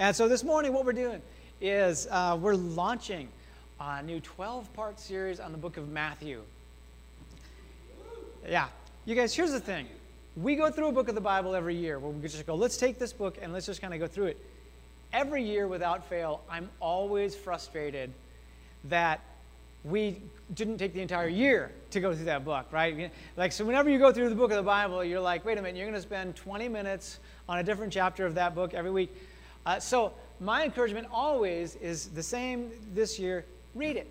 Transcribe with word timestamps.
And 0.00 0.14
so 0.14 0.28
this 0.28 0.44
morning, 0.44 0.72
what 0.72 0.84
we're 0.84 0.92
doing 0.92 1.20
is 1.60 2.06
uh, 2.12 2.38
we're 2.40 2.54
launching 2.54 3.28
a 3.80 4.00
new 4.00 4.20
12 4.20 4.72
part 4.72 5.00
series 5.00 5.40
on 5.40 5.50
the 5.50 5.58
book 5.58 5.76
of 5.76 5.88
Matthew. 5.88 6.42
Yeah. 8.48 8.68
You 9.06 9.16
guys, 9.16 9.34
here's 9.34 9.50
the 9.50 9.58
thing. 9.58 9.88
We 10.36 10.54
go 10.54 10.70
through 10.70 10.86
a 10.86 10.92
book 10.92 11.08
of 11.08 11.16
the 11.16 11.20
Bible 11.20 11.56
every 11.56 11.74
year 11.74 11.98
where 11.98 12.12
we 12.12 12.22
just 12.28 12.46
go, 12.46 12.54
let's 12.54 12.76
take 12.76 13.00
this 13.00 13.12
book 13.12 13.38
and 13.42 13.52
let's 13.52 13.66
just 13.66 13.80
kind 13.80 13.92
of 13.92 13.98
go 13.98 14.06
through 14.06 14.26
it. 14.26 14.46
Every 15.12 15.42
year, 15.42 15.66
without 15.66 16.06
fail, 16.08 16.42
I'm 16.48 16.68
always 16.78 17.34
frustrated 17.34 18.12
that 18.84 19.20
we 19.82 20.22
didn't 20.54 20.78
take 20.78 20.94
the 20.94 21.00
entire 21.00 21.28
year 21.28 21.72
to 21.90 22.00
go 22.00 22.14
through 22.14 22.26
that 22.26 22.44
book, 22.44 22.66
right? 22.70 23.10
Like, 23.36 23.50
so 23.50 23.64
whenever 23.64 23.90
you 23.90 23.98
go 23.98 24.12
through 24.12 24.28
the 24.28 24.36
book 24.36 24.52
of 24.52 24.58
the 24.58 24.62
Bible, 24.62 25.02
you're 25.02 25.18
like, 25.18 25.44
wait 25.44 25.58
a 25.58 25.62
minute, 25.62 25.76
you're 25.76 25.86
going 25.86 26.00
to 26.00 26.06
spend 26.06 26.36
20 26.36 26.68
minutes 26.68 27.18
on 27.48 27.58
a 27.58 27.64
different 27.64 27.92
chapter 27.92 28.26
of 28.26 28.36
that 28.36 28.54
book 28.54 28.74
every 28.74 28.92
week. 28.92 29.12
Uh, 29.68 29.78
so, 29.78 30.14
my 30.40 30.64
encouragement 30.64 31.06
always 31.12 31.74
is 31.76 32.06
the 32.08 32.22
same 32.22 32.70
this 32.94 33.18
year 33.18 33.44
read 33.74 33.98
it, 33.98 34.10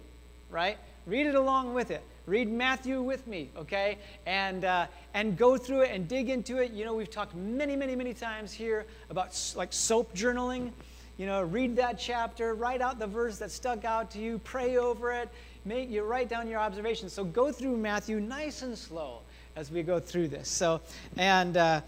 right? 0.52 0.78
Read 1.08 1.26
it 1.26 1.34
along 1.34 1.74
with 1.74 1.90
it. 1.90 2.04
Read 2.28 2.48
Matthew 2.48 3.02
with 3.02 3.26
me, 3.26 3.50
okay? 3.58 3.98
And, 4.28 4.66
uh, 4.66 4.86
and 5.16 5.36
go 5.36 5.58
through 5.58 5.82
it 5.82 5.90
and 5.90 6.08
dig 6.08 6.30
into 6.30 6.60
it. 6.60 6.74
You 6.74 6.86
know, 6.86 6.94
we've 6.94 7.10
talked 7.10 7.34
many, 7.34 7.76
many, 7.76 7.96
many 7.96 8.14
times 8.14 8.54
here 8.54 8.86
about 9.10 9.36
like 9.56 9.74
soap 9.74 10.14
journaling. 10.14 10.74
You 11.18 11.26
know, 11.26 11.42
read 11.42 11.76
that 11.78 11.98
chapter, 11.98 12.54
write 12.54 12.82
out 12.82 13.00
the 13.00 13.08
verse 13.08 13.40
that 13.40 13.50
stuck 13.50 13.84
out 13.84 14.12
to 14.12 14.20
you, 14.20 14.38
pray 14.44 14.78
over 14.78 15.12
it, 15.12 15.28
make 15.66 15.90
you 15.90 16.04
write 16.04 16.30
down 16.30 16.48
your 16.48 16.60
observations. 16.60 17.14
So 17.14 17.24
go 17.24 17.52
through 17.52 17.78
Matthew 17.78 18.20
nice 18.20 18.62
and 18.62 18.78
slow 18.78 19.22
as 19.56 19.72
we 19.72 19.82
go 19.82 20.00
through 20.00 20.28
this. 20.28 20.50
So, 20.50 20.82
and 21.18 21.58
uh, 21.58 21.82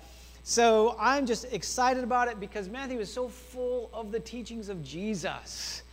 so 0.44 0.96
I'm 1.00 1.26
just 1.26 1.46
excited 1.52 2.04
about 2.04 2.28
it 2.28 2.40
because 2.40 2.70
Matthew 2.70 3.00
is 3.00 3.12
so 3.12 3.28
full 3.28 3.90
of 3.94 4.12
the 4.12 4.20
teachings 4.20 4.70
of 4.70 4.84
Jesus. 4.84 5.84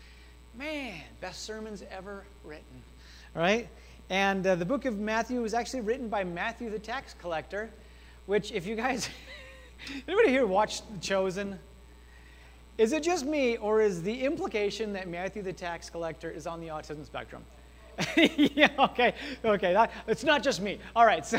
Man, 0.56 1.00
best 1.20 1.42
sermons 1.42 1.82
ever 1.90 2.24
written, 2.44 2.82
right? 3.34 3.68
And 4.08 4.46
uh, 4.46 4.54
the 4.54 4.64
book 4.64 4.84
of 4.84 4.98
Matthew 4.98 5.42
was 5.42 5.52
actually 5.52 5.80
written 5.80 6.08
by 6.08 6.24
Matthew 6.24 6.70
the 6.70 6.78
tax 6.78 7.14
collector, 7.14 7.70
which, 8.26 8.52
if 8.52 8.66
you 8.66 8.76
guys, 8.76 9.08
anybody 10.08 10.30
here 10.30 10.46
watched 10.46 10.84
Chosen? 11.00 11.58
Is 12.78 12.92
it 12.92 13.02
just 13.02 13.24
me, 13.24 13.56
or 13.56 13.80
is 13.80 14.02
the 14.02 14.22
implication 14.24 14.92
that 14.92 15.08
Matthew 15.08 15.42
the 15.42 15.52
tax 15.52 15.90
collector 15.90 16.30
is 16.30 16.46
on 16.46 16.60
the 16.60 16.68
autism 16.68 17.04
spectrum? 17.04 17.44
yeah, 18.36 18.68
okay, 18.78 19.14
okay. 19.44 19.72
That, 19.72 19.90
it's 20.06 20.24
not 20.24 20.42
just 20.42 20.60
me. 20.60 20.78
All 20.94 21.06
right, 21.06 21.24
so 21.26 21.38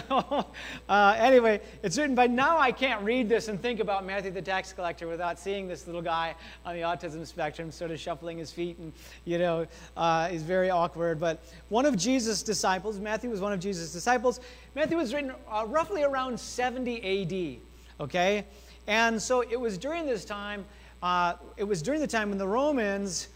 uh, 0.89 1.15
anyway, 1.19 1.61
it's 1.83 1.97
written 1.97 2.15
but 2.15 2.31
now 2.31 2.57
I 2.57 2.71
can't 2.71 3.03
read 3.03 3.29
this 3.29 3.47
and 3.47 3.61
think 3.61 3.79
about 3.79 4.05
Matthew 4.05 4.31
the 4.31 4.41
tax 4.41 4.73
collector 4.73 5.07
without 5.07 5.37
seeing 5.37 5.67
this 5.67 5.85
little 5.85 6.01
guy 6.01 6.33
on 6.65 6.73
the 6.73 6.81
autism 6.81 7.25
spectrum 7.27 7.71
sort 7.71 7.91
of 7.91 7.99
shuffling 7.99 8.39
his 8.39 8.51
feet 8.51 8.79
and, 8.79 8.91
you 9.25 9.37
know, 9.37 9.67
uh, 9.95 10.29
is 10.31 10.41
very 10.41 10.71
awkward. 10.71 11.19
But 11.19 11.43
one 11.69 11.85
of 11.85 11.95
Jesus' 11.95 12.41
disciples, 12.41 12.99
Matthew 12.99 13.29
was 13.29 13.39
one 13.39 13.53
of 13.53 13.59
Jesus' 13.59 13.93
disciples. 13.93 14.39
Matthew 14.73 14.97
was 14.97 15.13
written 15.13 15.33
uh, 15.51 15.65
roughly 15.67 16.03
around 16.03 16.39
70 16.39 17.59
AD, 17.59 18.03
okay? 18.03 18.45
And 18.87 19.21
so 19.21 19.41
it 19.41 19.59
was 19.59 19.77
during 19.77 20.07
this 20.07 20.25
time, 20.25 20.65
uh, 21.03 21.33
it 21.55 21.65
was 21.65 21.83
during 21.83 22.01
the 22.01 22.07
time 22.07 22.29
when 22.29 22.39
the 22.39 22.47
Romans 22.47 23.27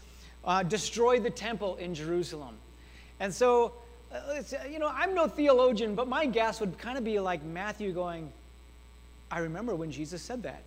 uh, 0.44 0.64
destroyed 0.64 1.22
the 1.22 1.30
temple 1.30 1.76
in 1.76 1.94
Jerusalem. 1.94 2.56
And 3.20 3.32
so, 3.32 3.72
uh, 4.12 4.42
you 4.70 4.78
know, 4.78 4.88
I'm 4.88 5.14
no 5.14 5.26
theologian, 5.26 5.94
but 5.94 6.08
my 6.08 6.26
guess 6.26 6.60
would 6.60 6.78
kind 6.78 6.98
of 6.98 7.04
be 7.04 7.18
like 7.20 7.42
Matthew 7.44 7.92
going, 7.92 8.32
I 9.30 9.38
remember 9.38 9.74
when 9.74 9.90
Jesus 9.90 10.22
said 10.22 10.42
that, 10.42 10.62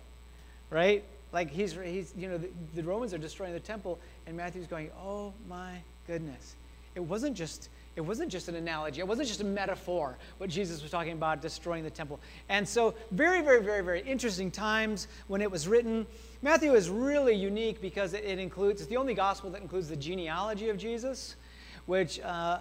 right? 0.70 1.04
Like 1.32 1.50
he's, 1.50 1.72
he's 1.72 2.12
you 2.16 2.28
know, 2.28 2.38
the, 2.38 2.48
the 2.74 2.82
Romans 2.82 3.12
are 3.14 3.18
destroying 3.18 3.52
the 3.52 3.60
temple, 3.60 3.98
and 4.26 4.36
Matthew's 4.36 4.66
going, 4.66 4.90
oh 5.02 5.32
my 5.48 5.78
goodness. 6.06 6.54
It 6.94 7.00
wasn't 7.00 7.36
just 7.36 7.68
it 7.96 8.02
wasn't 8.02 8.30
just 8.30 8.48
an 8.48 8.56
analogy. 8.56 9.00
It 9.00 9.08
wasn't 9.08 9.26
just 9.26 9.40
a 9.40 9.44
metaphor, 9.44 10.18
what 10.36 10.50
Jesus 10.50 10.82
was 10.82 10.90
talking 10.90 11.12
about, 11.12 11.40
destroying 11.40 11.82
the 11.82 11.90
temple. 11.90 12.20
And 12.50 12.68
so, 12.68 12.94
very, 13.10 13.40
very, 13.40 13.62
very, 13.62 13.82
very 13.82 14.02
interesting 14.02 14.50
times 14.50 15.08
when 15.28 15.40
it 15.40 15.50
was 15.50 15.66
written. 15.66 16.06
Matthew 16.42 16.74
is 16.74 16.90
really 16.90 17.34
unique 17.34 17.80
because 17.80 18.12
it, 18.12 18.22
it 18.22 18.38
includes, 18.38 18.82
it's 18.82 18.90
the 18.90 18.98
only 18.98 19.14
gospel 19.14 19.48
that 19.50 19.62
includes 19.62 19.88
the 19.88 19.96
genealogy 19.96 20.68
of 20.68 20.76
Jesus 20.76 21.36
which 21.86 22.20
uh, 22.20 22.58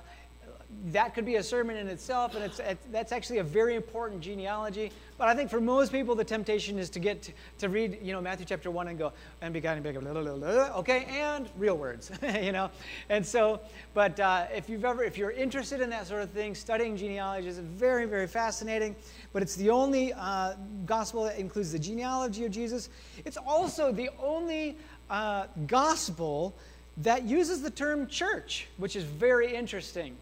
that 0.88 1.14
could 1.14 1.26
be 1.26 1.36
a 1.36 1.44
sermon 1.44 1.78
in 1.78 1.88
itself, 1.88 2.36
and 2.36 2.44
it's, 2.44 2.60
it's, 2.60 2.86
that's 2.92 3.12
actually 3.12 3.40
a 3.40 3.44
very 3.44 3.76
important 3.76 4.22
genealogy. 4.22 4.92
But 5.18 5.28
I 5.30 5.36
think 5.36 5.50
for 5.50 5.62
most 5.62 5.92
people, 5.92 6.16
the 6.16 6.24
temptation 6.24 6.78
is 6.78 6.90
to 6.92 7.00
get 7.00 7.22
to, 7.24 7.32
to 7.60 7.70
read, 7.70 8.00
you 8.02 8.12
know, 8.12 8.22
Matthew 8.22 8.46
chapter 8.46 8.70
one 8.70 8.88
and 8.88 8.98
go 8.98 9.14
and 9.42 9.54
be 9.54 9.62
kind 9.62 9.78
of 9.78 9.84
big, 9.84 9.96
okay, 10.06 11.06
and 11.10 11.50
real 11.58 11.78
words, 11.78 12.12
you 12.42 12.52
know. 12.52 12.70
And 13.10 13.26
so, 13.26 13.62
but 13.94 14.20
uh, 14.20 14.48
if 14.54 14.70
you've 14.70 14.86
ever, 14.86 15.04
if 15.04 15.18
you're 15.18 15.32
interested 15.32 15.82
in 15.82 15.90
that 15.92 16.08
sort 16.08 16.22
of 16.22 16.32
thing, 16.32 16.54
studying 16.54 16.98
genealogy 16.98 17.48
is 17.48 17.60
very, 17.60 18.06
very 18.06 18.28
fascinating. 18.28 18.96
But 19.34 19.42
it's 19.42 19.56
the 19.56 19.70
only 19.70 20.14
uh, 20.14 20.56
gospel 20.86 21.24
that 21.24 21.40
includes 21.40 21.72
the 21.72 21.80
genealogy 21.80 22.46
of 22.46 22.52
Jesus. 22.52 22.90
It's 23.24 23.38
also 23.38 23.92
the 23.92 24.10
only 24.22 24.78
uh, 25.10 25.48
gospel 25.68 26.56
that 26.98 27.24
uses 27.24 27.62
the 27.62 27.70
term 27.70 28.08
church, 28.08 28.68
which 28.78 28.96
is 28.96 29.04
very 29.04 29.54
interesting. 29.54 30.16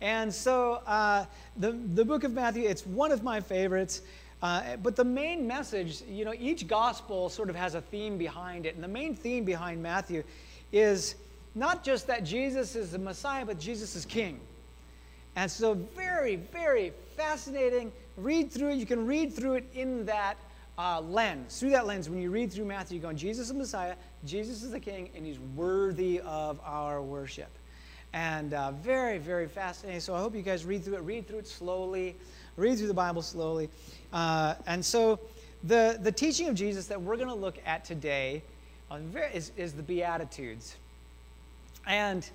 And 0.00 0.32
so 0.32 0.74
uh, 0.86 1.24
the, 1.56 1.72
the 1.94 2.04
book 2.04 2.24
of 2.24 2.32
Matthew, 2.32 2.68
it's 2.68 2.86
one 2.86 3.10
of 3.12 3.22
my 3.22 3.40
favorites. 3.40 4.02
Uh, 4.40 4.76
but 4.76 4.94
the 4.94 5.04
main 5.04 5.46
message, 5.46 6.02
you 6.08 6.24
know, 6.24 6.34
each 6.38 6.68
gospel 6.68 7.28
sort 7.28 7.50
of 7.50 7.56
has 7.56 7.74
a 7.74 7.80
theme 7.80 8.16
behind 8.16 8.66
it. 8.66 8.74
And 8.74 8.84
the 8.84 8.88
main 8.88 9.14
theme 9.14 9.44
behind 9.44 9.82
Matthew 9.82 10.22
is 10.72 11.16
not 11.54 11.82
just 11.82 12.06
that 12.06 12.24
Jesus 12.24 12.76
is 12.76 12.92
the 12.92 12.98
Messiah, 12.98 13.44
but 13.44 13.58
Jesus 13.58 13.96
is 13.96 14.04
King. 14.04 14.38
And 15.34 15.50
so, 15.50 15.74
very, 15.74 16.36
very 16.36 16.92
fascinating. 17.16 17.92
Read 18.16 18.52
through 18.52 18.70
it. 18.70 18.76
You 18.76 18.86
can 18.86 19.06
read 19.06 19.32
through 19.32 19.54
it 19.54 19.64
in 19.74 20.06
that 20.06 20.36
uh, 20.78 21.00
lens. 21.00 21.58
Through 21.58 21.70
that 21.70 21.86
lens, 21.86 22.08
when 22.08 22.22
you 22.22 22.30
read 22.30 22.52
through 22.52 22.64
Matthew, 22.64 22.96
you're 22.96 23.02
going, 23.02 23.16
Jesus 23.16 23.48
is 23.48 23.52
the 23.52 23.58
Messiah, 23.58 23.96
Jesus 24.24 24.62
is 24.62 24.70
the 24.70 24.80
King, 24.80 25.10
and 25.14 25.26
he's 25.26 25.40
worthy 25.56 26.20
of 26.20 26.60
our 26.64 27.02
worship. 27.02 27.50
And 28.12 28.54
uh, 28.54 28.70
very, 28.72 29.18
very 29.18 29.48
fascinating. 29.48 30.00
So 30.00 30.14
I 30.14 30.20
hope 30.20 30.34
you 30.34 30.42
guys 30.42 30.64
read 30.64 30.84
through 30.84 30.94
it. 30.94 31.00
Read 31.02 31.26
through 31.26 31.40
it 31.40 31.46
slowly. 31.46 32.16
Read 32.56 32.78
through 32.78 32.86
the 32.86 32.94
Bible 32.94 33.20
slowly. 33.20 33.68
Uh, 34.12 34.54
and 34.66 34.82
so 34.84 35.20
the, 35.64 35.98
the 36.00 36.12
teaching 36.12 36.48
of 36.48 36.54
Jesus 36.54 36.86
that 36.86 37.00
we're 37.00 37.16
going 37.16 37.28
to 37.28 37.34
look 37.34 37.58
at 37.66 37.84
today 37.84 38.42
is, 39.34 39.52
is 39.56 39.74
the 39.74 39.82
Beatitudes. 39.82 40.76
And 41.86 42.28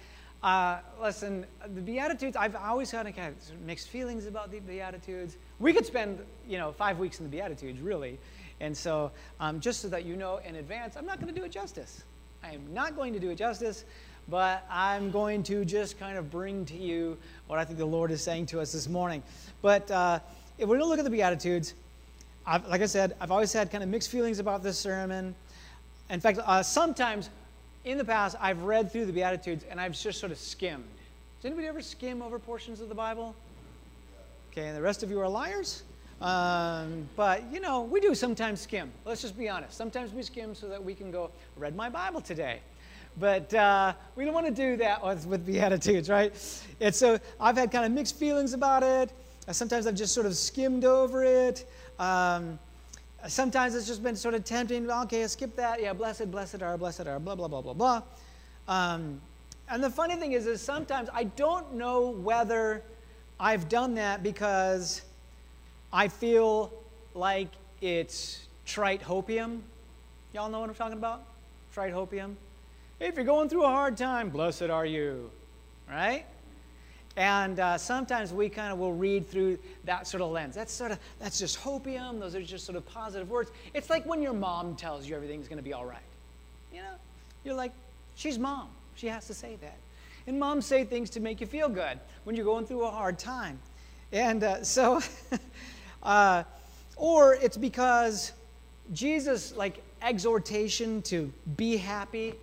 uh, 0.43 0.79
listen, 1.01 1.45
the 1.73 1.81
Beatitudes, 1.81 2.35
I've 2.35 2.55
always 2.55 2.91
had 2.91 3.03
kind 3.15 3.33
of 3.33 3.61
mixed 3.65 3.87
feelings 3.87 4.25
about 4.25 4.51
the 4.51 4.59
Beatitudes. 4.59 5.37
We 5.59 5.73
could 5.73 5.85
spend, 5.85 6.19
you 6.47 6.57
know, 6.57 6.71
five 6.71 6.99
weeks 6.99 7.19
in 7.19 7.25
the 7.25 7.31
Beatitudes, 7.31 7.79
really. 7.79 8.19
And 8.63 8.75
so, 8.75 9.11
um, 9.41 9.59
just 9.59 9.81
so 9.81 9.89
that 9.89 10.05
you 10.05 10.15
know 10.15 10.37
in 10.37 10.55
advance, 10.55 10.95
I'm 10.95 11.05
not 11.05 11.19
going 11.19 11.33
to 11.33 11.37
do 11.37 11.45
it 11.45 11.51
justice. 11.51 12.03
I 12.41 12.51
am 12.51 12.73
not 12.73 12.95
going 12.95 13.11
to 13.11 13.19
do 13.19 13.29
it 13.29 13.35
justice, 13.35 13.83
but 14.29 14.65
I'm 14.71 15.11
going 15.11 15.43
to 15.43 15.65
just 15.65 15.99
kind 15.99 16.17
of 16.17 16.31
bring 16.31 16.63
to 16.67 16.77
you 16.77 17.17
what 17.47 17.59
I 17.59 17.65
think 17.65 17.77
the 17.77 17.85
Lord 17.85 18.09
is 18.09 18.23
saying 18.23 18.45
to 18.47 18.61
us 18.61 18.71
this 18.71 18.87
morning. 18.87 19.21
But 19.61 19.91
uh, 19.91 20.19
if 20.57 20.69
we're 20.69 20.77
going 20.77 20.85
to 20.85 20.85
look 20.85 20.97
at 20.97 21.03
the 21.03 21.11
Beatitudes, 21.11 21.73
I've, 22.47 22.65
like 22.69 22.81
I 22.81 22.85
said, 22.85 23.17
I've 23.19 23.31
always 23.31 23.51
had 23.51 23.69
kind 23.69 23.83
of 23.83 23.89
mixed 23.89 24.09
feelings 24.09 24.39
about 24.39 24.63
this 24.63 24.79
sermon. 24.79 25.35
In 26.09 26.21
fact, 26.21 26.39
uh, 26.45 26.63
sometimes 26.63 27.29
in 27.83 27.97
the 27.97 28.05
past, 28.05 28.37
I've 28.39 28.63
read 28.63 28.93
through 28.93 29.07
the 29.07 29.13
Beatitudes 29.13 29.65
and 29.69 29.77
I've 29.77 29.91
just 29.91 30.21
sort 30.21 30.31
of 30.31 30.37
skimmed. 30.37 30.85
Does 31.41 31.47
anybody 31.47 31.67
ever 31.67 31.81
skim 31.81 32.21
over 32.21 32.39
portions 32.39 32.79
of 32.79 32.87
the 32.87 32.95
Bible? 32.95 33.35
Okay, 34.53 34.67
and 34.67 34.77
the 34.77 34.81
rest 34.81 35.03
of 35.03 35.09
you 35.09 35.19
are 35.19 35.27
liars? 35.27 35.83
Um, 36.21 37.07
but, 37.15 37.43
you 37.51 37.59
know, 37.59 37.81
we 37.81 37.99
do 37.99 38.15
sometimes 38.15 38.61
skim. 38.61 38.91
Let's 39.05 39.21
just 39.21 39.37
be 39.37 39.49
honest. 39.49 39.77
Sometimes 39.77 40.13
we 40.13 40.23
skim 40.23 40.55
so 40.55 40.69
that 40.69 40.83
we 40.83 40.95
can 40.95 41.11
go, 41.11 41.31
read 41.57 41.75
my 41.75 41.89
Bible 41.89 42.21
today. 42.21 42.59
But 43.19 43.53
uh, 43.53 43.93
we 44.15 44.25
don't 44.25 44.33
want 44.33 44.47
to 44.47 44.53
do 44.53 44.77
that 44.77 45.05
with, 45.05 45.25
with 45.27 45.45
Beatitudes, 45.45 46.09
right? 46.09 46.33
And 46.79 46.95
so 46.95 47.19
I've 47.39 47.57
had 47.57 47.71
kind 47.71 47.85
of 47.85 47.91
mixed 47.91 48.17
feelings 48.17 48.53
about 48.53 48.83
it. 48.83 49.11
Sometimes 49.51 49.85
I've 49.85 49.95
just 49.95 50.13
sort 50.13 50.25
of 50.25 50.35
skimmed 50.35 50.85
over 50.85 51.23
it. 51.23 51.69
Um, 51.99 52.57
sometimes 53.27 53.75
it's 53.75 53.85
just 53.85 54.01
been 54.01 54.15
sort 54.15 54.33
of 54.33 54.43
tempting. 54.45 54.89
Okay, 54.89 55.23
I 55.23 55.27
skip 55.27 55.55
that. 55.57 55.81
Yeah, 55.81 55.93
blessed, 55.93 56.31
blessed 56.31 56.61
are, 56.61 56.77
blessed 56.77 57.07
are, 57.07 57.19
blah, 57.19 57.35
blah, 57.35 57.47
blah, 57.47 57.61
blah, 57.61 57.73
blah. 57.73 58.01
Um, 58.67 59.21
and 59.69 59.83
the 59.83 59.89
funny 59.89 60.15
thing 60.15 60.33
is, 60.33 60.47
is 60.47 60.61
sometimes 60.61 61.09
I 61.13 61.25
don't 61.25 61.75
know 61.75 62.09
whether 62.09 62.83
I've 63.39 63.69
done 63.69 63.95
that 63.95 64.23
because 64.23 65.01
I 65.95 66.07
feel 66.07 66.73
like 67.13 67.49
it's 67.79 68.47
trite 68.65 69.03
hopium. 69.03 69.59
Y'all 70.33 70.49
know 70.49 70.59
what 70.59 70.67
I'm 70.67 70.75
talking 70.75 70.97
about? 70.97 71.23
Trite 71.71 71.93
hopium. 71.93 72.33
If 72.99 73.15
you're 73.15 73.23
going 73.23 73.47
through 73.47 73.65
a 73.65 73.69
hard 73.69 73.95
time, 73.95 74.29
blessed 74.29 74.63
are 74.63 74.87
you. 74.87 75.29
Right? 75.87 76.25
And 77.15 77.59
uh, 77.59 77.77
sometimes 77.77 78.33
we 78.33 78.49
kind 78.49 78.73
of 78.73 78.79
will 78.79 78.93
read 78.93 79.29
through 79.29 79.59
that 79.83 80.07
sort 80.07 80.23
of 80.23 80.31
lens. 80.31 80.55
That's 80.55 80.73
sort 80.73 80.91
of 80.91 80.99
that's 81.19 81.37
just 81.37 81.59
hopium. 81.59 82.19
Those 82.19 82.33
are 82.33 82.41
just 82.41 82.65
sort 82.65 82.75
of 82.75 82.87
positive 82.87 83.29
words. 83.29 83.51
It's 83.75 83.91
like 83.91 84.03
when 84.07 84.23
your 84.23 84.33
mom 84.33 84.75
tells 84.75 85.07
you 85.07 85.15
everything's 85.15 85.47
going 85.47 85.59
to 85.59 85.63
be 85.63 85.73
all 85.73 85.85
right. 85.85 85.99
You 86.73 86.79
know, 86.79 86.95
You're 87.43 87.53
like, 87.53 87.71
she's 88.15 88.39
mom. 88.39 88.69
She 88.95 89.07
has 89.09 89.27
to 89.27 89.35
say 89.35 89.57
that. 89.61 89.77
And 90.25 90.39
moms 90.39 90.65
say 90.65 90.85
things 90.85 91.11
to 91.11 91.19
make 91.19 91.39
you 91.39 91.45
feel 91.45 91.69
good 91.69 91.99
when 92.23 92.35
you're 92.35 92.45
going 92.45 92.65
through 92.65 92.83
a 92.83 92.89
hard 92.89 93.19
time. 93.19 93.59
And 94.11 94.43
uh, 94.43 94.63
so, 94.63 95.01
uh, 96.03 96.43
or 96.95 97.35
it's 97.35 97.57
because 97.57 98.33
Jesus, 98.93 99.55
like 99.55 99.81
exhortation 100.01 101.01
to 101.03 101.31
be 101.57 101.77
happy, 101.77 102.35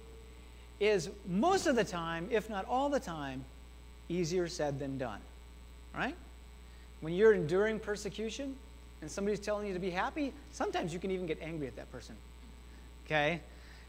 is 0.80 1.10
most 1.28 1.66
of 1.66 1.76
the 1.76 1.84
time, 1.84 2.26
if 2.30 2.48
not 2.48 2.66
all 2.66 2.88
the 2.88 3.00
time, 3.00 3.44
easier 4.08 4.48
said 4.48 4.78
than 4.78 4.98
done. 4.98 5.20
Right? 5.94 6.16
When 7.00 7.12
you're 7.12 7.34
enduring 7.34 7.78
persecution 7.78 8.56
and 9.02 9.10
somebody's 9.10 9.40
telling 9.40 9.66
you 9.66 9.74
to 9.74 9.78
be 9.78 9.90
happy, 9.90 10.32
sometimes 10.52 10.92
you 10.92 10.98
can 10.98 11.10
even 11.10 11.26
get 11.26 11.38
angry 11.42 11.66
at 11.66 11.76
that 11.76 11.90
person. 11.92 12.14
Okay? 13.06 13.40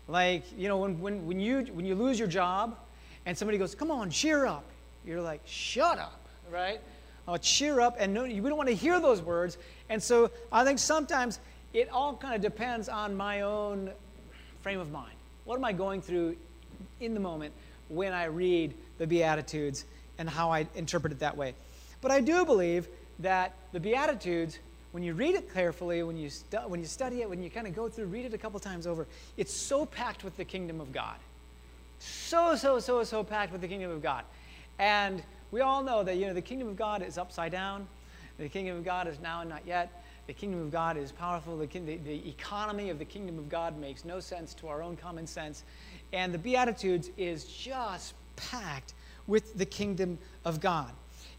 Like, 0.08 0.44
you 0.58 0.68
know, 0.68 0.78
when, 0.78 1.00
when, 1.00 1.26
when, 1.26 1.40
you, 1.40 1.62
when 1.74 1.86
you 1.86 1.96
lose 1.96 2.20
your 2.20 2.28
job 2.28 2.78
and 3.26 3.38
somebody 3.38 3.58
goes, 3.58 3.76
come 3.76 3.92
on, 3.92 4.10
cheer 4.10 4.46
up, 4.46 4.66
you're 5.06 5.22
like, 5.22 5.42
shut 5.46 5.98
up, 5.98 6.20
right? 6.52 6.82
Oh, 7.28 7.38
cheer 7.38 7.80
up. 7.80 7.96
And 8.00 8.14
no, 8.14 8.24
we 8.24 8.40
don't 8.40 8.58
want 8.58 8.70
to 8.70 8.76
hear 8.76 9.00
those 9.00 9.22
words. 9.22 9.58
And 9.90 10.02
so 10.02 10.32
I 10.52 10.64
think 10.64 10.80
sometimes 10.80 11.40
it 11.74 11.90
all 11.90 12.16
kind 12.16 12.36
of 12.36 12.42
depends 12.42 12.90
on 12.90 13.16
my 13.16 13.42
own 13.42 13.92
frame 14.62 14.80
of 14.80 14.92
mind. 14.92 15.14
What 15.46 15.56
am 15.56 15.66
I 15.66 15.74
going 15.74 16.02
through 16.02 16.36
in 17.00 17.14
the 17.14 17.20
moment 17.20 17.54
when 17.90 18.14
I 18.14 18.26
read 18.26 18.74
the 18.98 19.08
Beatitudes 19.08 19.86
and 20.18 20.30
how 20.30 20.52
I 20.52 20.68
interpret 20.76 21.14
it 21.14 21.20
that 21.20 21.36
way? 21.36 21.54
But 22.02 22.12
I 22.12 22.22
do 22.22 22.46
believe 22.46 22.88
that 23.20 23.54
the 23.72 23.80
Beatitudes, 23.80 24.60
when 24.92 25.04
you 25.04 25.14
read 25.14 25.36
it 25.36 25.54
carefully, 25.54 26.04
when 26.04 26.18
you, 26.18 26.30
stu- 26.30 26.58
when 26.68 26.80
you 26.80 26.86
study 26.86 27.22
it, 27.22 27.30
when 27.30 27.42
you 27.42 27.50
kind 27.50 27.68
of 27.68 27.76
go 27.76 27.88
through, 27.88 28.06
read 28.06 28.26
it 28.26 28.34
a 28.34 28.38
couple 28.38 28.60
times 28.60 28.88
over, 28.88 29.08
it's 29.38 29.54
so 29.54 29.86
packed 29.86 30.24
with 30.24 30.36
the 30.38 30.46
kingdom 30.46 30.82
of 30.82 30.92
God. 30.92 31.16
So, 32.00 32.56
so, 32.56 32.80
so, 32.80 33.04
so 33.04 33.24
packed 33.24 33.52
with 33.52 33.62
the 33.62 33.68
kingdom 33.68 33.92
of 33.92 34.02
God. 34.02 34.26
And 34.80 35.22
we 35.52 35.62
all 35.62 35.84
know 35.84 36.04
that, 36.04 36.16
you 36.18 36.28
know, 36.28 36.34
the 36.34 36.42
kingdom 36.42 36.68
of 36.68 36.78
God 36.78 37.02
is 37.02 37.18
upside 37.18 37.52
down. 37.52 37.88
The 38.38 38.50
kingdom 38.50 38.78
of 38.78 38.86
God 38.86 39.08
is 39.08 39.20
now 39.20 39.42
and 39.42 39.50
not 39.50 39.66
yet. 39.68 40.04
The 40.28 40.34
kingdom 40.34 40.62
of 40.62 40.72
God 40.72 40.98
is 40.98 41.12
powerful. 41.12 41.58
The, 41.58 41.68
the, 41.68 41.98
the 41.98 42.30
economy 42.30 42.90
of 42.90 43.00
the 43.00 43.06
kingdom 43.06 43.38
of 43.38 43.50
God 43.50 43.78
makes 43.78 44.06
no 44.06 44.20
sense 44.20 44.54
to 44.56 44.68
our 44.68 44.82
own 44.82 44.96
common 44.96 45.28
sense. 45.28 45.64
And 46.14 46.34
the 46.34 46.38
Beatitudes 46.38 47.10
is 47.18 47.46
just 47.46 48.14
packed 48.36 48.94
with 49.28 49.58
the 49.58 49.66
kingdom 49.66 50.18
of 50.46 50.62
God. 50.62 50.92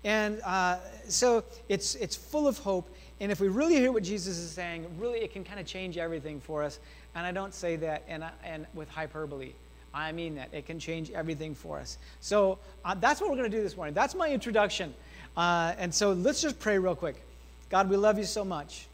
And 0.05 0.41
uh, 0.45 0.79
so 1.09 1.45
it's, 1.69 1.95
it's 1.95 2.17
full 2.17 2.47
of 2.49 2.59
hope. 2.59 2.95
And 3.21 3.31
if 3.31 3.41
we 3.41 3.49
really 3.49 3.77
hear 3.77 3.93
what 3.93 4.03
Jesus 4.03 4.37
is 4.39 4.51
saying, 4.51 4.87
really 4.99 5.21
it 5.21 5.33
can 5.33 5.45
kind 5.45 5.61
of 5.61 5.67
change 5.67 5.97
everything 5.97 6.41
for 6.41 6.63
us. 6.63 6.79
And 7.15 7.27
I 7.27 7.33
don't 7.33 7.55
say 7.55 7.77
that 7.77 8.03
and, 8.09 8.25
and 8.45 8.67
with 8.75 8.89
hyperbole. 8.89 9.53
I 9.95 10.13
mean 10.13 10.37
that. 10.37 10.49
It 10.53 10.67
can 10.67 10.79
change 10.79 11.11
everything 11.11 11.55
for 11.55 11.79
us. 11.79 11.99
So 12.21 12.59
uh, 12.85 12.95
that's 12.95 13.21
what 13.21 13.31
we're 13.31 13.37
going 13.37 13.51
to 13.51 13.57
do 13.57 13.63
this 13.63 13.77
morning. 13.77 13.95
That's 13.95 14.15
my 14.15 14.31
introduction. 14.31 14.95
Uh, 15.37 15.75
and 15.79 15.95
so 15.95 16.13
let's 16.13 16.41
just 16.41 16.59
pray 16.59 16.79
real 16.79 16.95
quick. 16.95 17.23
God, 17.71 17.89
we 17.89 17.97
love 17.97 18.19
you 18.19 18.25
so 18.25 18.45
much. 18.45 18.87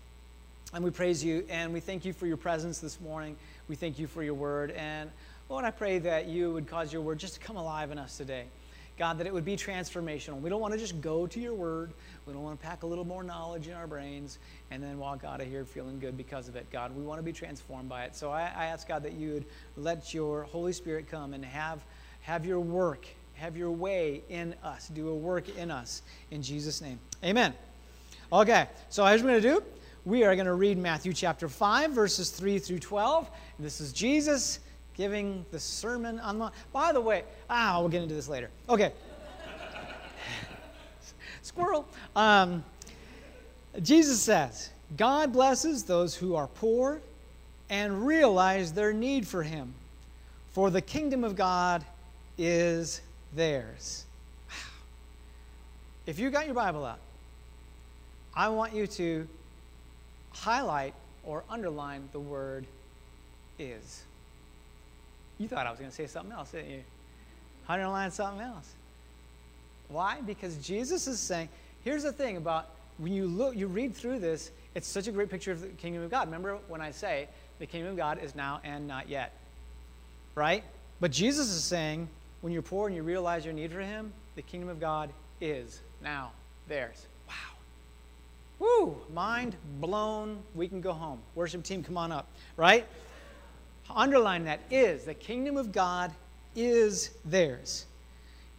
And 0.72 0.84
we 0.84 0.90
praise 0.90 1.24
you. 1.24 1.44
And 1.48 1.72
we 1.72 1.80
thank 1.80 2.04
you 2.04 2.12
for 2.12 2.26
your 2.26 2.36
presence 2.36 2.78
this 2.78 3.00
morning. 3.00 3.36
We 3.68 3.76
thank 3.76 3.98
you 3.98 4.06
for 4.06 4.22
your 4.22 4.34
word. 4.34 4.70
And 4.72 5.10
Lord, 5.48 5.64
I 5.64 5.70
pray 5.70 5.98
that 6.00 6.26
you 6.26 6.52
would 6.52 6.66
cause 6.66 6.92
your 6.92 7.02
word 7.02 7.18
just 7.18 7.34
to 7.34 7.40
come 7.40 7.56
alive 7.56 7.90
in 7.90 7.98
us 7.98 8.16
today. 8.16 8.44
God, 8.98 9.18
that 9.18 9.26
it 9.26 9.32
would 9.32 9.44
be 9.44 9.56
transformational. 9.56 10.40
We 10.40 10.50
don't 10.50 10.60
want 10.60 10.74
to 10.74 10.80
just 10.80 11.00
go 11.00 11.26
to 11.26 11.40
your 11.40 11.54
word. 11.54 11.92
We 12.26 12.32
don't 12.32 12.42
want 12.42 12.60
to 12.60 12.66
pack 12.66 12.82
a 12.82 12.86
little 12.86 13.04
more 13.04 13.22
knowledge 13.22 13.68
in 13.68 13.74
our 13.74 13.86
brains 13.86 14.38
and 14.70 14.82
then 14.82 14.98
walk 14.98 15.24
out 15.24 15.40
of 15.40 15.46
here 15.46 15.64
feeling 15.64 15.98
good 15.98 16.16
because 16.16 16.48
of 16.48 16.56
it. 16.56 16.68
God, 16.70 16.94
we 16.94 17.02
want 17.02 17.18
to 17.18 17.22
be 17.22 17.32
transformed 17.32 17.88
by 17.88 18.04
it. 18.04 18.16
So 18.16 18.30
I, 18.30 18.42
I 18.42 18.66
ask, 18.66 18.88
God, 18.88 19.04
that 19.04 19.12
you 19.12 19.34
would 19.34 19.44
let 19.76 20.12
your 20.12 20.42
Holy 20.44 20.72
Spirit 20.72 21.08
come 21.08 21.32
and 21.32 21.44
have, 21.44 21.84
have 22.22 22.44
your 22.44 22.60
work, 22.60 23.06
have 23.34 23.56
your 23.56 23.70
way 23.70 24.22
in 24.28 24.54
us, 24.64 24.88
do 24.88 25.08
a 25.08 25.14
work 25.14 25.48
in 25.56 25.70
us. 25.70 26.02
In 26.30 26.42
Jesus' 26.42 26.80
name. 26.80 26.98
Amen. 27.24 27.54
Okay, 28.32 28.68
so 28.90 29.06
here's 29.06 29.22
what 29.22 29.32
we're 29.32 29.40
going 29.40 29.54
to 29.56 29.60
do. 29.60 29.66
We 30.04 30.24
are 30.24 30.34
going 30.34 30.46
to 30.46 30.54
read 30.54 30.76
Matthew 30.76 31.12
chapter 31.12 31.48
5, 31.48 31.92
verses 31.92 32.30
3 32.30 32.58
through 32.58 32.80
12. 32.80 33.30
This 33.58 33.80
is 33.80 33.92
Jesus 33.92 34.60
giving 34.98 35.46
the 35.52 35.60
Sermon 35.60 36.18
on 36.18 36.34
the 36.34 36.38
Mount. 36.40 36.54
By 36.72 36.92
the 36.92 37.00
way, 37.00 37.22
ah, 37.48 37.78
we'll 37.78 37.88
get 37.88 38.02
into 38.02 38.14
this 38.14 38.28
later. 38.28 38.50
Okay. 38.68 38.92
Squirrel. 41.42 41.86
Um, 42.16 42.64
Jesus 43.80 44.20
says, 44.20 44.70
God 44.96 45.32
blesses 45.32 45.84
those 45.84 46.16
who 46.16 46.34
are 46.34 46.48
poor 46.48 47.00
and 47.70 48.06
realize 48.06 48.72
their 48.72 48.92
need 48.92 49.26
for 49.26 49.42
Him, 49.44 49.72
for 50.50 50.68
the 50.68 50.80
kingdom 50.80 51.22
of 51.22 51.36
God 51.36 51.84
is 52.36 53.00
theirs. 53.34 54.04
If 56.06 56.18
you 56.18 56.30
got 56.30 56.46
your 56.46 56.54
Bible 56.54 56.84
out, 56.84 56.98
I 58.34 58.48
want 58.48 58.74
you 58.74 58.86
to 58.86 59.28
highlight 60.30 60.94
or 61.22 61.44
underline 61.50 62.08
the 62.12 62.20
word 62.20 62.66
is. 63.58 64.02
You 65.38 65.48
thought 65.48 65.66
I 65.66 65.70
was 65.70 65.78
going 65.78 65.90
to 65.90 65.96
say 65.96 66.06
something 66.06 66.32
else, 66.32 66.50
didn't 66.50 66.70
you? 66.70 66.82
Underline 67.68 68.10
something 68.10 68.40
else. 68.40 68.72
Why? 69.88 70.20
Because 70.20 70.56
Jesus 70.58 71.06
is 71.06 71.20
saying, 71.20 71.48
here's 71.84 72.02
the 72.02 72.12
thing 72.12 72.36
about 72.36 72.70
when 72.98 73.12
you 73.12 73.26
look, 73.26 73.56
you 73.56 73.68
read 73.68 73.94
through 73.94 74.18
this, 74.18 74.50
it's 74.74 74.88
such 74.88 75.06
a 75.06 75.12
great 75.12 75.30
picture 75.30 75.52
of 75.52 75.60
the 75.60 75.68
kingdom 75.68 76.02
of 76.02 76.10
God. 76.10 76.26
Remember 76.26 76.58
when 76.68 76.80
I 76.80 76.90
say 76.90 77.28
the 77.58 77.66
kingdom 77.66 77.92
of 77.92 77.96
God 77.96 78.22
is 78.22 78.34
now 78.34 78.60
and 78.64 78.86
not 78.86 79.08
yet. 79.08 79.32
Right? 80.34 80.64
But 81.00 81.10
Jesus 81.12 81.48
is 81.48 81.62
saying, 81.64 82.08
when 82.40 82.52
you're 82.52 82.62
poor 82.62 82.86
and 82.86 82.96
you 82.96 83.02
realize 83.02 83.44
your 83.44 83.54
need 83.54 83.72
for 83.72 83.80
Him, 83.80 84.12
the 84.36 84.42
kingdom 84.42 84.68
of 84.68 84.80
God 84.80 85.10
is 85.40 85.80
now 86.02 86.32
theirs. 86.68 87.06
Wow. 87.28 87.34
Woo! 88.58 88.96
Mind 89.14 89.56
blown. 89.80 90.38
We 90.54 90.68
can 90.68 90.80
go 90.80 90.92
home. 90.92 91.20
Worship 91.34 91.62
team, 91.62 91.82
come 91.82 91.96
on 91.96 92.12
up. 92.12 92.28
Right? 92.56 92.86
Underline 93.94 94.44
that 94.44 94.60
is. 94.70 95.04
The 95.04 95.14
kingdom 95.14 95.56
of 95.56 95.72
God 95.72 96.12
is 96.54 97.10
theirs. 97.24 97.86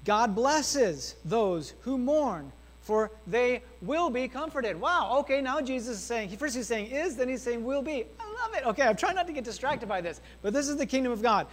God 0.05 0.35
blesses 0.35 1.15
those 1.25 1.73
who 1.81 1.97
mourn, 1.97 2.51
for 2.81 3.11
they 3.27 3.61
will 3.81 4.09
be 4.09 4.27
comforted. 4.27 4.79
Wow, 4.79 5.17
okay, 5.19 5.41
now 5.41 5.61
Jesus 5.61 5.97
is 5.97 6.03
saying, 6.03 6.29
first 6.37 6.55
he's 6.55 6.67
saying 6.67 6.87
is, 6.87 7.15
then 7.15 7.27
he's 7.27 7.41
saying 7.41 7.63
will 7.63 7.81
be. 7.81 8.05
I 8.19 8.25
love 8.41 8.55
it. 8.55 8.65
Okay, 8.65 8.83
I'm 8.83 8.95
trying 8.95 9.15
not 9.15 9.27
to 9.27 9.33
get 9.33 9.43
distracted 9.43 9.87
by 9.87 10.01
this, 10.01 10.21
but 10.41 10.53
this 10.53 10.67
is 10.67 10.77
the 10.77 10.85
kingdom 10.85 11.11
of 11.11 11.21
God. 11.21 11.47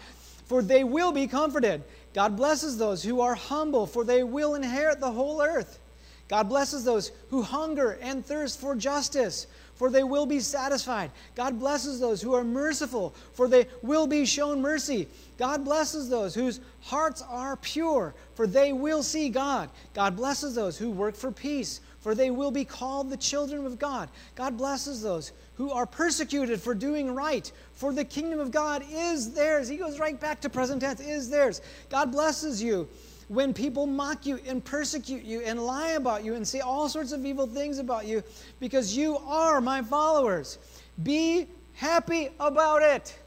For 0.47 0.63
they 0.63 0.85
will 0.85 1.11
be 1.11 1.27
comforted. 1.27 1.83
God 2.15 2.37
blesses 2.37 2.79
those 2.79 3.03
who 3.03 3.21
are 3.21 3.35
humble, 3.35 3.87
for 3.87 4.05
they 4.05 4.23
will 4.23 4.55
inherit 4.55 5.01
the 5.01 5.11
whole 5.11 5.43
earth. 5.43 5.81
God 6.29 6.49
blesses 6.49 6.85
those 6.85 7.13
who 7.31 7.43
hunger 7.43 7.99
and 8.01 8.25
thirst 8.25 8.61
for 8.61 8.75
justice, 8.75 9.47
for 9.77 9.91
they 9.91 10.03
will 10.03 10.27
be 10.27 10.41
satisfied. 10.41 11.11
God 11.35 11.61
blesses 11.61 12.01
those 12.01 12.21
who 12.21 12.35
are 12.35 12.43
merciful, 12.43 13.15
for 13.35 13.47
they 13.47 13.67
will 13.83 14.07
be 14.07 14.25
shown 14.25 14.61
mercy. 14.61 15.07
God 15.39 15.65
blesses 15.65 16.09
those 16.09 16.35
whose 16.35 16.61
hearts 16.81 17.23
are 17.23 17.57
pure, 17.57 18.15
for 18.35 18.47
they 18.47 18.73
will 18.73 19.03
see 19.03 19.29
God. 19.29 19.69
God 19.95 20.17
blesses 20.17 20.55
those 20.55 20.79
who 20.79 20.91
work 20.91 21.15
for 21.15 21.31
peace, 21.31 21.81
for 22.01 22.15
they 22.15 22.31
will 22.31 22.51
be 22.51 22.65
called 22.65 23.11
the 23.11 23.17
children 23.17 23.67
of 23.67 23.79
God. 23.79 24.09
God 24.35 24.57
blesses 24.57 25.03
those 25.03 25.33
who 25.57 25.71
are 25.71 25.87
persecuted 25.87 26.61
for 26.61 26.75
doing 26.75 27.15
right, 27.15 27.51
for 27.75 27.93
the 27.93 28.05
kingdom 28.05 28.41
of 28.41 28.51
God 28.51 28.83
is 28.91 29.33
theirs. 29.33 29.69
He 29.69 29.77
goes 29.77 29.99
right 29.99 30.19
back 30.19 30.41
to 30.41 30.49
present 30.49 30.81
tense, 30.81 31.01
is 31.01 31.29
theirs. 31.29 31.61
God 31.91 32.13
blesses 32.13 32.63
you 32.63 32.89
when 33.29 33.53
people 33.53 33.87
mock 33.87 34.25
you 34.25 34.39
and 34.47 34.65
persecute 34.65 35.25
you 35.25 35.41
and 35.41 35.61
lie 35.61 35.91
about 35.91 36.25
you 36.25 36.35
and 36.35 36.47
say 36.47 36.61
all 36.61 36.89
sorts 36.89 37.13
of 37.13 37.25
evil 37.27 37.47
things 37.47 37.79
about 37.79 38.07
you 38.07 38.23
because 38.61 38.97
you 38.97 39.19
are 39.19 39.61
my 39.61 39.83
followers. 39.83 40.59
Be 41.03 41.49
happy 41.75 42.31
about 42.39 42.83
it. 42.83 43.19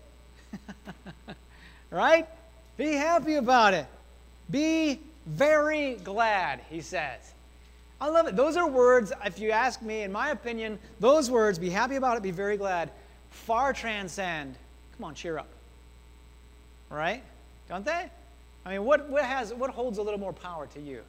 right? 1.92 2.28
Be 2.78 2.94
happy 2.94 3.36
about 3.36 3.74
it. 3.74 3.88
Be 4.50 5.00
very 5.26 5.96
glad, 5.96 6.62
he 6.70 6.82
says. 6.82 7.34
I 8.02 8.08
love 8.08 8.28
it. 8.28 8.36
Those 8.38 8.56
are 8.56 8.68
words, 8.68 9.12
if 9.26 9.40
you 9.40 9.52
ask 9.52 9.82
me, 9.82 10.04
in 10.04 10.12
my 10.12 10.30
opinion, 10.30 10.80
those 11.02 11.30
words, 11.30 11.60
be 11.60 11.70
happy 11.70 11.96
about 11.96 12.16
it, 12.16 12.24
be 12.24 12.32
very 12.32 12.56
glad, 12.56 12.90
far 13.30 13.74
transcend. 13.74 14.56
Come 14.98 15.06
on, 15.06 15.16
cheer 15.16 15.38
up. 15.38 15.50
Right? 16.90 17.22
Don't 17.68 17.86
they? 17.86 18.10
I 18.66 18.74
mean, 18.74 18.84
what, 18.86 19.10
what, 19.10 19.24
has, 19.24 19.54
what 19.54 19.70
holds 19.70 19.98
a 19.98 20.02
little 20.02 20.20
more 20.20 20.34
power 20.34 20.68
to 20.74 20.80
you? 20.80 21.02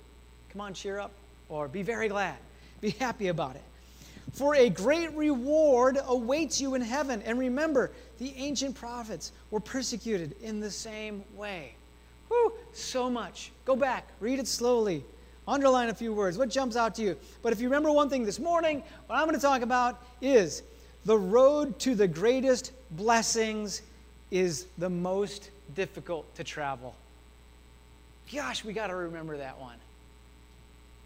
Come 0.50 0.60
on, 0.60 0.74
cheer 0.74 0.98
up, 0.98 1.12
or 1.48 1.68
be 1.68 1.82
very 1.82 2.08
glad. 2.08 2.36
Be 2.80 2.90
happy 2.90 3.28
about 3.28 3.56
it. 3.56 3.62
For 4.32 4.54
a 4.54 4.68
great 4.68 5.12
reward 5.14 5.98
awaits 6.06 6.60
you 6.60 6.74
in 6.74 6.82
heaven. 6.82 7.22
And 7.22 7.38
remember, 7.38 7.90
the 8.18 8.32
ancient 8.36 8.74
prophets 8.74 9.32
were 9.50 9.60
persecuted 9.60 10.34
in 10.40 10.60
the 10.60 10.70
same 10.70 11.24
way. 11.36 11.74
Whew, 12.28 12.52
so 12.72 13.10
much. 13.10 13.50
Go 13.64 13.74
back, 13.74 14.06
read 14.20 14.38
it 14.38 14.46
slowly, 14.46 15.04
underline 15.48 15.88
a 15.88 15.94
few 15.94 16.14
words. 16.14 16.38
What 16.38 16.48
jumps 16.48 16.76
out 16.76 16.94
to 16.96 17.02
you? 17.02 17.16
But 17.42 17.52
if 17.52 17.60
you 17.60 17.66
remember 17.68 17.90
one 17.90 18.08
thing 18.08 18.24
this 18.24 18.38
morning, 18.38 18.84
what 19.06 19.16
I'm 19.16 19.26
going 19.26 19.34
to 19.34 19.42
talk 19.42 19.62
about 19.62 20.00
is 20.22 20.62
the 21.04 21.18
road 21.18 21.78
to 21.80 21.94
the 21.96 22.06
greatest 22.06 22.72
blessings 22.92 23.82
is 24.30 24.66
the 24.78 24.90
most 24.90 25.50
difficult 25.74 26.32
to 26.36 26.44
travel. 26.44 26.94
Gosh, 28.32 28.64
we 28.64 28.72
got 28.72 28.88
to 28.88 28.94
remember 28.94 29.36
that 29.38 29.58
one. 29.58 29.76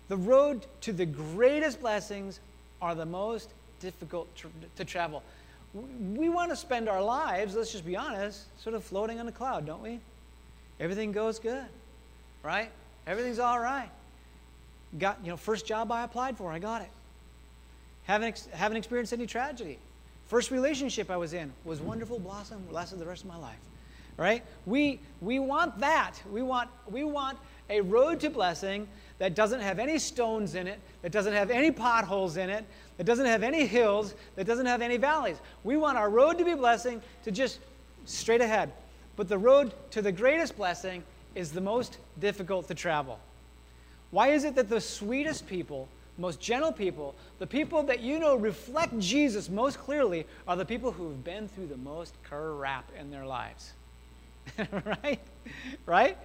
The 0.08 0.16
road 0.16 0.66
to 0.82 0.92
the 0.92 1.06
greatest 1.06 1.80
blessings 1.80 2.40
are 2.82 2.94
the 2.94 3.06
most 3.06 3.50
difficult 3.80 4.28
to, 4.76 4.84
travel. 4.84 5.22
We 5.72 6.28
want 6.28 6.50
to 6.50 6.56
spend 6.56 6.88
our 6.88 7.02
lives, 7.02 7.54
let's 7.54 7.72
just 7.72 7.86
be 7.86 7.96
honest, 7.96 8.44
sort 8.62 8.74
of 8.74 8.84
floating 8.84 9.18
on 9.18 9.28
a 9.28 9.32
cloud, 9.32 9.66
don't 9.66 9.82
we? 9.82 10.00
Everything 10.78 11.12
goes 11.12 11.38
good, 11.38 11.64
right? 12.42 12.70
Everything's 13.06 13.38
all 13.38 13.58
right. 13.58 13.90
Got, 14.98 15.18
you 15.22 15.30
know, 15.30 15.36
first 15.36 15.66
job 15.66 15.90
I 15.90 16.04
applied 16.04 16.36
for, 16.36 16.52
I 16.52 16.58
got 16.58 16.82
it. 16.82 16.90
Haven't, 18.04 18.46
haven't 18.52 18.76
experienced 18.76 19.12
any 19.12 19.26
tragedy. 19.26 19.78
First 20.26 20.50
relationship 20.50 21.10
I 21.10 21.16
was 21.16 21.32
in 21.32 21.52
was 21.64 21.80
wonderful, 21.80 22.18
blossom, 22.18 22.62
lasted 22.70 22.98
the 22.98 23.06
rest 23.06 23.22
of 23.22 23.28
my 23.28 23.36
life. 23.36 23.58
Right? 24.16 24.42
We, 24.66 25.00
we 25.20 25.38
want 25.38 25.78
that. 25.80 26.14
We 26.30 26.42
want, 26.42 26.70
we 26.90 27.04
want 27.04 27.38
a 27.70 27.80
road 27.80 28.20
to 28.20 28.30
blessing 28.30 28.88
that 29.18 29.34
doesn't 29.34 29.60
have 29.60 29.78
any 29.78 29.98
stones 29.98 30.54
in 30.54 30.66
it, 30.66 30.80
that 31.02 31.12
doesn't 31.12 31.32
have 31.32 31.50
any 31.50 31.70
potholes 31.70 32.36
in 32.36 32.50
it, 32.50 32.64
that 32.96 33.04
doesn't 33.04 33.26
have 33.26 33.42
any 33.42 33.66
hills, 33.66 34.14
that 34.36 34.46
doesn't 34.46 34.66
have 34.66 34.82
any 34.82 34.96
valleys. 34.96 35.36
We 35.62 35.76
want 35.76 35.98
our 35.98 36.10
road 36.10 36.38
to 36.38 36.44
be 36.44 36.54
blessing 36.54 37.00
to 37.24 37.30
just 37.30 37.58
straight 38.04 38.40
ahead. 38.40 38.72
But 39.16 39.28
the 39.28 39.38
road 39.38 39.72
to 39.92 40.02
the 40.02 40.12
greatest 40.12 40.56
blessing 40.56 41.02
is 41.34 41.52
the 41.52 41.60
most 41.60 41.98
difficult 42.20 42.68
to 42.68 42.74
travel. 42.74 43.18
Why 44.10 44.28
is 44.28 44.44
it 44.44 44.54
that 44.56 44.68
the 44.68 44.80
sweetest 44.80 45.46
people, 45.46 45.88
most 46.18 46.40
gentle 46.40 46.72
people, 46.72 47.14
the 47.38 47.46
people 47.46 47.82
that 47.84 48.00
you 48.00 48.18
know 48.18 48.36
reflect 48.36 48.98
Jesus 48.98 49.48
most 49.48 49.78
clearly 49.78 50.26
are 50.46 50.56
the 50.56 50.64
people 50.64 50.92
who 50.92 51.08
have 51.08 51.24
been 51.24 51.48
through 51.48 51.66
the 51.66 51.76
most 51.76 52.14
crap 52.22 52.88
in 52.98 53.10
their 53.10 53.26
lives? 53.26 53.72
right? 55.02 55.20
Right? 55.86 56.18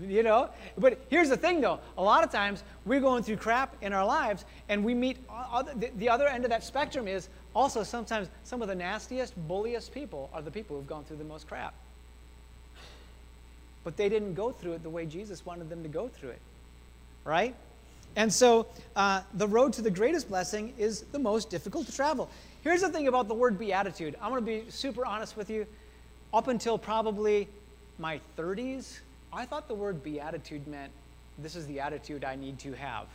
You 0.00 0.22
know? 0.22 0.50
But 0.76 1.00
here's 1.08 1.28
the 1.28 1.36
thing 1.36 1.60
though 1.60 1.80
a 1.96 2.02
lot 2.02 2.24
of 2.24 2.30
times 2.30 2.62
we're 2.84 3.00
going 3.00 3.22
through 3.22 3.36
crap 3.36 3.74
in 3.82 3.92
our 3.92 4.04
lives, 4.04 4.44
and 4.68 4.84
we 4.84 4.94
meet 4.94 5.18
the 5.96 6.08
other 6.08 6.26
end 6.26 6.44
of 6.44 6.50
that 6.50 6.64
spectrum 6.64 7.08
is 7.08 7.28
also 7.54 7.82
sometimes 7.82 8.28
some 8.44 8.60
of 8.62 8.68
the 8.68 8.74
nastiest, 8.74 9.34
bulliest 9.48 9.92
people 9.92 10.30
are 10.34 10.42
the 10.42 10.50
people 10.50 10.76
who've 10.76 10.86
gone 10.86 11.04
through 11.04 11.16
the 11.16 11.24
most 11.24 11.48
crap. 11.48 11.74
But 13.82 13.96
they 13.96 14.08
didn't 14.08 14.34
go 14.34 14.50
through 14.50 14.72
it 14.72 14.82
the 14.82 14.90
way 14.90 15.06
Jesus 15.06 15.46
wanted 15.46 15.70
them 15.70 15.82
to 15.82 15.88
go 15.88 16.08
through 16.08 16.30
it. 16.30 16.40
Right? 17.24 17.54
And 18.16 18.32
so 18.32 18.66
uh, 18.96 19.22
the 19.34 19.46
road 19.46 19.72
to 19.74 19.82
the 19.82 19.90
greatest 19.90 20.28
blessing 20.28 20.72
is 20.78 21.02
the 21.12 21.18
most 21.18 21.50
difficult 21.50 21.86
to 21.86 21.94
travel. 21.94 22.30
Here's 22.62 22.80
the 22.80 22.88
thing 22.88 23.08
about 23.08 23.28
the 23.28 23.34
word 23.34 23.58
beatitude. 23.58 24.16
I'm 24.20 24.30
going 24.30 24.44
to 24.44 24.64
be 24.64 24.70
super 24.70 25.06
honest 25.06 25.36
with 25.36 25.50
you. 25.50 25.66
Up 26.32 26.48
until 26.48 26.78
probably 26.78 27.48
my 27.98 28.20
30s, 28.36 29.00
I 29.32 29.44
thought 29.44 29.68
the 29.68 29.74
word 29.74 30.02
beatitude 30.02 30.66
meant 30.66 30.92
this 31.38 31.56
is 31.56 31.66
the 31.66 31.80
attitude 31.80 32.24
I 32.24 32.36
need 32.36 32.58
to 32.60 32.72
have. 32.74 33.06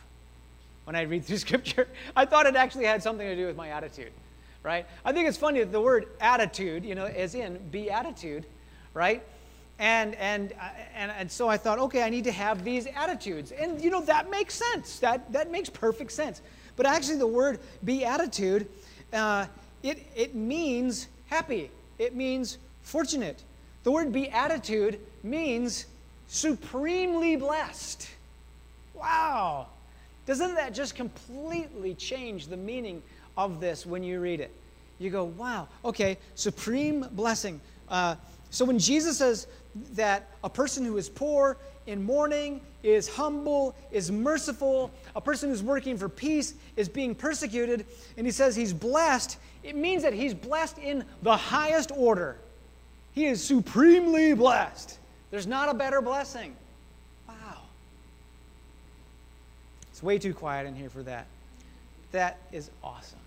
When 0.84 0.96
I 0.96 1.02
read 1.02 1.24
through 1.24 1.36
scripture, 1.38 1.88
I 2.16 2.24
thought 2.24 2.46
it 2.46 2.56
actually 2.56 2.84
had 2.84 3.02
something 3.02 3.26
to 3.26 3.36
do 3.36 3.46
with 3.46 3.56
my 3.56 3.68
attitude, 3.68 4.12
right? 4.62 4.86
I 5.04 5.12
think 5.12 5.28
it's 5.28 5.38
funny 5.38 5.60
that 5.60 5.72
the 5.72 5.80
word 5.80 6.08
attitude, 6.20 6.84
you 6.84 6.94
know, 6.94 7.06
as 7.06 7.34
in 7.34 7.58
beatitude, 7.70 8.44
right? 8.94 9.22
And, 9.78 10.14
and, 10.16 10.52
uh, 10.52 10.68
and, 10.94 11.10
and 11.12 11.30
so 11.30 11.48
I 11.48 11.56
thought, 11.56 11.78
okay, 11.78 12.02
I 12.02 12.10
need 12.10 12.24
to 12.24 12.32
have 12.32 12.62
these 12.62 12.86
attitudes. 12.86 13.52
And, 13.52 13.82
you 13.82 13.90
know, 13.90 14.00
that 14.02 14.30
makes 14.30 14.54
sense. 14.54 14.98
That, 15.00 15.32
that 15.32 15.50
makes 15.50 15.68
perfect 15.68 16.12
sense. 16.12 16.40
But 16.76 16.86
actually, 16.86 17.16
the 17.16 17.26
word 17.26 17.58
beatitude, 17.84 18.68
uh, 19.12 19.46
it, 19.82 20.06
it 20.14 20.34
means 20.34 21.08
happy, 21.26 21.70
it 21.98 22.14
means 22.14 22.58
fortunate. 22.82 23.42
The 23.84 23.90
word 23.90 24.12
beatitude 24.12 25.00
means 25.22 25.86
supremely 26.28 27.36
blessed. 27.36 28.08
Wow. 28.94 29.66
Doesn't 30.26 30.54
that 30.54 30.72
just 30.72 30.94
completely 30.94 31.94
change 31.94 32.46
the 32.46 32.56
meaning 32.56 33.02
of 33.36 33.60
this 33.60 33.84
when 33.84 34.02
you 34.02 34.20
read 34.20 34.40
it? 34.40 34.52
You 34.98 35.10
go, 35.10 35.24
wow, 35.24 35.66
okay, 35.84 36.16
supreme 36.36 37.06
blessing. 37.12 37.60
Uh, 37.88 38.14
so 38.50 38.64
when 38.64 38.78
Jesus 38.78 39.18
says 39.18 39.48
that 39.94 40.28
a 40.44 40.50
person 40.50 40.84
who 40.84 40.96
is 40.96 41.08
poor 41.08 41.56
in 41.86 42.04
mourning 42.04 42.60
is 42.84 43.08
humble, 43.08 43.74
is 43.90 44.12
merciful, 44.12 44.92
a 45.16 45.20
person 45.20 45.50
who's 45.50 45.62
working 45.62 45.96
for 45.98 46.08
peace 46.08 46.54
is 46.76 46.88
being 46.88 47.14
persecuted, 47.14 47.84
and 48.16 48.26
he 48.26 48.30
says 48.30 48.54
he's 48.54 48.72
blessed, 48.72 49.38
it 49.64 49.74
means 49.74 50.02
that 50.04 50.12
he's 50.12 50.34
blessed 50.34 50.78
in 50.78 51.04
the 51.22 51.36
highest 51.36 51.90
order. 51.96 52.36
He 53.14 53.26
is 53.26 53.42
supremely 53.42 54.34
blessed. 54.34 54.98
There's 55.30 55.46
not 55.46 55.68
a 55.68 55.74
better 55.74 56.00
blessing. 56.00 56.56
Wow. 57.28 57.34
It's 59.90 60.02
way 60.02 60.18
too 60.18 60.34
quiet 60.34 60.66
in 60.66 60.74
here 60.74 60.90
for 60.90 61.02
that. 61.02 61.26
That 62.12 62.38
is 62.52 62.70
awesome. 62.82 63.18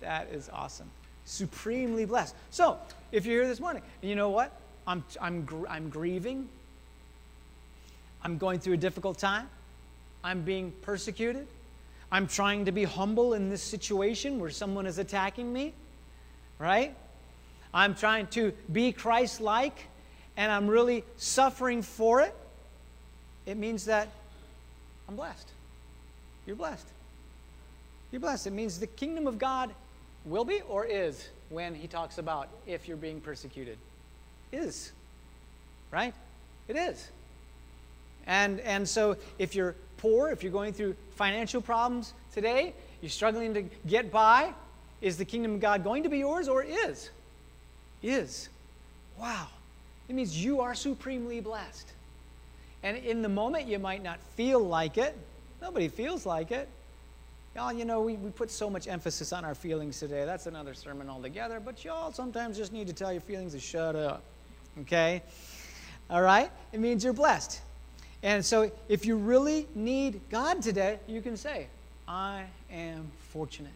That 0.00 0.28
is 0.32 0.50
awesome. 0.52 0.90
Supremely 1.24 2.04
blessed. 2.04 2.34
So, 2.50 2.78
if 3.12 3.26
you're 3.26 3.42
here 3.42 3.48
this 3.48 3.60
morning, 3.60 3.82
you 4.02 4.14
know 4.14 4.30
what? 4.30 4.52
I'm, 4.86 5.02
I'm, 5.20 5.46
I'm 5.68 5.88
grieving. 5.90 6.48
I'm 8.22 8.38
going 8.38 8.60
through 8.60 8.74
a 8.74 8.78
difficult 8.78 9.18
time. 9.18 9.48
I'm 10.22 10.42
being 10.42 10.72
persecuted. 10.82 11.46
I'm 12.10 12.26
trying 12.26 12.64
to 12.66 12.72
be 12.72 12.84
humble 12.84 13.34
in 13.34 13.50
this 13.50 13.62
situation 13.62 14.38
where 14.38 14.50
someone 14.50 14.86
is 14.86 14.98
attacking 14.98 15.52
me, 15.52 15.72
right? 16.58 16.94
I'm 17.76 17.94
trying 17.94 18.28
to 18.28 18.54
be 18.72 18.90
Christ 18.90 19.42
like 19.42 19.88
and 20.34 20.50
I'm 20.50 20.66
really 20.66 21.04
suffering 21.18 21.82
for 21.82 22.22
it, 22.22 22.34
it 23.44 23.58
means 23.58 23.84
that 23.84 24.08
I'm 25.06 25.14
blessed. 25.14 25.50
You're 26.46 26.56
blessed. 26.56 26.86
You're 28.10 28.20
blessed. 28.20 28.46
It 28.46 28.54
means 28.54 28.80
the 28.80 28.86
kingdom 28.86 29.26
of 29.26 29.38
God 29.38 29.74
will 30.24 30.44
be 30.46 30.62
or 30.62 30.86
is 30.86 31.28
when 31.50 31.74
he 31.74 31.86
talks 31.86 32.16
about 32.16 32.48
if 32.66 32.88
you're 32.88 32.96
being 32.96 33.20
persecuted. 33.20 33.76
Is. 34.52 34.92
Right? 35.90 36.14
It 36.68 36.76
is. 36.76 37.10
And, 38.26 38.58
and 38.60 38.88
so 38.88 39.18
if 39.38 39.54
you're 39.54 39.74
poor, 39.98 40.30
if 40.30 40.42
you're 40.42 40.50
going 40.50 40.72
through 40.72 40.96
financial 41.14 41.60
problems 41.60 42.14
today, 42.32 42.72
you're 43.02 43.10
struggling 43.10 43.52
to 43.52 43.62
get 43.86 44.10
by, 44.10 44.54
is 45.02 45.18
the 45.18 45.26
kingdom 45.26 45.56
of 45.56 45.60
God 45.60 45.84
going 45.84 46.04
to 46.04 46.08
be 46.08 46.18
yours 46.20 46.48
or 46.48 46.62
is? 46.62 47.10
Is. 48.06 48.48
Wow. 49.18 49.48
It 50.08 50.14
means 50.14 50.42
you 50.42 50.60
are 50.60 50.74
supremely 50.74 51.40
blessed. 51.40 51.92
And 52.82 52.96
in 52.96 53.22
the 53.22 53.28
moment, 53.28 53.66
you 53.66 53.78
might 53.78 54.02
not 54.02 54.20
feel 54.36 54.60
like 54.60 54.98
it. 54.98 55.16
Nobody 55.60 55.88
feels 55.88 56.24
like 56.24 56.52
it. 56.52 56.68
Y'all, 57.56 57.72
you 57.72 57.84
know, 57.84 58.02
we, 58.02 58.14
we 58.14 58.30
put 58.30 58.50
so 58.50 58.68
much 58.68 58.86
emphasis 58.86 59.32
on 59.32 59.44
our 59.44 59.54
feelings 59.54 59.98
today. 59.98 60.24
That's 60.24 60.46
another 60.46 60.74
sermon 60.74 61.08
altogether. 61.08 61.58
But 61.58 61.84
y'all 61.84 62.12
sometimes 62.12 62.56
just 62.56 62.72
need 62.72 62.86
to 62.86 62.92
tell 62.92 63.10
your 63.10 63.22
feelings 63.22 63.54
to 63.54 63.60
shut 63.60 63.96
up. 63.96 64.22
Okay? 64.82 65.22
All 66.10 66.22
right? 66.22 66.50
It 66.72 66.80
means 66.80 67.02
you're 67.02 67.12
blessed. 67.12 67.60
And 68.22 68.44
so 68.44 68.70
if 68.88 69.06
you 69.06 69.16
really 69.16 69.66
need 69.74 70.20
God 70.30 70.62
today, 70.62 70.98
you 71.06 71.22
can 71.22 71.36
say, 71.36 71.66
I 72.06 72.44
am 72.70 73.10
fortunate. 73.30 73.72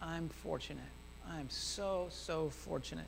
I'm 0.00 0.28
fortunate. 0.28 0.82
I'm 1.28 1.50
so, 1.50 2.06
so 2.10 2.50
fortunate. 2.50 3.06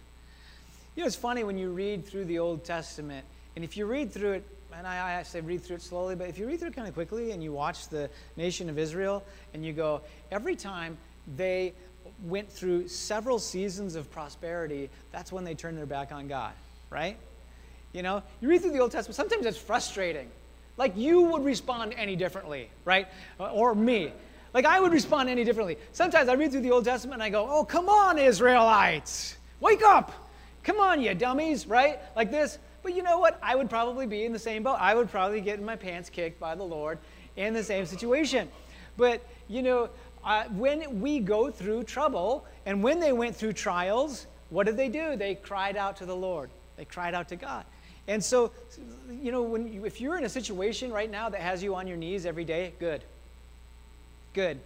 You 0.96 1.02
know, 1.02 1.06
it's 1.08 1.16
funny 1.16 1.42
when 1.42 1.58
you 1.58 1.70
read 1.70 2.06
through 2.06 2.26
the 2.26 2.38
Old 2.38 2.64
Testament, 2.64 3.26
and 3.56 3.64
if 3.64 3.76
you 3.76 3.84
read 3.84 4.12
through 4.12 4.32
it, 4.32 4.44
and 4.76 4.86
I, 4.86 5.18
I 5.18 5.22
say 5.24 5.40
read 5.40 5.62
through 5.62 5.76
it 5.76 5.82
slowly, 5.82 6.14
but 6.14 6.28
if 6.28 6.38
you 6.38 6.46
read 6.46 6.60
through 6.60 6.68
it 6.68 6.76
kind 6.76 6.86
of 6.86 6.94
quickly 6.94 7.32
and 7.32 7.42
you 7.42 7.52
watch 7.52 7.88
the 7.88 8.10
nation 8.36 8.68
of 8.68 8.78
Israel 8.78 9.24
and 9.52 9.64
you 9.64 9.72
go, 9.72 10.02
every 10.30 10.56
time 10.56 10.96
they 11.36 11.72
went 12.24 12.50
through 12.50 12.88
several 12.88 13.38
seasons 13.38 13.94
of 13.94 14.10
prosperity, 14.10 14.90
that's 15.12 15.32
when 15.32 15.44
they 15.44 15.54
turned 15.54 15.78
their 15.78 15.86
back 15.86 16.12
on 16.12 16.28
God, 16.28 16.52
right? 16.90 17.16
You 17.92 18.02
know, 18.02 18.22
you 18.40 18.48
read 18.48 18.62
through 18.62 18.72
the 18.72 18.80
Old 18.80 18.90
Testament, 18.92 19.16
sometimes 19.16 19.46
it's 19.46 19.58
frustrating. 19.58 20.28
Like 20.76 20.96
you 20.96 21.22
would 21.22 21.44
respond 21.44 21.94
any 21.96 22.16
differently, 22.16 22.68
right? 22.84 23.06
Uh, 23.38 23.52
or 23.52 23.74
me. 23.74 24.12
Like 24.52 24.64
I 24.64 24.80
would 24.80 24.92
respond 24.92 25.28
any 25.28 25.44
differently. 25.44 25.76
Sometimes 25.92 26.28
I 26.28 26.34
read 26.34 26.52
through 26.52 26.62
the 26.62 26.72
Old 26.72 26.84
Testament 26.84 27.14
and 27.14 27.22
I 27.22 27.30
go, 27.30 27.48
oh, 27.48 27.64
come 27.64 27.88
on, 27.88 28.18
Israelites, 28.18 29.36
wake 29.60 29.82
up. 29.82 30.24
Come 30.64 30.80
on, 30.80 31.00
you 31.00 31.14
dummies, 31.14 31.66
right? 31.66 32.00
Like 32.16 32.30
this. 32.30 32.59
But 32.83 32.94
you 32.94 33.02
know 33.02 33.18
what? 33.18 33.38
I 33.42 33.54
would 33.54 33.71
probably 33.71 34.06
be 34.06 34.25
in 34.25 34.33
the 34.33 34.38
same 34.38 34.62
boat. 34.62 34.76
I 34.80 34.94
would 34.94 35.11
probably 35.11 35.40
get 35.40 35.59
in 35.59 35.64
my 35.64 35.76
pants 35.76 36.11
kicked 36.11 36.40
by 36.40 36.54
the 36.54 36.64
Lord 36.64 36.99
in 37.37 37.54
the 37.54 37.62
same 37.62 37.87
situation. 37.87 38.49
But, 38.97 39.26
you 39.49 39.62
know, 39.62 39.88
uh, 40.25 40.44
when 40.50 41.00
we 41.00 41.21
go 41.21 41.50
through 41.50 41.85
trouble 41.85 42.47
and 42.66 42.83
when 42.83 43.00
they 43.00 43.12
went 43.12 43.37
through 43.37 43.52
trials, 43.52 44.26
what 44.50 44.66
did 44.66 44.76
they 44.76 44.88
do? 44.88 45.16
They 45.16 45.35
cried 45.35 45.76
out 45.76 45.97
to 45.99 46.06
the 46.06 46.16
Lord, 46.16 46.50
they 46.76 46.85
cried 46.85 47.14
out 47.14 47.28
to 47.28 47.37
God. 47.37 47.64
And 48.06 48.23
so, 48.23 48.52
you 49.11 49.33
know, 49.33 49.42
when 49.42 49.73
you, 49.73 49.87
if 49.87 50.00
you're 50.00 50.18
in 50.18 50.25
a 50.25 50.28
situation 50.28 50.92
right 50.92 51.11
now 51.11 51.30
that 51.30 51.40
has 51.40 51.62
you 51.62 51.75
on 51.75 51.87
your 51.87 51.97
knees 51.97 52.26
every 52.26 52.44
day, 52.44 52.75
good. 52.78 53.02
Good. 54.35 54.61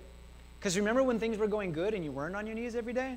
Because 0.59 0.77
remember 0.77 1.05
when 1.05 1.21
things 1.21 1.39
were 1.39 1.47
going 1.47 1.73
good 1.73 1.95
and 1.95 2.05
you 2.05 2.11
weren't 2.11 2.35
on 2.35 2.47
your 2.47 2.57
knees 2.57 2.75
every 2.75 2.93
day? 2.93 3.17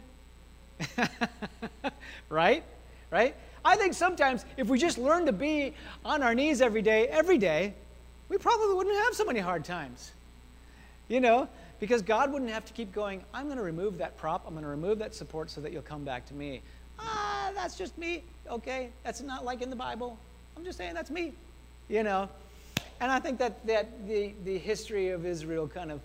right? 2.29 2.63
Right? 3.09 3.35
I 3.63 3.75
think 3.75 3.93
sometimes 3.93 4.45
if 4.57 4.67
we 4.67 4.79
just 4.79 4.97
learn 4.97 5.25
to 5.25 5.31
be 5.31 5.73
on 6.03 6.23
our 6.23 6.33
knees 6.33 6.61
every 6.61 6.81
day, 6.81 7.07
every 7.07 7.37
day, 7.37 7.73
we 8.29 8.37
probably 8.37 8.73
wouldn't 8.75 8.95
have 9.03 9.13
so 9.13 9.25
many 9.25 9.39
hard 9.39 9.63
times. 9.63 10.11
You 11.07 11.19
know, 11.19 11.49
because 11.79 12.01
God 12.01 12.31
wouldn't 12.31 12.51
have 12.51 12.65
to 12.65 12.73
keep 12.73 12.93
going, 12.93 13.23
I'm 13.33 13.45
going 13.45 13.57
to 13.57 13.63
remove 13.63 13.97
that 13.97 14.17
prop, 14.17 14.45
I'm 14.47 14.53
going 14.53 14.63
to 14.63 14.69
remove 14.69 14.99
that 14.99 15.13
support 15.13 15.49
so 15.49 15.59
that 15.61 15.73
you'll 15.73 15.81
come 15.81 16.03
back 16.05 16.25
to 16.27 16.33
me. 16.33 16.61
Ah, 16.99 17.51
that's 17.53 17.77
just 17.77 17.97
me. 17.97 18.23
Okay, 18.49 18.89
that's 19.03 19.21
not 19.21 19.43
like 19.43 19.61
in 19.61 19.69
the 19.69 19.75
Bible. 19.75 20.17
I'm 20.55 20.63
just 20.63 20.77
saying 20.77 20.93
that's 20.93 21.11
me. 21.11 21.33
You 21.89 22.03
know, 22.03 22.29
and 23.01 23.11
I 23.11 23.19
think 23.19 23.39
that, 23.39 23.65
that 23.65 24.07
the, 24.07 24.33
the 24.45 24.57
history 24.59 25.09
of 25.09 25.25
Israel 25.25 25.67
kind 25.67 25.91
of, 25.91 25.99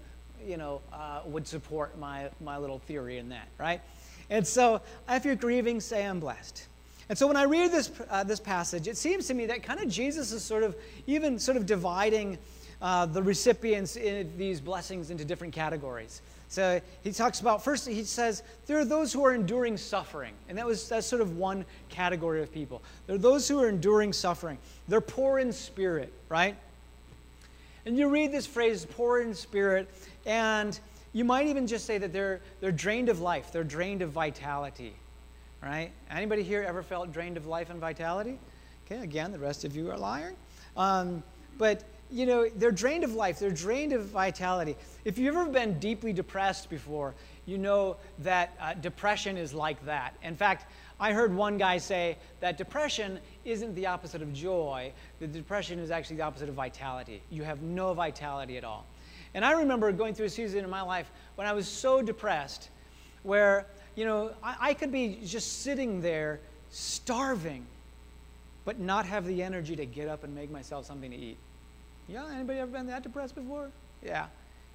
you 0.45 0.57
know, 0.57 0.81
uh, 0.93 1.21
would 1.27 1.47
support 1.47 1.99
my, 1.99 2.31
my 2.41 2.57
little 2.57 2.79
theory 2.81 3.19
in 3.19 3.29
that, 3.29 3.49
right? 3.59 3.83
And 4.31 4.47
so 4.47 4.81
if 5.09 5.25
you're 5.25 5.37
grieving, 5.37 5.81
say 5.81 6.07
I'm 6.07 6.21
blessed. 6.21 6.67
And 7.09 7.17
so 7.17 7.27
when 7.27 7.37
I 7.37 7.45
read 7.45 7.71
this, 7.71 7.91
uh, 8.11 8.25
this 8.25 8.41
passage, 8.41 8.89
it 8.89 8.97
seems 8.97 9.29
to 9.29 9.35
me 9.35 9.47
that 9.47 9.63
kind 9.63 9.81
of 9.81 9.89
Jesus 9.89 10.33
is 10.33 10.43
sort 10.43 10.63
of 10.65 10.77
even 11.07 11.39
sort 11.39 11.57
of 11.57 11.67
dividing 11.67 12.39
uh, 12.83 13.07
the 13.07 13.23
recipients 13.23 13.97
in 13.97 14.37
these 14.37 14.61
blessings 14.61 15.11
into 15.11 15.25
different 15.25 15.55
categories. 15.55 16.21
So 16.49 16.81
he 17.03 17.13
talks 17.13 17.41
about 17.41 17.65
first 17.65 17.89
he 17.89 18.05
says 18.05 18.43
there 18.67 18.79
are 18.79 18.85
those 18.85 19.13
who 19.13 19.25
are 19.25 19.35
enduring 19.35 19.77
suffering, 19.77 20.33
and 20.49 20.57
that 20.59 20.67
was 20.67 20.89
that's 20.89 21.07
sort 21.07 21.23
of 21.23 21.37
one 21.37 21.65
category 21.89 22.43
of 22.43 22.53
people. 22.53 22.83
There 23.07 23.17
are 23.17 23.19
those 23.19 23.49
who 23.49 23.61
are 23.61 23.69
enduring 23.69 24.13
suffering. 24.13 24.59
They're 24.87 25.01
poor 25.01 25.39
in 25.39 25.53
spirit, 25.53 26.13
right? 26.29 26.57
And 27.85 27.97
you 27.97 28.09
read 28.09 28.33
this 28.33 28.47
phrase, 28.47 28.85
poor 28.85 29.21
in 29.21 29.35
spirit, 29.35 29.89
and 30.25 30.79
you 31.17 31.25
might 31.25 31.47
even 31.47 31.67
just 31.67 31.87
say 31.87 31.97
that 31.97 32.13
they're 32.13 32.43
they're 32.61 32.71
drained 32.71 33.09
of 33.09 33.21
life, 33.21 33.51
they're 33.51 33.65
drained 33.65 34.03
of 34.03 34.11
vitality. 34.11 34.95
Right? 35.63 35.91
Anybody 36.11 36.43
here 36.43 36.63
ever 36.63 36.83
felt 36.83 37.11
drained 37.11 37.39
of 37.39 37.47
life 37.47 37.71
and 37.71 37.81
vitality? 37.81 38.39
Okay, 38.85 39.03
again, 39.03 39.33
the 39.33 39.39
rest 39.39 39.65
of 39.65 39.75
you 39.75 39.91
are 39.91 39.97
lying. 39.97 40.37
Um, 40.77 41.23
but 41.57 41.85
you 42.11 42.27
know, 42.27 42.51
they're 42.57 42.71
drained 42.71 43.03
of 43.03 43.15
life, 43.15 43.39
they're 43.39 43.51
drained 43.51 43.95
of 43.95 44.05
vitality. 44.05 44.77
If 45.07 45.17
you've 45.17 45.35
ever 45.35 45.49
been 45.49 45.79
deeply 45.79 46.13
depressed 46.13 46.69
before, 46.69 47.15
you 47.47 47.57
know 47.57 47.97
that 48.19 48.55
uh, 48.61 48.75
depression 48.75 49.39
is 49.39 49.55
like 49.55 49.83
that. 49.87 50.15
In 50.23 50.37
fact, 50.37 50.71
I 51.01 51.13
heard 51.13 51.35
one 51.35 51.57
guy 51.57 51.79
say 51.79 52.19
that 52.41 52.59
depression 52.59 53.21
isn't 53.47 53.75
the 53.75 53.87
opposite 53.87 54.21
of 54.21 54.35
joy, 54.35 54.93
the 55.19 55.27
depression 55.27 55.79
is 55.79 55.91
actually 55.91 56.17
the 56.17 56.25
opposite 56.25 56.51
of 56.51 56.55
vitality. 56.55 57.23
You 57.31 57.43
have 57.45 57.63
no 57.63 57.95
vitality 57.95 58.59
at 58.59 58.65
all. 58.65 58.85
And 59.37 59.45
I 59.45 59.53
remember 59.53 59.93
going 59.93 60.15
through 60.15 60.27
a 60.27 60.31
season 60.31 60.65
in 60.65 60.71
my 60.71 60.81
life 60.81 61.11
when 61.35 61.47
I 61.47 61.53
was 61.53 61.69
so 61.69 62.01
depressed, 62.01 62.71
where, 63.23 63.67
you 63.95 64.07
know, 64.07 64.33
I, 64.43 64.57
I 64.61 64.75
could 64.75 64.91
be 64.91 65.21
just 65.25 65.63
sitting 65.63 66.01
there 66.01 66.41
starving, 66.71 67.67
but 68.65 68.81
not 68.81 69.05
have 69.05 69.27
the 69.27 69.43
energy 69.43 69.77
to 69.77 69.85
get 69.85 70.09
up 70.09 70.25
and 70.25 70.35
make 70.35 70.51
myself 70.51 70.87
something 70.87 71.11
to 71.11 71.17
eat. 71.17 71.37
Yeah, 72.09 72.25
anybody 72.35 72.61
ever 72.61 72.71
been 72.71 72.87
that 72.87 73.03
depressed 73.03 73.35
before? 73.35 73.71
Yeah. 74.03 74.27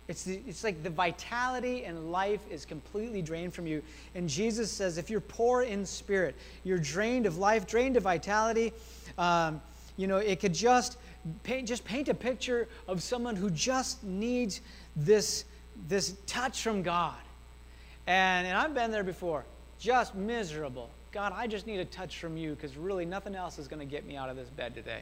It's, 0.07 0.25
the, 0.25 0.41
it's 0.47 0.63
like 0.63 0.83
the 0.83 0.89
vitality 0.91 1.85
and 1.85 2.11
life 2.11 2.41
is 2.51 2.63
completely 2.63 3.23
drained 3.23 3.55
from 3.55 3.65
you. 3.65 3.81
And 4.13 4.29
Jesus 4.29 4.71
says, 4.71 4.99
if 4.99 5.09
you're 5.09 5.21
poor 5.21 5.63
in 5.63 5.87
spirit, 5.87 6.35
you're 6.63 6.77
drained 6.77 7.25
of 7.25 7.39
life, 7.39 7.65
drained 7.65 7.97
of 7.97 8.03
vitality. 8.03 8.73
Um, 9.17 9.59
you 9.97 10.05
know, 10.07 10.17
it 10.17 10.39
could 10.39 10.53
just 10.53 10.97
paint, 11.43 11.67
just 11.67 11.85
paint 11.85 12.09
a 12.09 12.13
picture 12.13 12.67
of 12.87 13.01
someone 13.01 13.35
who 13.35 13.49
just 13.49 14.03
needs 14.03 14.61
this, 14.95 15.45
this 15.87 16.15
touch 16.25 16.61
from 16.61 16.81
God. 16.81 17.15
And, 18.07 18.47
and 18.47 18.57
I've 18.57 18.73
been 18.73 18.91
there 18.91 19.03
before, 19.03 19.45
just 19.79 20.15
miserable. 20.15 20.89
God, 21.11 21.33
I 21.35 21.47
just 21.47 21.67
need 21.67 21.79
a 21.79 21.85
touch 21.85 22.19
from 22.19 22.37
you 22.37 22.55
because 22.55 22.77
really 22.77 23.05
nothing 23.05 23.35
else 23.35 23.59
is 23.59 23.67
going 23.67 23.79
to 23.79 23.85
get 23.85 24.05
me 24.05 24.15
out 24.15 24.29
of 24.29 24.35
this 24.35 24.49
bed 24.49 24.73
today. 24.73 25.01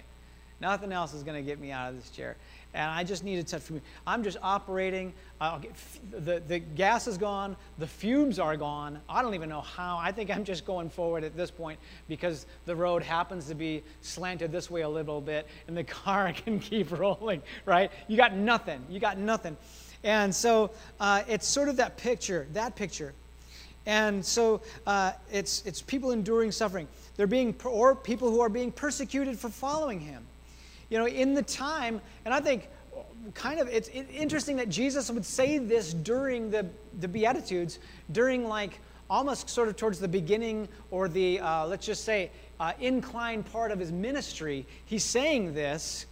Nothing 0.61 0.91
else 0.91 1.13
is 1.13 1.23
going 1.23 1.37
to 1.37 1.47
get 1.47 1.59
me 1.59 1.71
out 1.71 1.89
of 1.89 1.95
this 1.95 2.09
chair. 2.09 2.35
And 2.73 2.91
I 2.91 3.03
just 3.03 3.23
need 3.23 3.39
a 3.39 3.43
touch 3.43 3.61
from 3.61 3.77
you. 3.77 3.81
I'm 4.05 4.23
just 4.23 4.37
operating. 4.43 5.13
Get, 5.61 5.71
the, 6.11 6.39
the 6.47 6.59
gas 6.59 7.07
is 7.07 7.17
gone. 7.17 7.55
The 7.79 7.87
fumes 7.87 8.37
are 8.37 8.55
gone. 8.57 8.99
I 9.09 9.21
don't 9.21 9.33
even 9.33 9.49
know 9.49 9.61
how. 9.61 9.97
I 9.97 10.11
think 10.11 10.29
I'm 10.29 10.43
just 10.43 10.65
going 10.65 10.89
forward 10.89 11.23
at 11.23 11.35
this 11.35 11.49
point 11.49 11.79
because 12.07 12.45
the 12.65 12.75
road 12.75 13.01
happens 13.01 13.47
to 13.47 13.55
be 13.55 13.83
slanted 14.01 14.51
this 14.51 14.69
way 14.69 14.81
a 14.81 14.89
little 14.89 15.21
bit 15.21 15.47
and 15.67 15.75
the 15.75 15.83
car 15.85 16.31
can 16.33 16.59
keep 16.59 16.91
rolling, 16.97 17.41
right? 17.65 17.91
You 18.07 18.17
got 18.17 18.35
nothing. 18.35 18.85
You 18.89 18.99
got 18.99 19.17
nothing. 19.17 19.57
And 20.03 20.33
so 20.33 20.71
uh, 20.99 21.23
it's 21.27 21.47
sort 21.47 21.69
of 21.69 21.77
that 21.77 21.97
picture, 21.97 22.47
that 22.53 22.75
picture. 22.75 23.13
And 23.85 24.23
so 24.23 24.61
uh, 24.85 25.13
it's, 25.31 25.65
it's 25.65 25.81
people 25.81 26.11
enduring 26.11 26.51
suffering. 26.51 26.87
They're 27.15 27.27
being, 27.27 27.55
or 27.65 27.95
people 27.95 28.29
who 28.29 28.41
are 28.41 28.49
being 28.49 28.71
persecuted 28.71 29.39
for 29.39 29.49
following 29.49 29.99
him 29.99 30.23
you 30.89 30.97
know, 30.97 31.07
in 31.07 31.33
the 31.33 31.43
time, 31.43 32.01
and 32.25 32.33
I 32.33 32.39
think 32.39 32.67
kind 33.33 33.59
of 33.59 33.67
it's 33.67 33.89
interesting 33.89 34.55
that 34.57 34.69
Jesus 34.69 35.11
would 35.11 35.25
say 35.25 35.57
this 35.57 35.93
during 35.93 36.49
the, 36.49 36.65
the 36.99 37.07
Beatitudes, 37.07 37.79
during 38.11 38.47
like 38.47 38.79
almost 39.09 39.49
sort 39.49 39.67
of 39.67 39.75
towards 39.75 39.99
the 39.99 40.07
beginning 40.07 40.67
or 40.91 41.07
the, 41.07 41.39
uh, 41.39 41.65
let's 41.65 41.85
just 41.85 42.03
say, 42.03 42.31
uh, 42.59 42.73
part 43.51 43.71
of 43.71 43.79
his 43.79 43.91
ministry. 43.91 44.65
He's 44.85 45.03
saying 45.03 45.53
this, 45.53 46.05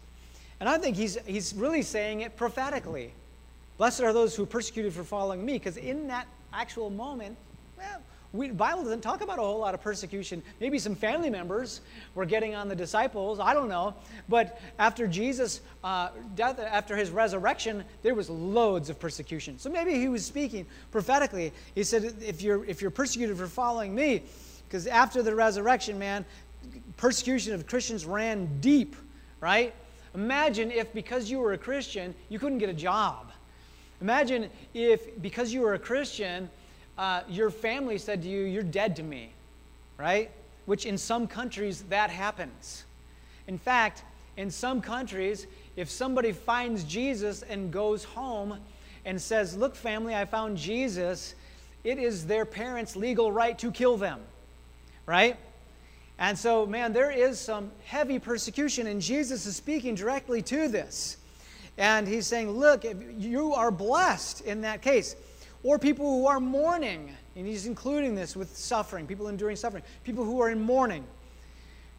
and 0.60 0.68
I 0.68 0.78
think 0.78 0.96
he's, 0.96 1.18
he's 1.26 1.54
really 1.54 1.82
saying 1.82 2.22
it 2.22 2.36
prophetically. 2.36 3.14
Blessed 3.78 4.02
are 4.02 4.14
those 4.14 4.36
who 4.36 4.46
persecuted 4.46 4.94
for 4.94 5.04
following 5.04 5.46
me, 5.46 5.54
because 5.54 5.78
in 5.78 6.08
that 6.08 6.28
actual 6.54 6.90
moment, 6.90 7.38
well, 7.78 8.02
we, 8.34 8.50
Bible 8.52 8.84
doesn't 8.84 9.02
talk 9.02 9.22
about 9.22 9.40
a 9.40 9.42
whole 9.42 9.60
lot 9.60 9.74
of 9.74 9.82
persecution. 9.82 10.44
Maybe 10.60 10.80
some 10.80 10.96
family 10.96 11.30
members 11.30 11.82
were 12.14 12.26
getting 12.26 12.56
on 12.56 12.68
the 12.68 12.76
disciples. 12.76 13.40
I 13.40 13.54
don't 13.54 13.70
know. 13.70 13.96
But 14.28 14.60
after 14.80 15.08
Jesus' 15.08 15.62
uh, 15.84 16.10
death, 16.36 16.60
after 16.60 16.98
his 16.98 17.10
resurrection, 17.10 17.86
there 18.04 18.16
was 18.16 18.30
loads 18.30 18.90
of 18.90 19.00
persecution. 19.00 19.58
So 19.58 19.70
maybe 19.70 19.94
he 19.94 20.10
was 20.10 20.26
speaking 20.26 20.66
prophetically. 20.92 21.54
He 21.74 21.84
said, 21.84 22.16
"If 22.22 22.42
you're 22.42 22.66
if 22.66 22.82
you're 22.82 22.92
persecuted 22.92 23.38
for 23.38 23.48
following 23.48 23.96
me, 23.96 24.24
because 24.68 24.88
after 24.88 25.24
the 25.24 25.34
resurrection, 25.34 25.98
man, 25.98 26.26
persecution 26.98 27.54
of 27.54 27.66
Christians 27.66 28.06
ran 28.06 28.60
deep, 28.60 28.96
right? 29.40 29.74
Imagine 30.16 30.70
if 30.72 30.94
because 30.94 31.32
you 31.32 31.40
were 31.40 31.54
a 31.54 31.58
Christian, 31.58 32.14
you 32.28 32.40
couldn't 32.40 32.58
get 32.58 32.70
a 32.70 32.74
job. 32.74 33.32
Imagine 34.02 34.50
if 34.74 35.22
because 35.22 35.54
you 35.54 35.62
were 35.62 35.76
a 35.76 35.80
Christian." 35.80 36.50
Uh, 36.98 37.22
your 37.30 37.50
family 37.50 37.98
said 37.98 38.22
to 38.24 38.28
you, 38.28 38.44
You're 38.44 38.64
dead 38.64 38.96
to 38.98 39.04
me, 39.04 39.32
right? 39.98 40.32
Which 40.66 40.86
in 40.86 40.98
some 40.98 41.28
countries 41.28 41.84
that 41.90 42.10
happens. 42.10 42.84
In 43.48 43.58
fact, 43.58 44.04
in 44.36 44.52
some 44.52 44.82
countries, 44.82 45.48
if 45.76 45.90
somebody 45.90 46.32
finds 46.32 46.84
Jesus 46.84 47.44
and 47.44 47.72
goes 47.72 48.04
home 48.04 48.60
and 49.06 49.22
says, 49.22 49.56
Look, 49.56 49.76
family, 49.76 50.16
I 50.16 50.26
found 50.26 50.58
Jesus, 50.58 51.36
it 51.84 51.98
is 52.00 52.26
their 52.26 52.46
parents' 52.46 52.96
legal 52.96 53.32
right 53.32 53.58
to 53.60 53.72
kill 53.72 53.98
them, 53.98 54.20
right? 55.06 55.38
And 56.20 56.38
so, 56.38 56.66
man, 56.66 56.94
there 56.94 57.12
is 57.12 57.40
some 57.40 57.72
heavy 57.86 58.18
persecution, 58.18 58.88
and 58.88 59.02
Jesus 59.02 59.46
is 59.46 59.56
speaking 59.56 59.94
directly 59.94 60.42
to 60.44 60.68
this. 60.68 61.18
And 61.78 62.08
he's 62.08 62.26
saying, 62.26 62.50
Look, 62.50 62.86
you 63.18 63.54
are 63.54 63.70
blessed 63.70 64.42
in 64.42 64.62
that 64.62 64.82
case 64.82 65.16
or 65.68 65.78
people 65.78 66.06
who 66.06 66.28
are 66.28 66.40
mourning. 66.40 67.12
And 67.36 67.46
he's 67.46 67.66
including 67.66 68.16
this 68.16 68.38
with 68.38 68.56
suffering, 68.56 69.06
people 69.06 69.28
enduring 69.28 69.58
suffering, 69.58 69.84
people 70.06 70.24
who 70.24 70.40
are 70.42 70.50
in 70.50 70.62
mourning. 70.62 71.04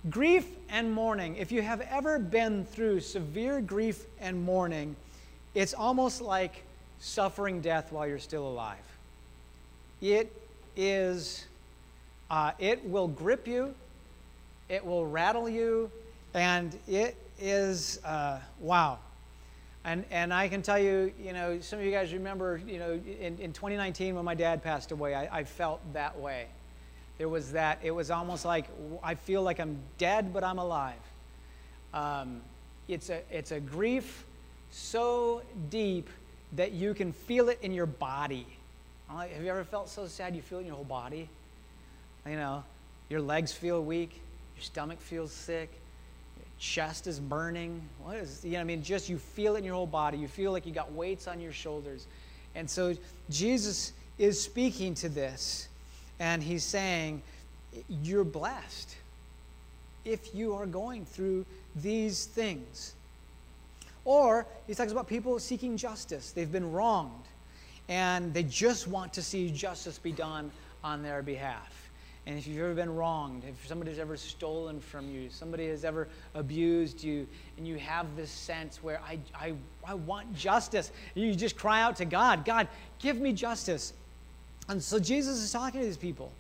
Grief 0.09 0.47
and 0.71 0.91
mourning, 0.91 1.37
if 1.37 1.53
you 1.53 1.61
have 1.61 1.83
ever 1.83 2.19
been 2.19 2.65
through 2.65 3.01
severe 3.01 3.61
grief 3.61 4.07
and 4.21 4.43
mourning, 4.43 4.97
it's 5.55 5.75
almost 5.75 6.23
like 6.23 6.65
suffering 6.99 7.61
death 7.61 7.93
while 7.93 8.07
you're 8.07 8.19
still 8.19 8.49
alive. 8.49 8.79
It 10.01 10.33
is, 10.75 11.45
uh, 12.31 12.53
it 12.59 12.83
will 12.89 13.09
grip 13.09 13.47
you, 13.47 13.75
it 14.71 14.83
will 14.83 15.07
rattle 15.07 15.47
you, 15.47 15.91
and 16.33 16.75
it 16.89 17.17
is, 17.39 18.03
uh, 18.03 18.39
wow. 18.61 18.99
And, 19.89 20.05
and 20.11 20.35
I 20.35 20.49
can 20.49 20.61
tell 20.61 20.79
you, 20.79 21.15
you 21.19 21.33
know, 21.33 21.61
some 21.61 21.79
of 21.79 21.85
you 21.87 21.91
guys 21.91 22.13
remember, 22.13 22.61
you 22.67 22.79
know, 22.79 22.93
in, 22.93 23.39
in 23.39 23.55
2019 23.55 24.15
when 24.15 24.25
my 24.25 24.35
dad 24.35 24.63
passed 24.63 24.93
away, 24.93 25.15
I, 25.15 25.39
I 25.39 25.45
felt 25.45 25.81
that 25.95 26.21
way. 26.21 26.45
There 27.17 27.31
was 27.31 27.53
that, 27.53 27.79
it 27.83 27.91
was 27.91 28.11
almost 28.11 28.45
like 28.45 28.67
I 29.03 29.15
feel 29.15 29.43
like 29.43 29.59
I'm 29.59 29.79
dead, 29.97 30.35
but 30.35 30.45
I'm 30.45 30.59
alive. 30.59 31.01
Um, 31.95 32.43
it's, 32.87 33.09
a, 33.09 33.23
it's 33.31 33.51
a 33.51 33.61
grief 33.61 34.27
so 34.71 35.41
deep 35.71 36.11
that 36.53 36.73
you 36.73 36.93
can 36.93 37.11
feel 37.11 37.49
it 37.49 37.59
in 37.63 37.73
your 37.73 37.87
body. 37.87 38.47
Have 39.09 39.43
you 39.43 39.49
ever 39.49 39.65
felt 39.65 39.89
so 39.89 40.07
sad 40.07 40.37
you 40.37 40.43
feel 40.43 40.59
it 40.59 40.63
in 40.63 40.67
your 40.67 40.77
whole 40.77 40.85
body? 40.85 41.31
You 42.27 42.37
know, 42.37 42.63
your 43.09 43.23
legs 43.23 43.53
feel 43.53 43.83
weak, 43.83 44.21
your 44.55 44.65
stomach 44.65 45.01
feels 45.01 45.33
sick, 45.33 45.71
chest 46.59 47.07
is 47.07 47.21
burning. 47.21 47.81
What 48.03 48.17
is, 48.17 48.45
you 48.45 48.53
know, 48.53 48.61
I 48.61 48.65
mean, 48.65 48.83
just 48.83 49.09
you 49.09 49.19
feel 49.19 49.55
it 49.55 49.59
in 49.59 49.65
your 49.65 49.75
whole 49.75 49.87
body. 49.87 50.19
You 50.19 50.29
feel 50.29 50.53
like 50.53 50.67
you 50.67 50.73
got 50.73 50.93
weights 50.93 51.29
on 51.29 51.41
your 51.41 51.53
shoulders. 51.53 52.07
And 52.55 52.69
so 52.69 52.95
Jesus 53.31 53.93
is 54.19 54.43
speaking 54.43 54.95
to 54.95 55.09
this, 55.09 55.69
and 56.19 56.43
he's 56.43 56.65
saying, 56.65 57.23
You're 57.89 58.25
blessed. 58.25 58.97
if 60.05 60.35
you 60.35 60.55
are 60.55 60.67
going 60.67 61.05
through 61.05 61.45
these 61.77 62.25
things. 62.27 62.95
Or 64.05 64.47
he 64.67 64.75
talks 64.75 64.91
about 64.91 65.07
people 65.07 65.39
seeking 65.39 65.77
justice. 65.77 66.33
They've 66.33 66.51
been 66.51 66.73
wronged, 66.73 67.25
and 67.89 68.33
they 68.33 68.43
just 68.43 68.89
want 68.89 69.13
to 69.15 69.23
see 69.23 69.51
justice 69.51 69.99
be 69.99 70.13
done 70.13 70.51
on 70.83 71.03
their 71.03 71.23
behalf. 71.23 71.78
And 72.29 72.37
if 72.37 72.47
you've 72.47 72.59
ever 72.59 72.75
been 72.75 72.95
wronged, 72.95 73.45
if 73.49 73.67
somebody's 73.67 73.99
ever 73.99 74.15
stolen 74.19 74.81
from 74.81 75.09
you, 75.09 75.31
somebody 75.31 75.67
has 75.69 75.83
ever 75.83 76.09
abused 76.35 77.03
you, 77.03 77.27
and 77.57 77.67
you 77.67 77.79
have 77.79 78.17
this 78.17 78.31
sense 78.31 78.83
where 78.83 79.01
I, 79.01 79.19
I, 79.35 79.55
I 79.83 79.95
want 79.95 80.35
justice, 80.37 80.93
you 81.15 81.35
just 81.35 81.57
cry 81.57 81.81
out 81.81 81.97
to 81.97 82.05
God, 82.05 82.45
God, 82.45 82.69
give 82.99 83.17
me 83.17 83.33
justice. 83.33 83.95
And 84.69 84.83
so 84.83 84.99
Jesus 84.99 85.39
is 85.39 85.51
talking 85.51 85.81
to 85.81 85.87
these 85.87 85.97
people, 85.97 86.31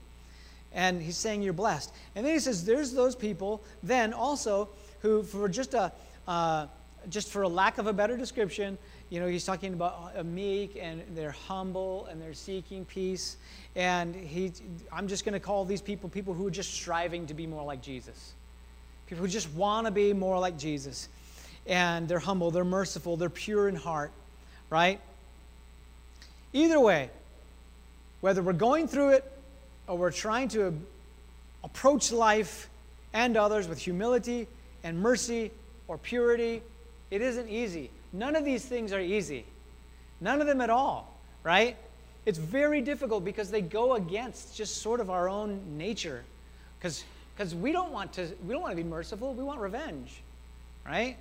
and 0.74 1.01
he's 1.01 1.16
saying, 1.16 1.40
You're 1.40 1.55
blessed. 1.55 1.94
And 2.14 2.27
then 2.27 2.35
he 2.35 2.38
says, 2.38 2.66
There's 2.66 2.92
those 2.92 3.16
people, 3.16 3.62
then 3.83 4.12
also, 4.12 4.68
who, 5.01 5.22
for 5.22 5.48
just 5.48 5.72
a, 5.72 5.90
uh, 6.27 6.66
just 7.09 7.31
for 7.31 7.42
a 7.42 7.48
lack 7.48 7.79
of 7.79 7.87
a 7.87 7.94
better 7.94 8.18
description, 8.18 8.77
you 9.10 9.20
know, 9.20 9.26
he's 9.26 9.44
talking 9.44 9.72
about 9.72 10.12
a 10.16 10.24
meek 10.24 10.78
and 10.80 11.02
they're 11.14 11.30
humble 11.30 12.06
and 12.06 12.20
they're 12.20 12.34
seeking 12.34 12.84
peace. 12.84 13.36
And 13.74 14.14
he, 14.14 14.52
I'm 14.92 15.08
just 15.08 15.24
going 15.24 15.32
to 15.32 15.40
call 15.40 15.64
these 15.64 15.80
people 15.80 16.08
people 16.08 16.34
who 16.34 16.46
are 16.46 16.50
just 16.50 16.74
striving 16.74 17.26
to 17.26 17.34
be 17.34 17.46
more 17.46 17.64
like 17.64 17.80
Jesus. 17.80 18.34
People 19.06 19.24
who 19.24 19.30
just 19.30 19.50
want 19.52 19.86
to 19.86 19.90
be 19.90 20.12
more 20.12 20.38
like 20.38 20.58
Jesus. 20.58 21.08
And 21.66 22.06
they're 22.06 22.18
humble, 22.18 22.50
they're 22.50 22.64
merciful, 22.64 23.16
they're 23.16 23.30
pure 23.30 23.68
in 23.68 23.76
heart, 23.76 24.10
right? 24.70 25.00
Either 26.52 26.80
way, 26.80 27.10
whether 28.20 28.42
we're 28.42 28.52
going 28.52 28.88
through 28.88 29.10
it 29.10 29.32
or 29.86 29.96
we're 29.96 30.10
trying 30.10 30.48
to 30.48 30.78
approach 31.64 32.12
life 32.12 32.68
and 33.12 33.36
others 33.36 33.68
with 33.68 33.78
humility 33.78 34.46
and 34.84 35.00
mercy 35.00 35.50
or 35.88 35.96
purity, 35.98 36.62
it 37.10 37.22
isn't 37.22 37.48
easy. 37.48 37.90
None 38.12 38.36
of 38.36 38.44
these 38.44 38.64
things 38.64 38.92
are 38.92 39.00
easy. 39.00 39.44
None 40.20 40.40
of 40.40 40.46
them 40.46 40.60
at 40.60 40.70
all, 40.70 41.12
right? 41.42 41.76
It's 42.26 42.38
very 42.38 42.80
difficult 42.80 43.24
because 43.24 43.50
they 43.50 43.60
go 43.60 43.94
against 43.94 44.56
just 44.56 44.78
sort 44.82 45.00
of 45.00 45.10
our 45.10 45.28
own 45.28 45.60
nature. 45.76 46.24
Because 46.78 47.54
we 47.54 47.72
don't 47.72 47.92
want 47.92 48.12
to 48.14 48.28
we 48.46 48.52
don't 48.52 48.62
want 48.62 48.72
to 48.72 48.82
be 48.82 48.88
merciful, 48.88 49.34
we 49.34 49.44
want 49.44 49.60
revenge. 49.60 50.20
Right? 50.84 51.16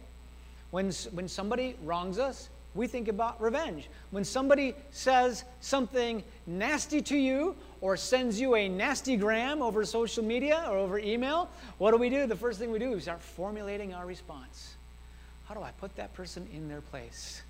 When 0.72 0.92
when 1.12 1.28
somebody 1.28 1.76
wrongs 1.84 2.20
us, 2.20 2.50
we 2.74 2.88
think 2.88 3.08
about 3.08 3.42
revenge. 3.42 3.90
When 4.12 4.24
somebody 4.24 4.76
says 4.92 5.44
something 5.62 6.24
nasty 6.46 7.02
to 7.04 7.18
you 7.18 7.56
or 7.82 7.98
sends 7.98 8.40
you 8.40 8.56
a 8.56 8.68
nasty 8.68 9.18
gram 9.18 9.62
over 9.62 9.84
social 9.86 10.24
media 10.24 10.66
or 10.70 10.78
over 10.78 11.00
email, 11.00 11.50
what 11.78 11.92
do 11.92 11.98
we 11.98 12.10
do? 12.10 12.28
The 12.28 12.36
first 12.36 12.60
thing 12.60 12.72
we 12.72 12.80
do 12.80 12.94
is 12.94 13.04
start 13.04 13.22
formulating 13.22 13.94
our 13.94 14.06
response 14.06 14.77
how 15.48 15.54
do 15.54 15.62
I 15.62 15.72
put 15.72 15.96
that 15.96 16.14
person 16.14 16.48
in 16.54 16.68
their 16.68 16.82
place? 16.82 17.42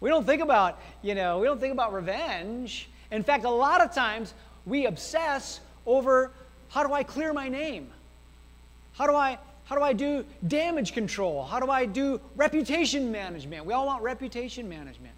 We 0.00 0.08
don't 0.08 0.26
think 0.26 0.42
about, 0.42 0.80
you 1.02 1.14
know, 1.14 1.38
we 1.38 1.46
don't 1.46 1.60
think 1.60 1.72
about 1.72 1.92
revenge. 1.92 2.88
In 3.10 3.22
fact, 3.22 3.44
a 3.44 3.50
lot 3.50 3.80
of 3.80 3.94
times 3.94 4.34
we 4.66 4.86
obsess 4.86 5.60
over 5.86 6.32
how 6.68 6.84
do 6.84 6.92
I 6.92 7.04
clear 7.04 7.32
my 7.32 7.48
name? 7.48 7.90
How 8.94 9.06
do 9.06 9.14
I 9.14 9.38
how 9.66 9.76
do 9.76 9.82
I 9.82 9.94
do 9.94 10.26
damage 10.46 10.92
control? 10.92 11.42
How 11.42 11.58
do 11.58 11.70
I 11.70 11.86
do 11.86 12.20
reputation 12.36 13.10
management? 13.10 13.64
We 13.64 13.72
all 13.72 13.86
want 13.86 14.02
reputation 14.02 14.68
management. 14.68 15.14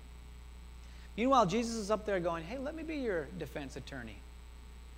Meanwhile, 1.16 1.46
Jesus 1.46 1.74
is 1.74 1.90
up 1.90 2.06
there 2.06 2.20
going, 2.20 2.44
"Hey, 2.44 2.58
let 2.58 2.76
me 2.76 2.84
be 2.84 2.96
your 2.96 3.26
defense 3.38 3.74
attorney. 3.74 4.18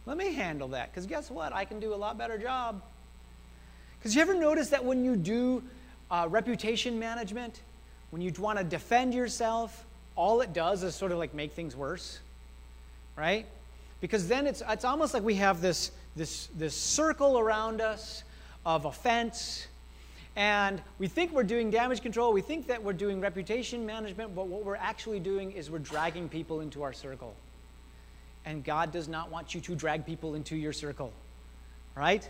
Let 0.05 0.19
me 0.19 0.35
handle 0.35 0.69
that 0.69 0.93
cuz 0.93 1.07
guess 1.07 1.31
what? 1.31 1.53
I 1.55 1.65
can 1.65 1.81
do 1.81 1.95
a 1.95 1.97
lot 1.97 2.19
better 2.19 2.37
job." 2.37 2.83
Cuz 4.03 4.15
you 4.15 4.21
ever 4.21 4.35
notice 4.35 4.71
that 4.71 4.85
when 4.85 5.05
you 5.05 5.17
do 5.17 5.63
uh, 6.11 6.27
reputation 6.31 6.99
management, 6.99 7.61
when 8.11 8.23
you 8.23 8.33
want 8.39 8.59
to 8.59 8.65
defend 8.65 9.15
yourself, 9.15 9.85
all 10.17 10.41
it 10.41 10.53
does 10.53 10.83
is 10.83 10.95
sort 10.95 11.13
of 11.13 11.19
like 11.19 11.35
make 11.35 11.53
things 11.53 11.77
worse, 11.77 12.19
right? 13.17 13.47
Because 14.01 14.29
then 14.29 14.47
it's, 14.47 14.63
it's 14.69 14.85
almost 14.85 15.15
like 15.15 15.23
we 15.23 15.35
have 15.35 15.61
this, 15.61 15.91
this, 16.17 16.49
this 16.57 16.75
circle 16.75 17.39
around 17.39 17.81
us 17.81 18.25
of 18.65 18.85
offense, 18.85 19.67
and 20.37 20.81
we 20.99 21.09
think 21.09 21.33
we're 21.33 21.43
doing 21.43 21.71
damage 21.71 22.01
control, 22.01 22.33
we 22.33 22.41
think 22.41 22.69
that 22.69 22.83
we're 22.83 22.93
doing 22.93 23.21
reputation 23.21 23.85
management, 23.85 24.35
but 24.35 24.47
what 24.47 24.65
we're 24.65 24.77
actually 24.77 25.21
doing 25.21 25.53
is 25.53 25.71
we're 25.71 25.79
dragging 25.79 26.29
people 26.29 26.61
into 26.61 26.83
our 26.83 26.93
circle. 26.93 27.35
And 28.45 28.65
God 28.65 28.93
does 28.93 29.09
not 29.09 29.31
want 29.31 29.55
you 29.55 29.61
to 29.63 29.75
drag 29.75 30.07
people 30.07 30.35
into 30.35 30.57
your 30.57 30.73
circle, 30.73 31.13
right? 31.95 32.29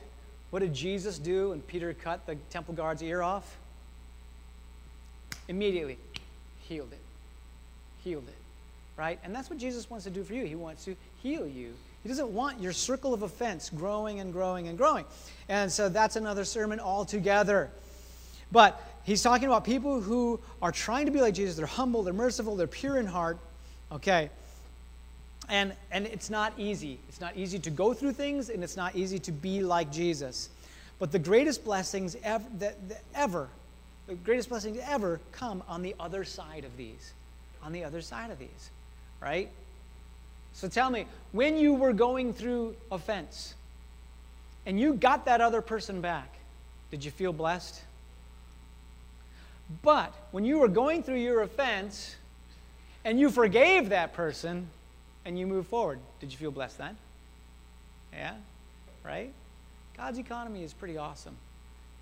What 0.50 0.60
did 0.60 0.74
Jesus 0.74 1.18
do 1.18 1.50
when 1.50 1.60
Peter 1.60 1.92
cut 1.92 2.26
the 2.26 2.36
temple 2.50 2.74
guard's 2.74 3.02
ear 3.02 3.22
off? 3.22 3.58
Immediately 5.48 5.98
healed 6.60 6.92
it. 6.92 7.00
Healed 8.04 8.28
it. 8.28 8.34
Right? 8.96 9.18
And 9.24 9.34
that's 9.34 9.48
what 9.50 9.58
Jesus 9.58 9.88
wants 9.88 10.04
to 10.04 10.10
do 10.10 10.22
for 10.22 10.34
you. 10.34 10.44
He 10.44 10.54
wants 10.54 10.84
to 10.84 10.96
heal 11.22 11.46
you. 11.46 11.74
He 12.02 12.08
doesn't 12.08 12.32
want 12.32 12.60
your 12.60 12.72
circle 12.72 13.12
of 13.12 13.22
offense 13.22 13.70
growing 13.70 14.20
and 14.20 14.32
growing 14.32 14.68
and 14.68 14.78
growing. 14.78 15.04
And 15.48 15.70
so 15.70 15.88
that's 15.88 16.16
another 16.16 16.44
sermon 16.44 16.80
altogether. 16.80 17.70
But 18.50 18.80
he's 19.04 19.22
talking 19.22 19.46
about 19.46 19.64
people 19.64 20.00
who 20.00 20.40
are 20.62 20.72
trying 20.72 21.06
to 21.06 21.12
be 21.12 21.20
like 21.20 21.34
Jesus. 21.34 21.56
They're 21.56 21.66
humble, 21.66 22.02
they're 22.02 22.14
merciful, 22.14 22.56
they're 22.56 22.66
pure 22.66 22.98
in 22.98 23.06
heart. 23.06 23.38
Okay? 23.92 24.30
And, 25.48 25.72
and 25.90 26.06
it's 26.06 26.30
not 26.30 26.52
easy. 26.58 26.98
It's 27.08 27.20
not 27.20 27.36
easy 27.36 27.58
to 27.60 27.70
go 27.70 27.94
through 27.94 28.12
things, 28.12 28.50
and 28.50 28.62
it's 28.62 28.76
not 28.76 28.94
easy 28.94 29.18
to 29.20 29.32
be 29.32 29.62
like 29.62 29.90
Jesus. 29.90 30.50
But 30.98 31.12
the 31.12 31.18
greatest 31.18 31.64
blessings 31.64 32.16
ever, 32.22 32.44
that, 32.58 32.88
that 32.88 33.02
ever 33.14 33.48
the 34.08 34.14
greatest 34.14 34.48
blessings 34.48 34.78
ever 34.88 35.20
come 35.32 35.62
on 35.68 35.82
the 35.82 35.94
other 36.00 36.24
side 36.24 36.64
of 36.64 36.76
these. 36.76 37.12
On 37.62 37.72
the 37.72 37.84
other 37.84 38.00
side 38.00 38.30
of 38.30 38.38
these, 38.38 38.70
right? 39.20 39.50
So 40.54 40.68
tell 40.68 40.90
me, 40.90 41.06
when 41.32 41.56
you 41.56 41.74
were 41.74 41.92
going 41.92 42.32
through 42.32 42.74
offense 42.90 43.54
and 44.64 44.80
you 44.80 44.94
got 44.94 45.26
that 45.26 45.40
other 45.40 45.60
person 45.60 46.00
back, 46.00 46.34
did 46.90 47.04
you 47.04 47.10
feel 47.10 47.32
blessed? 47.32 47.82
But 49.82 50.14
when 50.30 50.44
you 50.44 50.58
were 50.58 50.68
going 50.68 51.02
through 51.02 51.18
your 51.18 51.42
offense 51.42 52.16
and 53.04 53.20
you 53.20 53.28
forgave 53.28 53.90
that 53.90 54.14
person 54.14 54.68
and 55.24 55.38
you 55.38 55.46
moved 55.46 55.68
forward, 55.68 55.98
did 56.20 56.32
you 56.32 56.38
feel 56.38 56.50
blessed 56.50 56.78
then? 56.78 56.96
Yeah? 58.12 58.34
Right? 59.04 59.32
God's 59.96 60.18
economy 60.18 60.62
is 60.62 60.72
pretty 60.72 60.96
awesome. 60.96 61.36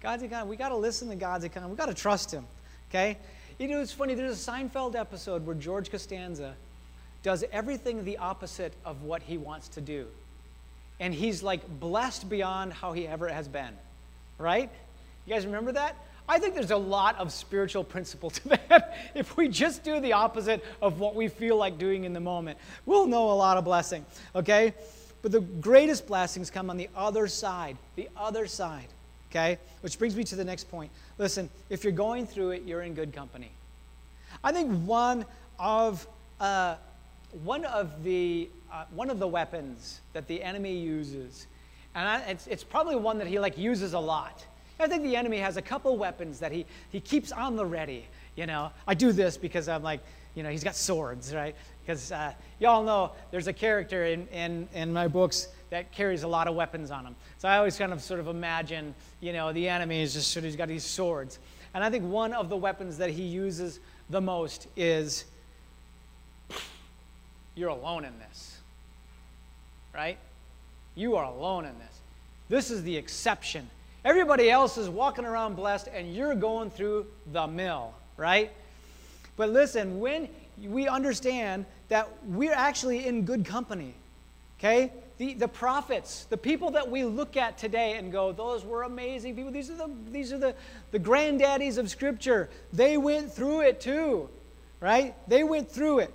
God's 0.02 0.22
economy. 0.22 0.50
We 0.50 0.56
got 0.56 0.68
to 0.70 0.76
listen 0.76 1.09
to 1.09 1.16
God's 1.16 1.44
economy. 1.44 1.72
We 1.72 1.76
got 1.76 1.87
to 1.87 1.94
trust 1.94 2.32
Him. 2.32 2.46
Okay? 2.90 3.16
You 3.59 3.68
know, 3.68 3.80
it's 3.80 3.92
funny. 3.92 4.14
There's 4.14 4.48
a 4.48 4.50
Seinfeld 4.50 4.94
episode 4.94 5.46
where 5.46 5.54
George 5.54 5.90
Costanza 5.90 6.54
does 7.22 7.44
everything 7.50 8.04
the 8.04 8.18
opposite 8.18 8.72
of 8.85 9.02
what 9.02 9.22
he 9.22 9.37
wants 9.38 9.68
to 9.68 9.80
do, 9.80 10.06
and 11.00 11.12
he's 11.12 11.42
like 11.42 11.80
blessed 11.80 12.28
beyond 12.28 12.72
how 12.72 12.92
he 12.92 13.06
ever 13.06 13.28
has 13.28 13.48
been. 13.48 13.72
Right? 14.38 14.70
You 15.24 15.35
guys 15.35 15.46
remember 15.46 15.72
that? 15.72 15.96
I 16.28 16.38
think 16.38 16.54
there's 16.54 16.70
a 16.70 16.76
lot 16.76 17.18
of 17.18 17.32
spiritual 17.32 17.85
principle 17.85 18.30
to 18.30 18.48
that. 18.68 18.96
if 19.14 19.37
we 19.37 19.48
just 19.48 19.82
do 19.85 20.00
the 20.00 20.12
opposite 20.12 20.64
of 20.82 21.00
what 21.00 21.14
we 21.14 21.28
feel 21.28 21.56
like 21.56 21.78
doing 21.78 22.04
in 22.04 22.12
the 22.12 22.20
moment, 22.20 22.59
we'll 22.85 23.06
know 23.06 23.30
a 23.30 23.35
lot 23.35 23.56
of 23.56 23.64
blessing. 23.64 24.04
Okay? 24.35 24.74
But 25.22 25.32
the 25.32 25.40
greatest 25.40 26.06
blessings 26.06 26.50
come 26.50 26.70
on 26.70 26.76
the 26.76 26.90
other 26.94 27.26
side. 27.26 27.76
The 27.96 28.09
other 28.16 28.46
side. 28.46 28.87
Okay? 29.37 29.59
Which 29.83 29.99
brings 29.99 30.16
me 30.16 30.25
to 30.25 30.37
the 30.37 30.44
next 30.44 30.70
point. 30.70 30.90
Listen, 31.18 31.51
if 31.68 31.85
you're 31.85 31.92
going 31.92 32.27
through 32.27 32.53
it, 32.53 32.62
you're 32.64 32.83
in 32.83 32.94
good 32.94 33.12
company. 33.12 33.51
I 34.42 34.51
think 34.51 34.70
one 34.87 35.27
of, 35.59 36.07
uh, 36.40 36.77
one 37.44 37.66
of, 37.66 38.03
the, 38.03 38.49
uh, 38.72 38.85
one 38.94 39.11
of 39.11 39.18
the 39.18 39.29
weapons 39.29 40.01
that 40.14 40.27
the 40.27 40.42
enemy 40.42 40.77
uses, 40.77 41.46
and 41.94 42.09
I, 42.09 42.20
it's, 42.20 42.46
it's 42.46 42.64
probably 42.64 42.96
one 42.96 43.18
that 43.18 43.27
he 43.27 43.38
like 43.38 43.59
uses 43.59 43.92
a 43.92 44.01
lot. 44.01 44.44
I 44.81 44.87
think 44.87 45.03
the 45.03 45.16
enemy 45.16 45.38
has 45.38 45.57
a 45.59 45.62
couple 45.62 45.96
weapons 45.99 46.38
that 46.40 46.53
he, 46.53 46.64
he 46.90 47.01
keeps 47.01 47.31
on 47.31 47.57
the 47.57 47.66
ready. 47.66 48.07
You 48.37 48.46
know, 48.46 48.70
I 48.87 48.94
do 48.94 49.12
this 49.12 49.37
because 49.37 49.68
I'm 49.68 49.83
like, 49.83 50.01
you 50.35 50.42
know, 50.42 50.51
he's 50.51 50.64
got 50.64 50.77
swords, 50.77 51.35
right? 51.35 51.55
Because 51.85 52.11
uh, 52.11 52.33
y'all 52.59 52.83
know 52.83 53.12
there's 53.31 53.49
a 53.49 53.53
character 53.53 54.05
in, 54.05 54.27
in, 54.29 54.68
in 54.75 54.92
my 54.92 55.09
books 55.09 55.49
that 55.70 55.92
carries 55.92 56.22
a 56.22 56.29
lot 56.29 56.48
of 56.48 56.55
weapons 56.55 56.90
on 56.90 57.05
him. 57.05 57.16
So 57.38 57.48
I 57.48 57.59
always 57.59 57.76
kind 57.76 57.92
of 57.92 58.00
sort 58.00 58.20
of 58.20 58.29
imagine, 58.29 58.94
you 59.20 59.33
know, 59.33 59.52
the 59.52 59.68
enemy 59.68 60.02
is 60.02 60.14
just 60.14 60.31
sort 60.31 60.44
of, 60.44 60.44
he's 60.44 60.57
got 60.57 60.68
these 60.68 60.85
swords. 60.85 61.38
And 61.74 61.83
I 61.83 61.90
think 61.90 62.05
one 62.05 62.33
of 62.33 62.48
the 62.48 62.57
weapons 62.57 62.98
that 62.98 63.11
he 63.11 63.22
uses 63.22 63.81
the 64.09 64.20
most 64.20 64.68
is 64.76 65.24
you're 67.55 67.70
alone 67.70 68.05
in 68.05 68.18
this. 68.18 68.59
Right? 69.94 70.18
You 70.94 71.16
are 71.16 71.24
alone 71.24 71.64
in 71.64 71.79
this. 71.79 72.00
This 72.48 72.70
is 72.70 72.83
the 72.83 72.96
exception. 72.96 73.68
Everybody 74.05 74.50
else 74.50 74.79
is 74.79 74.88
walking 74.88 75.24
around 75.24 75.57
blessed, 75.57 75.88
and 75.92 76.14
you're 76.14 76.35
going 76.35 76.70
through 76.70 77.07
the 77.33 77.46
mill, 77.46 77.92
right? 78.16 78.52
But 79.37 79.50
listen, 79.50 79.98
when 79.98 80.29
we 80.62 80.87
understand 80.87 81.66
that 81.88 82.09
we're 82.24 82.55
actually 82.55 83.07
in 83.07 83.24
good 83.24 83.44
company, 83.44 83.94
okay? 84.59 84.92
The, 85.18 85.35
the 85.35 85.48
prophets, 85.48 86.26
the 86.29 86.37
people 86.37 86.72
that 86.72 86.90
we 86.90 87.05
look 87.05 87.37
at 87.37 87.57
today 87.57 87.96
and 87.96 88.12
go, 88.12 88.33
those 88.33 88.64
were 88.64 88.83
amazing 88.83 89.35
people. 89.35 89.50
These 89.50 89.70
are 89.70 89.76
the, 89.76 89.90
these 90.11 90.33
are 90.33 90.38
the, 90.38 90.55
the 90.90 90.98
granddaddies 90.98 91.79
of 91.79 91.88
Scripture. 91.88 92.50
They 92.72 92.98
went 92.98 93.33
through 93.33 93.62
it 93.62 93.81
too, 93.81 94.29
right? 94.81 95.14
They 95.29 95.42
went 95.42 95.70
through 95.70 96.00
it. 96.00 96.14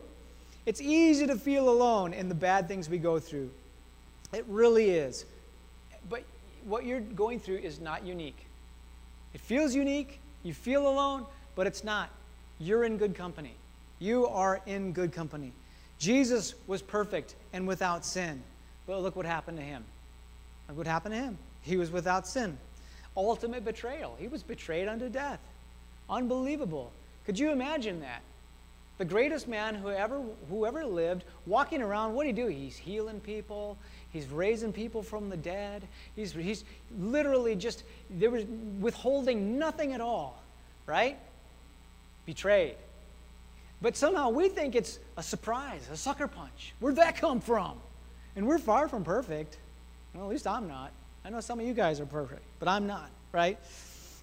It's 0.65 0.81
easy 0.81 1.25
to 1.25 1.35
feel 1.35 1.69
alone 1.69 2.13
in 2.13 2.29
the 2.29 2.35
bad 2.35 2.67
things 2.67 2.89
we 2.89 2.99
go 2.99 3.17
through. 3.17 3.49
It 4.33 4.45
really 4.47 4.91
is. 4.91 5.25
But 6.07 6.23
what 6.65 6.85
you're 6.85 6.99
going 6.99 7.39
through 7.39 7.57
is 7.57 7.79
not 7.79 8.05
unique. 8.05 8.45
It 9.33 9.41
feels 9.41 9.73
unique, 9.73 10.19
you 10.43 10.53
feel 10.53 10.87
alone, 10.87 11.25
but 11.55 11.65
it's 11.65 11.83
not. 11.83 12.09
You're 12.59 12.83
in 12.83 12.97
good 12.97 13.15
company. 13.15 13.55
You 13.97 14.27
are 14.27 14.61
in 14.67 14.93
good 14.93 15.11
company. 15.11 15.53
Jesus 15.97 16.53
was 16.67 16.81
perfect 16.81 17.35
and 17.53 17.67
without 17.67 18.05
sin. 18.05 18.43
But 18.91 19.03
look 19.03 19.15
what 19.15 19.25
happened 19.25 19.57
to 19.57 19.63
him. 19.63 19.85
Look 20.67 20.79
what 20.79 20.85
happened 20.85 21.15
to 21.15 21.21
him. 21.21 21.37
He 21.61 21.77
was 21.77 21.91
without 21.91 22.27
sin. 22.27 22.57
Ultimate 23.15 23.63
betrayal. 23.63 24.17
He 24.19 24.27
was 24.27 24.43
betrayed 24.43 24.89
unto 24.89 25.07
death. 25.07 25.39
Unbelievable. 26.09 26.91
Could 27.25 27.39
you 27.39 27.51
imagine 27.51 28.01
that? 28.01 28.21
The 28.97 29.05
greatest 29.05 29.47
man 29.47 29.75
who 29.75 29.87
ever, 29.87 30.21
who 30.49 30.65
ever 30.65 30.85
lived, 30.85 31.23
walking 31.45 31.81
around, 31.81 32.15
what 32.15 32.25
did 32.25 32.35
he 32.35 32.41
do? 32.43 32.49
He's 32.49 32.75
healing 32.75 33.21
people. 33.21 33.77
He's 34.11 34.27
raising 34.27 34.73
people 34.73 35.03
from 35.03 35.29
the 35.29 35.37
dead. 35.37 35.83
He's, 36.17 36.33
he's 36.33 36.65
literally 36.99 37.55
just, 37.55 37.85
there 38.09 38.29
was 38.29 38.43
withholding 38.81 39.57
nothing 39.57 39.93
at 39.93 40.01
all, 40.01 40.43
right? 40.85 41.17
Betrayed. 42.25 42.75
But 43.81 43.95
somehow 43.95 44.31
we 44.31 44.49
think 44.49 44.75
it's 44.75 44.99
a 45.15 45.23
surprise, 45.23 45.87
a 45.89 45.95
sucker 45.95 46.27
punch. 46.27 46.73
Where'd 46.81 46.97
that 46.97 47.15
come 47.15 47.39
from? 47.39 47.77
And 48.35 48.47
we're 48.47 48.59
far 48.59 48.87
from 48.87 49.03
perfect. 49.03 49.57
Well, 50.13 50.23
at 50.23 50.29
least 50.29 50.47
I'm 50.47 50.67
not. 50.67 50.91
I 51.23 51.29
know 51.29 51.39
some 51.39 51.59
of 51.59 51.65
you 51.65 51.73
guys 51.73 51.99
are 51.99 52.05
perfect, 52.05 52.41
but 52.59 52.67
I'm 52.67 52.87
not, 52.87 53.09
right? 53.31 53.57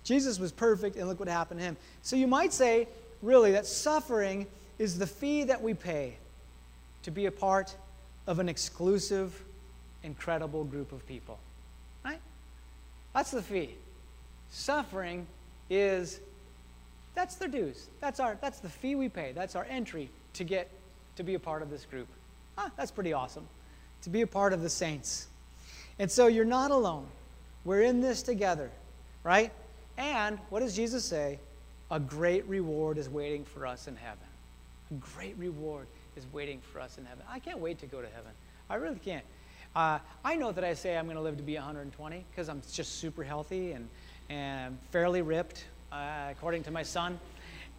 Jesus 0.04 0.38
was 0.38 0.52
perfect, 0.52 0.96
and 0.96 1.08
look 1.08 1.20
what 1.20 1.28
happened 1.28 1.60
to 1.60 1.66
him. 1.66 1.76
So 2.02 2.16
you 2.16 2.26
might 2.26 2.52
say, 2.52 2.88
really, 3.22 3.52
that 3.52 3.66
suffering 3.66 4.46
is 4.78 4.98
the 4.98 5.06
fee 5.06 5.44
that 5.44 5.62
we 5.62 5.74
pay 5.74 6.16
to 7.02 7.10
be 7.10 7.26
a 7.26 7.30
part 7.30 7.74
of 8.26 8.38
an 8.38 8.48
exclusive, 8.48 9.44
incredible 10.02 10.64
group 10.64 10.92
of 10.92 11.06
people. 11.06 11.38
Right? 12.04 12.20
That's 13.14 13.30
the 13.30 13.42
fee. 13.42 13.74
Suffering 14.50 15.26
is 15.70 16.20
that's 17.14 17.34
the 17.34 17.48
dues. 17.48 17.86
That's 18.00 18.20
our 18.20 18.38
that's 18.40 18.60
the 18.60 18.68
fee 18.68 18.94
we 18.94 19.08
pay. 19.08 19.32
That's 19.34 19.56
our 19.56 19.66
entry 19.68 20.08
to 20.34 20.44
get 20.44 20.70
to 21.16 21.22
be 21.22 21.34
a 21.34 21.38
part 21.38 21.62
of 21.62 21.70
this 21.70 21.84
group. 21.84 22.06
Ah, 22.56 22.70
that's 22.76 22.90
pretty 22.90 23.12
awesome 23.12 23.46
to 24.02 24.10
be 24.10 24.22
a 24.22 24.26
part 24.26 24.52
of 24.52 24.62
the 24.62 24.70
saints. 24.70 25.28
And 25.98 26.10
so 26.10 26.26
you're 26.26 26.44
not 26.44 26.70
alone. 26.70 27.06
We're 27.64 27.82
in 27.82 28.00
this 28.00 28.22
together, 28.22 28.70
right? 29.24 29.52
And 29.96 30.38
what 30.50 30.60
does 30.60 30.74
Jesus 30.76 31.04
say? 31.04 31.38
A 31.90 31.98
great 31.98 32.46
reward 32.46 32.98
is 32.98 33.08
waiting 33.08 33.44
for 33.44 33.66
us 33.66 33.88
in 33.88 33.96
heaven. 33.96 34.18
A 34.90 34.94
great 34.94 35.36
reward 35.36 35.86
is 36.16 36.24
waiting 36.32 36.60
for 36.72 36.80
us 36.80 36.98
in 36.98 37.04
heaven. 37.04 37.24
I 37.28 37.38
can't 37.38 37.58
wait 37.58 37.78
to 37.80 37.86
go 37.86 38.00
to 38.00 38.08
heaven. 38.08 38.30
I 38.70 38.76
really 38.76 38.98
can't. 39.04 39.24
Uh, 39.74 39.98
I 40.24 40.36
know 40.36 40.52
that 40.52 40.64
I 40.64 40.74
say 40.74 40.96
I'm 40.96 41.06
going 41.06 41.16
to 41.16 41.22
live 41.22 41.36
to 41.36 41.42
be 41.42 41.54
120 41.54 42.24
because 42.30 42.48
I'm 42.48 42.62
just 42.72 42.96
super 42.96 43.22
healthy 43.22 43.72
and, 43.72 43.88
and 44.28 44.78
fairly 44.90 45.22
ripped, 45.22 45.64
uh, 45.92 46.28
according 46.30 46.62
to 46.64 46.70
my 46.70 46.82
son 46.82 47.18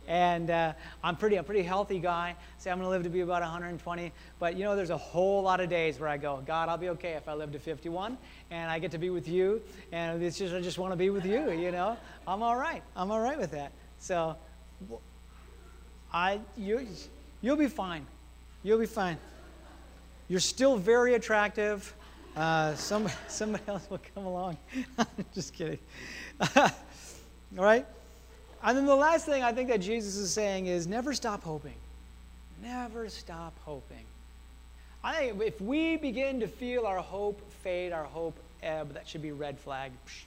and 0.08 0.50
uh, 0.50 0.74
I'm 1.04 1.16
pretty, 1.16 1.36
a 1.36 1.44
pretty 1.44 1.62
healthy 1.62 2.00
guy. 2.00 2.36
Say 2.58 2.72
I'm 2.72 2.78
going 2.78 2.88
to 2.88 2.90
live 2.90 3.04
to 3.04 3.10
be 3.10 3.22
about 3.22 3.42
120. 3.42 4.12
But 4.40 4.56
you 4.56 4.64
know, 4.64 4.76
there's 4.76 4.90
a 4.90 4.98
whole 4.98 5.44
lot 5.44 5.60
of 5.60 5.70
days 5.70 6.00
where 6.00 6.10
I 6.10 6.18
go, 6.18 6.42
God, 6.46 6.70
I'll 6.70 6.78
be 6.78 6.90
okay 6.90 7.14
if 7.14 7.28
I 7.28 7.34
live 7.34 7.52
to 7.52 7.60
51, 7.60 8.18
and 8.52 8.72
I 8.72 8.80
get 8.80 8.92
to 8.92 8.98
be 8.98 9.10
with 9.10 9.28
you, 9.28 9.62
and 9.92 10.22
it's 10.24 10.38
just 10.38 10.54
I 10.54 10.62
just 10.62 10.78
want 10.78 10.92
to 10.94 10.98
be 10.98 11.10
with 11.10 11.26
you. 11.26 11.52
You 11.52 11.72
know, 11.72 11.98
I'm 12.28 12.42
all 12.42 12.56
right. 12.56 12.84
I'm 12.96 13.12
all 13.12 13.22
right 13.22 13.38
with 13.38 13.52
that. 13.52 13.72
So, 14.00 14.36
I 16.12 16.40
you 16.58 16.88
you'll 17.42 17.58
be 17.58 17.68
fine. 17.68 18.06
You'll 18.64 18.80
be 18.80 18.86
fine. 18.86 19.18
You're 20.28 20.40
still 20.40 20.78
very 20.78 21.16
attractive. 21.16 21.94
Uh, 22.36 22.76
somebody, 22.76 23.16
somebody 23.28 23.64
else 23.68 23.90
will 23.90 24.00
come 24.16 24.26
along. 24.26 24.58
just 25.34 25.54
kidding. 25.54 25.80
all 26.56 26.70
right. 27.52 27.86
And 28.64 28.78
then 28.78 28.86
the 28.86 28.96
last 28.96 29.26
thing 29.26 29.44
I 29.44 29.54
think 29.54 29.70
that 29.70 29.82
Jesus 29.82 30.16
is 30.18 30.32
saying 30.32 30.68
is 30.68 30.88
never 30.88 31.14
stop 31.14 31.44
hoping. 31.44 31.76
Never 32.62 33.08
stop 33.10 33.54
hoping. 33.64 34.06
I 35.04 35.16
think 35.16 35.42
if 35.42 35.62
we 35.62 35.96
begin 35.96 36.40
to 36.42 36.48
feel 36.48 36.86
our 36.86 36.98
hope 36.98 37.42
fade, 37.64 37.94
our 37.94 38.04
hope 38.04 38.38
ebb, 38.62 38.94
that 38.94 39.08
should 39.08 39.22
be 39.22 39.32
red 39.32 39.58
flag. 39.58 39.92
Psh. 40.06 40.24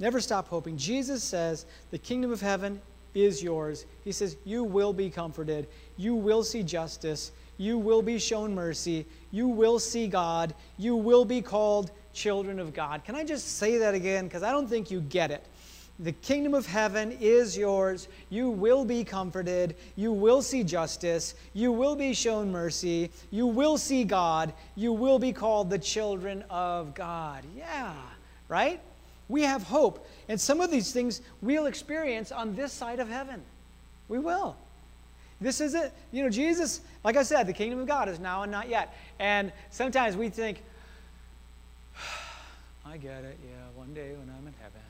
Never 0.00 0.20
stop 0.20 0.48
hoping. 0.48 0.76
Jesus 0.76 1.22
says 1.22 1.66
the 1.90 1.98
kingdom 1.98 2.32
of 2.32 2.40
heaven 2.40 2.80
is 3.14 3.42
yours. 3.42 3.86
He 4.02 4.12
says 4.12 4.36
you 4.44 4.64
will 4.64 4.92
be 4.92 5.10
comforted. 5.10 5.68
You 5.96 6.14
will 6.14 6.42
see 6.42 6.62
justice. 6.62 7.32
You 7.58 7.78
will 7.78 8.02
be 8.02 8.18
shown 8.18 8.54
mercy. 8.54 9.06
You 9.30 9.46
will 9.46 9.78
see 9.78 10.08
God. 10.08 10.54
You 10.78 10.96
will 10.96 11.24
be 11.24 11.42
called 11.42 11.90
children 12.12 12.58
of 12.58 12.72
God. 12.72 13.04
Can 13.04 13.14
I 13.14 13.22
just 13.22 13.58
say 13.58 13.78
that 13.78 13.94
again? 13.94 14.24
Because 14.24 14.42
I 14.42 14.50
don't 14.50 14.68
think 14.68 14.90
you 14.90 15.02
get 15.02 15.30
it. 15.30 15.44
The 16.02 16.12
kingdom 16.12 16.54
of 16.54 16.64
heaven 16.64 17.12
is 17.20 17.58
yours. 17.58 18.08
You 18.30 18.48
will 18.48 18.86
be 18.86 19.04
comforted. 19.04 19.76
You 19.96 20.12
will 20.12 20.40
see 20.40 20.64
justice. 20.64 21.34
You 21.52 21.72
will 21.72 21.94
be 21.94 22.14
shown 22.14 22.50
mercy. 22.50 23.10
You 23.30 23.46
will 23.46 23.76
see 23.76 24.04
God. 24.04 24.54
You 24.76 24.94
will 24.94 25.18
be 25.18 25.34
called 25.34 25.68
the 25.68 25.78
children 25.78 26.42
of 26.48 26.94
God. 26.94 27.44
Yeah, 27.54 27.92
right? 28.48 28.80
We 29.28 29.42
have 29.42 29.62
hope. 29.62 30.08
And 30.30 30.40
some 30.40 30.62
of 30.62 30.70
these 30.70 30.90
things 30.90 31.20
we'll 31.42 31.66
experience 31.66 32.32
on 32.32 32.54
this 32.54 32.72
side 32.72 32.98
of 32.98 33.08
heaven. 33.08 33.42
We 34.08 34.18
will. 34.18 34.56
This 35.38 35.60
is 35.60 35.74
it. 35.74 35.92
You 36.12 36.22
know, 36.22 36.30
Jesus, 36.30 36.80
like 37.04 37.16
I 37.16 37.22
said, 37.22 37.46
the 37.46 37.52
kingdom 37.52 37.78
of 37.78 37.86
God 37.86 38.08
is 38.08 38.18
now 38.18 38.42
and 38.42 38.50
not 38.50 38.70
yet. 38.70 38.96
And 39.18 39.52
sometimes 39.70 40.16
we 40.16 40.30
think, 40.30 40.62
I 42.86 42.96
get 42.96 43.22
it. 43.22 43.38
Yeah, 43.44 43.64
one 43.74 43.92
day 43.92 44.12
when 44.12 44.34
I'm 44.34 44.46
in 44.46 44.54
heaven. 44.62 44.80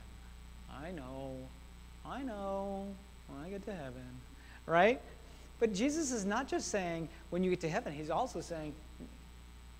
I 0.83 0.91
know, 0.91 1.35
I 2.05 2.23
know, 2.23 2.87
when 3.27 3.45
I 3.45 3.49
get 3.49 3.65
to 3.65 3.73
heaven, 3.73 4.03
right? 4.65 4.99
But 5.59 5.73
Jesus 5.73 6.11
is 6.11 6.25
not 6.25 6.47
just 6.47 6.69
saying 6.69 7.07
when 7.29 7.43
you 7.43 7.49
get 7.49 7.61
to 7.61 7.69
heaven, 7.69 7.93
he's 7.93 8.09
also 8.09 8.41
saying 8.41 8.73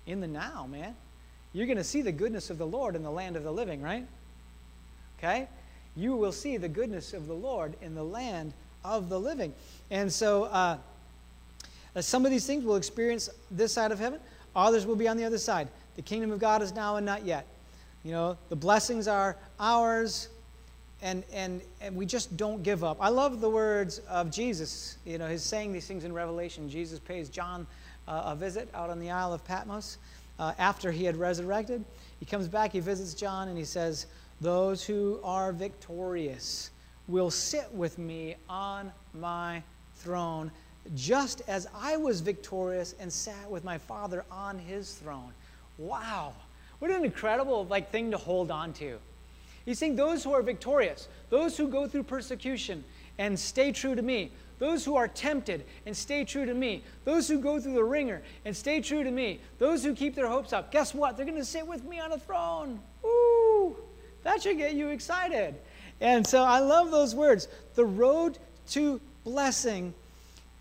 in 0.06 0.20
the 0.20 0.28
now, 0.28 0.66
man. 0.70 0.94
You're 1.52 1.66
going 1.66 1.78
to 1.78 1.84
see 1.84 2.02
the 2.02 2.12
goodness 2.12 2.50
of 2.50 2.58
the 2.58 2.66
Lord 2.66 2.96
in 2.96 3.02
the 3.02 3.10
land 3.10 3.36
of 3.36 3.42
the 3.42 3.52
living, 3.52 3.82
right? 3.82 4.06
Okay? 5.18 5.48
You 5.96 6.16
will 6.16 6.32
see 6.32 6.56
the 6.56 6.68
goodness 6.68 7.12
of 7.12 7.26
the 7.26 7.34
Lord 7.34 7.74
in 7.82 7.94
the 7.94 8.04
land 8.04 8.54
of 8.84 9.08
the 9.08 9.20
living. 9.20 9.52
And 9.90 10.10
so 10.10 10.44
uh, 10.44 10.78
uh 11.94 12.00
some 12.00 12.24
of 12.24 12.30
these 12.30 12.46
things 12.46 12.64
we'll 12.64 12.76
experience 12.76 13.28
this 13.50 13.72
side 13.72 13.92
of 13.92 13.98
heaven, 13.98 14.18
others 14.56 14.86
will 14.86 14.96
be 14.96 15.08
on 15.08 15.16
the 15.16 15.24
other 15.24 15.38
side. 15.38 15.68
The 15.96 16.02
kingdom 16.02 16.32
of 16.32 16.38
God 16.38 16.62
is 16.62 16.72
now 16.72 16.96
and 16.96 17.04
not 17.04 17.24
yet. 17.24 17.46
You 18.02 18.12
know, 18.12 18.38
the 18.48 18.56
blessings 18.56 19.06
are 19.06 19.36
ours 19.60 20.28
and, 21.02 21.24
and, 21.32 21.60
and 21.80 21.96
we 21.96 22.06
just 22.06 22.36
don't 22.36 22.62
give 22.62 22.84
up. 22.84 22.96
I 23.00 23.08
love 23.08 23.40
the 23.40 23.50
words 23.50 23.98
of 24.08 24.30
Jesus. 24.30 24.96
You 25.04 25.18
know, 25.18 25.26
he's 25.26 25.42
saying 25.42 25.72
these 25.72 25.86
things 25.86 26.04
in 26.04 26.12
Revelation. 26.12 26.70
Jesus 26.70 27.00
pays 27.00 27.28
John 27.28 27.66
uh, 28.06 28.22
a 28.26 28.36
visit 28.36 28.68
out 28.72 28.88
on 28.88 29.00
the 29.00 29.10
Isle 29.10 29.32
of 29.32 29.44
Patmos 29.44 29.98
uh, 30.38 30.52
after 30.58 30.92
he 30.92 31.04
had 31.04 31.16
resurrected. 31.16 31.84
He 32.20 32.26
comes 32.26 32.46
back, 32.46 32.72
he 32.72 32.80
visits 32.80 33.14
John, 33.14 33.48
and 33.48 33.58
he 33.58 33.64
says, 33.64 34.06
Those 34.40 34.84
who 34.84 35.18
are 35.24 35.52
victorious 35.52 36.70
will 37.08 37.30
sit 37.30 37.70
with 37.72 37.98
me 37.98 38.36
on 38.48 38.92
my 39.12 39.62
throne, 39.96 40.52
just 40.94 41.42
as 41.48 41.66
I 41.74 41.96
was 41.96 42.20
victorious 42.20 42.94
and 43.00 43.12
sat 43.12 43.50
with 43.50 43.64
my 43.64 43.76
Father 43.76 44.24
on 44.30 44.58
his 44.58 44.94
throne. 44.94 45.32
Wow. 45.78 46.32
What 46.78 46.90
an 46.90 47.04
incredible 47.04 47.66
like 47.66 47.90
thing 47.90 48.12
to 48.12 48.16
hold 48.16 48.50
on 48.50 48.72
to. 48.74 48.98
He's 49.64 49.78
saying 49.78 49.96
those 49.96 50.24
who 50.24 50.32
are 50.32 50.42
victorious, 50.42 51.08
those 51.30 51.56
who 51.56 51.68
go 51.68 51.86
through 51.86 52.04
persecution 52.04 52.84
and 53.18 53.38
stay 53.38 53.72
true 53.72 53.94
to 53.94 54.02
me, 54.02 54.32
those 54.58 54.84
who 54.84 54.96
are 54.96 55.08
tempted 55.08 55.64
and 55.86 55.96
stay 55.96 56.24
true 56.24 56.46
to 56.46 56.54
me, 56.54 56.82
those 57.04 57.28
who 57.28 57.38
go 57.38 57.60
through 57.60 57.74
the 57.74 57.84
wringer 57.84 58.22
and 58.44 58.56
stay 58.56 58.80
true 58.80 59.02
to 59.02 59.10
me, 59.10 59.40
those 59.58 59.84
who 59.84 59.94
keep 59.94 60.14
their 60.14 60.28
hopes 60.28 60.52
up, 60.52 60.70
guess 60.70 60.94
what? 60.94 61.16
They're 61.16 61.26
going 61.26 61.38
to 61.38 61.44
sit 61.44 61.66
with 61.66 61.84
me 61.84 62.00
on 62.00 62.12
a 62.12 62.18
throne. 62.18 62.80
Woo! 63.02 63.76
That 64.22 64.42
should 64.42 64.58
get 64.58 64.74
you 64.74 64.88
excited. 64.88 65.54
And 66.00 66.26
so 66.26 66.42
I 66.42 66.58
love 66.60 66.90
those 66.90 67.14
words. 67.14 67.48
The 67.74 67.84
road 67.84 68.38
to 68.70 69.00
blessing 69.24 69.94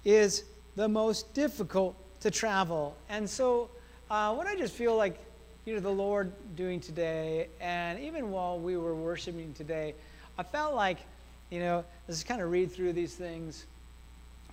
is 0.03 0.45
the 0.75 0.87
most 0.87 1.33
difficult 1.33 1.95
to 2.21 2.31
travel. 2.31 2.95
And 3.09 3.29
so, 3.29 3.69
uh, 4.09 4.33
what 4.33 4.47
I 4.47 4.55
just 4.55 4.73
feel 4.73 4.95
like 4.95 5.19
you 5.65 5.73
know, 5.73 5.79
the 5.79 5.89
Lord 5.89 6.31
doing 6.55 6.79
today. 6.79 7.47
And 7.59 7.99
even 7.99 8.31
while 8.31 8.59
we 8.59 8.77
were 8.77 8.95
worshiping 8.95 9.53
today, 9.53 9.93
I 10.37 10.43
felt 10.43 10.75
like, 10.75 10.99
you 11.49 11.59
know, 11.59 11.85
let's 12.07 12.23
kind 12.23 12.41
of 12.41 12.49
read 12.51 12.71
through 12.71 12.93
these 12.93 13.15
things 13.15 13.65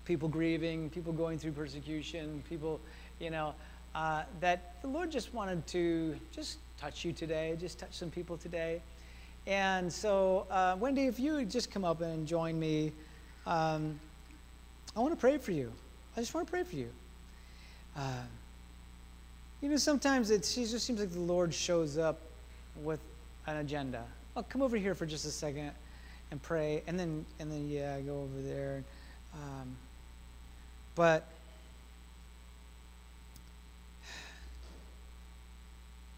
people 0.05 0.29
grieving, 0.29 0.89
people 0.89 1.13
going 1.13 1.39
through 1.39 1.53
persecution, 1.53 2.43
people, 2.49 2.81
you 3.21 3.29
know, 3.29 3.55
uh, 3.95 4.23
that 4.41 4.81
the 4.81 4.89
Lord 4.89 5.11
just 5.11 5.35
wanted 5.35 5.67
to 5.67 6.17
just 6.33 6.59
touch 6.81 7.05
you 7.05 7.13
today, 7.13 7.57
just 7.61 7.79
touch 7.79 7.93
some 7.93 8.11
people 8.11 8.39
today. 8.39 8.81
And 9.47 9.93
so, 9.93 10.47
uh, 10.51 10.77
Wendy, 10.81 11.07
if 11.07 11.21
you 11.21 11.35
would 11.35 11.51
just 11.51 11.71
come 11.71 11.85
up 11.85 12.01
and 12.01 12.27
join 12.27 12.59
me, 12.59 12.93
um, 13.47 14.01
I 14.97 15.01
want 15.01 15.13
to 15.13 15.21
pray 15.21 15.37
for 15.37 15.53
you. 15.53 15.73
I 16.17 16.21
just 16.21 16.35
want 16.35 16.47
to 16.47 16.51
pray 16.51 16.65
for 16.65 16.77
you. 16.77 16.89
Uh, 17.97 18.23
you 19.61 19.69
know, 19.69 19.77
sometimes 19.77 20.31
it 20.31 20.43
just 20.43 20.87
seems 20.87 21.01
like 21.01 21.13
the 21.13 21.21
Lord 21.21 21.53
shows 21.53 21.99
up 21.99 22.21
with 22.83 23.01
an 23.47 23.57
agenda. 23.57 24.05
I'll 24.37 24.45
come 24.45 24.63
over 24.63 24.77
here 24.77 24.95
for 24.95 25.05
just 25.05 25.25
a 25.25 25.31
second 25.31 25.73
and 26.31 26.41
pray, 26.43 26.83
and 26.87 26.99
then 26.99 27.25
and 27.41 27.51
then 27.51 27.69
yeah, 27.69 27.97
I 27.97 28.03
go 28.03 28.21
over 28.21 28.43
there. 28.43 28.85
Um, 29.35 29.77
but 30.95 31.27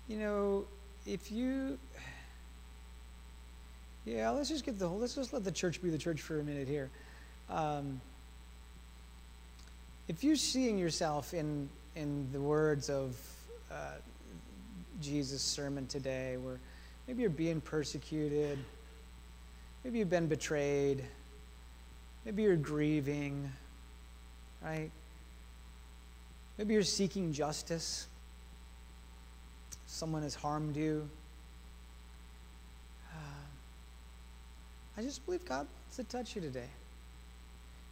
you 0.08 0.18
know, 0.18 0.64
if 1.06 1.32
you 1.32 1.78
yeah, 4.04 4.30
let's 4.30 4.48
just 4.48 4.64
get 4.64 4.78
the 4.78 4.88
whole. 4.88 4.98
Let's 4.98 5.14
just 5.14 5.32
let 5.32 5.44
the 5.44 5.52
church 5.52 5.82
be 5.82 5.90
the 5.90 5.98
church 5.98 6.20
for 6.20 6.40
a 6.40 6.42
minute 6.42 6.68
here. 6.68 6.90
Um, 7.48 8.00
if 10.08 10.24
you're 10.24 10.36
seeing 10.36 10.78
yourself 10.78 11.32
in 11.32 11.68
in 11.96 12.28
the 12.32 12.40
words 12.40 12.88
of 12.88 13.16
uh, 13.70 13.92
Jesus' 15.00 15.42
sermon 15.42 15.86
today, 15.86 16.36
where 16.36 16.58
maybe 17.06 17.22
you're 17.22 17.30
being 17.30 17.60
persecuted, 17.60 18.58
maybe 19.84 19.98
you've 19.98 20.10
been 20.10 20.26
betrayed, 20.26 21.04
maybe 22.24 22.42
you're 22.42 22.56
grieving, 22.56 23.50
right? 24.62 24.90
Maybe 26.58 26.74
you're 26.74 26.82
seeking 26.82 27.32
justice. 27.32 28.06
Someone 29.86 30.22
has 30.22 30.34
harmed 30.34 30.76
you. 30.76 31.08
Uh, 33.12 34.98
I 34.98 35.02
just 35.02 35.24
believe 35.24 35.44
God 35.44 35.66
wants 35.66 35.96
to 35.96 36.04
touch 36.04 36.36
you 36.36 36.42
today. 36.42 36.68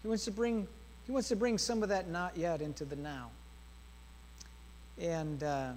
He 0.02 0.08
wants 0.08 0.24
to 0.26 0.30
bring 0.30 0.68
He 1.06 1.12
wants 1.12 1.28
to 1.28 1.37
bring 1.37 1.58
some 1.58 1.82
of 1.82 1.88
that 1.88 2.08
not 2.08 2.37
yet 2.37 2.61
into 2.61 2.84
the 2.84 2.96
now. 2.96 3.30
And 5.00 5.42
uh, 5.42 5.72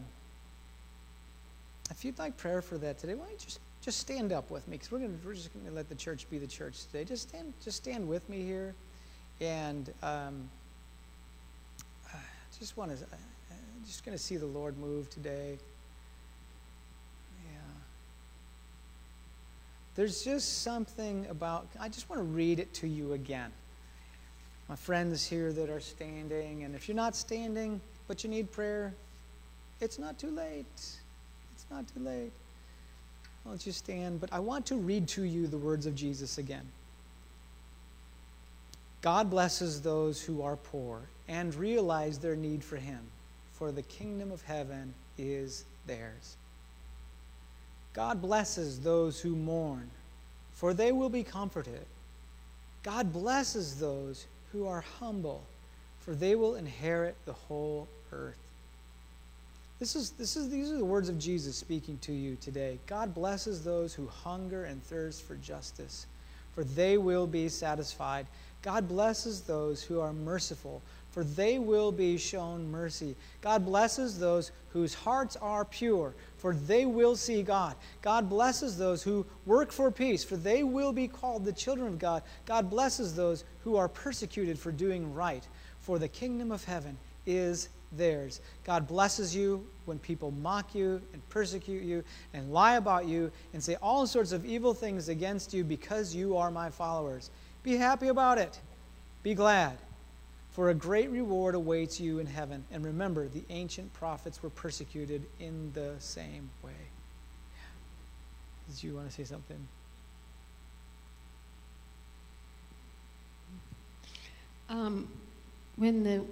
if 1.89 2.03
you'd 2.03 2.17
like 2.17 2.37
prayer 2.37 2.61
for 2.61 2.77
that 2.79 2.97
today, 2.97 3.13
why 3.13 3.25
don't 3.25 3.33
you 3.33 3.37
just, 3.37 3.59
just 3.81 3.99
stand 3.99 4.31
up 4.31 4.49
with 4.49 4.67
me? 4.67 4.77
Because 4.77 4.91
we're, 4.91 5.07
we're 5.23 5.33
just 5.33 5.53
going 5.53 5.65
to 5.65 5.71
let 5.71 5.89
the 5.89 5.95
church 5.95 6.29
be 6.29 6.37
the 6.37 6.47
church 6.47 6.85
today. 6.87 7.03
Just 7.03 7.29
stand, 7.29 7.53
just 7.63 7.77
stand 7.77 8.07
with 8.07 8.27
me 8.29 8.43
here. 8.43 8.73
And 9.39 9.91
um, 10.01 10.49
I 12.11 12.17
just 12.59 12.77
want 12.77 12.97
to, 12.97 13.05
I'm 13.05 13.85
just 13.85 14.05
going 14.05 14.17
to 14.17 14.23
see 14.23 14.37
the 14.37 14.45
Lord 14.45 14.77
move 14.77 15.09
today. 15.09 15.57
Yeah. 17.45 17.59
There's 19.95 20.23
just 20.23 20.63
something 20.63 21.27
about, 21.29 21.67
I 21.79 21.89
just 21.89 22.09
want 22.09 22.21
to 22.21 22.25
read 22.25 22.59
it 22.59 22.73
to 22.75 22.87
you 22.87 23.13
again. 23.13 23.51
My 24.69 24.75
friends 24.75 25.27
here 25.27 25.51
that 25.51 25.69
are 25.69 25.79
standing, 25.81 26.63
and 26.63 26.75
if 26.75 26.87
you're 26.87 26.95
not 26.95 27.15
standing, 27.15 27.81
but 28.07 28.23
you 28.23 28.29
need 28.29 28.51
prayer, 28.51 28.93
it's 29.81 29.99
not 29.99 30.17
too 30.17 30.29
late. 30.29 30.65
It's 30.75 31.65
not 31.69 31.85
too 31.93 31.99
late. 32.03 32.31
I'll 33.45 33.53
let 33.53 33.65
you 33.65 33.71
stand, 33.71 34.21
but 34.21 34.31
I 34.31 34.39
want 34.39 34.67
to 34.67 34.75
read 34.75 35.07
to 35.09 35.23
you 35.23 35.47
the 35.47 35.57
words 35.57 35.85
of 35.85 35.95
Jesus 35.95 36.37
again. 36.37 36.65
God 39.01 39.31
blesses 39.31 39.81
those 39.81 40.21
who 40.21 40.43
are 40.43 40.55
poor 40.55 41.01
and 41.27 41.53
realize 41.55 42.19
their 42.19 42.35
need 42.35 42.63
for 42.63 42.75
Him, 42.75 42.99
for 43.53 43.71
the 43.71 43.81
kingdom 43.81 44.31
of 44.31 44.43
heaven 44.43 44.93
is 45.17 45.65
theirs. 45.87 46.35
God 47.93 48.21
blesses 48.21 48.79
those 48.79 49.19
who 49.19 49.35
mourn, 49.35 49.89
for 50.53 50.73
they 50.73 50.91
will 50.91 51.09
be 51.09 51.23
comforted. 51.23 51.85
God 52.83 53.11
blesses 53.11 53.79
those 53.79 54.27
who 54.51 54.67
are 54.67 54.81
humble, 54.99 55.43
for 55.99 56.13
they 56.13 56.35
will 56.35 56.55
inherit 56.55 57.15
the 57.25 57.33
whole 57.33 57.87
earth. 58.11 58.37
This 59.81 59.95
is, 59.95 60.11
this 60.11 60.35
is, 60.35 60.47
these 60.47 60.71
are 60.71 60.77
the 60.77 60.85
words 60.85 61.09
of 61.09 61.17
Jesus 61.17 61.55
speaking 61.55 61.97
to 62.03 62.11
you 62.11 62.37
today. 62.39 62.77
God 62.85 63.15
blesses 63.15 63.63
those 63.63 63.95
who 63.95 64.05
hunger 64.05 64.65
and 64.65 64.83
thirst 64.83 65.23
for 65.23 65.33
justice, 65.37 66.05
for 66.53 66.63
they 66.63 66.99
will 66.99 67.25
be 67.25 67.49
satisfied. 67.49 68.27
God 68.61 68.87
blesses 68.87 69.41
those 69.41 69.81
who 69.81 69.99
are 69.99 70.13
merciful, 70.13 70.83
for 71.09 71.23
they 71.23 71.57
will 71.57 71.91
be 71.91 72.19
shown 72.19 72.69
mercy. 72.69 73.15
God 73.41 73.65
blesses 73.65 74.19
those 74.19 74.51
whose 74.69 74.93
hearts 74.93 75.35
are 75.37 75.65
pure, 75.65 76.13
for 76.37 76.53
they 76.53 76.85
will 76.85 77.15
see 77.15 77.41
God. 77.41 77.75
God 78.03 78.29
blesses 78.29 78.77
those 78.77 79.01
who 79.01 79.25
work 79.47 79.71
for 79.71 79.89
peace, 79.89 80.23
for 80.23 80.37
they 80.37 80.63
will 80.63 80.93
be 80.93 81.07
called 81.07 81.43
the 81.43 81.51
children 81.51 81.87
of 81.87 81.97
God. 81.97 82.21
God 82.45 82.69
blesses 82.69 83.15
those 83.15 83.45
who 83.63 83.77
are 83.77 83.89
persecuted 83.89 84.59
for 84.59 84.71
doing 84.71 85.11
right, 85.15 85.47
for 85.79 85.97
the 85.97 86.07
kingdom 86.07 86.51
of 86.51 86.65
heaven 86.65 86.99
is 87.25 87.69
theirs. 87.91 88.41
God 88.63 88.87
blesses 88.87 89.35
you 89.35 89.65
when 89.85 89.99
people 89.99 90.31
mock 90.31 90.73
you 90.73 91.01
and 91.13 91.29
persecute 91.29 91.83
you 91.83 92.03
and 92.33 92.51
lie 92.53 92.75
about 92.75 93.05
you 93.05 93.31
and 93.53 93.63
say 93.63 93.75
all 93.81 94.07
sorts 94.07 94.31
of 94.31 94.45
evil 94.45 94.73
things 94.73 95.09
against 95.09 95.53
you 95.53 95.63
because 95.63 96.15
you 96.15 96.37
are 96.37 96.51
my 96.51 96.69
followers. 96.69 97.29
Be 97.63 97.75
happy 97.77 98.07
about 98.07 98.37
it. 98.37 98.59
Be 99.23 99.33
glad. 99.33 99.77
For 100.51 100.69
a 100.69 100.73
great 100.73 101.09
reward 101.09 101.55
awaits 101.55 101.99
you 101.99 102.19
in 102.19 102.27
heaven. 102.27 102.65
And 102.71 102.83
remember, 102.83 103.27
the 103.27 103.43
ancient 103.49 103.93
prophets 103.93 104.43
were 104.43 104.49
persecuted 104.49 105.23
in 105.39 105.71
the 105.73 105.93
same 105.99 106.49
way. 106.63 106.71
Did 108.69 108.83
you 108.83 108.95
want 108.95 109.09
to 109.09 109.13
say 109.13 109.23
something? 109.23 109.67
Um, 114.69 115.07
when 115.75 116.03
the 116.03 116.23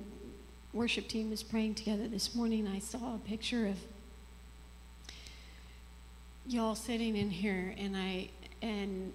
worship 0.74 1.08
team 1.08 1.30
was 1.30 1.44
praying 1.44 1.76
together 1.76 2.08
this 2.08 2.36
morning, 2.36 2.68
I 2.68 2.80
saw 2.80 3.16
a 3.16 3.20
picture 3.20 3.68
of 3.68 3.78
y'all 6.48 6.76
sitting 6.76 7.16
in 7.16 7.30
here, 7.30 7.74
and 7.78 7.98
I 7.98 8.30
and 8.62 9.14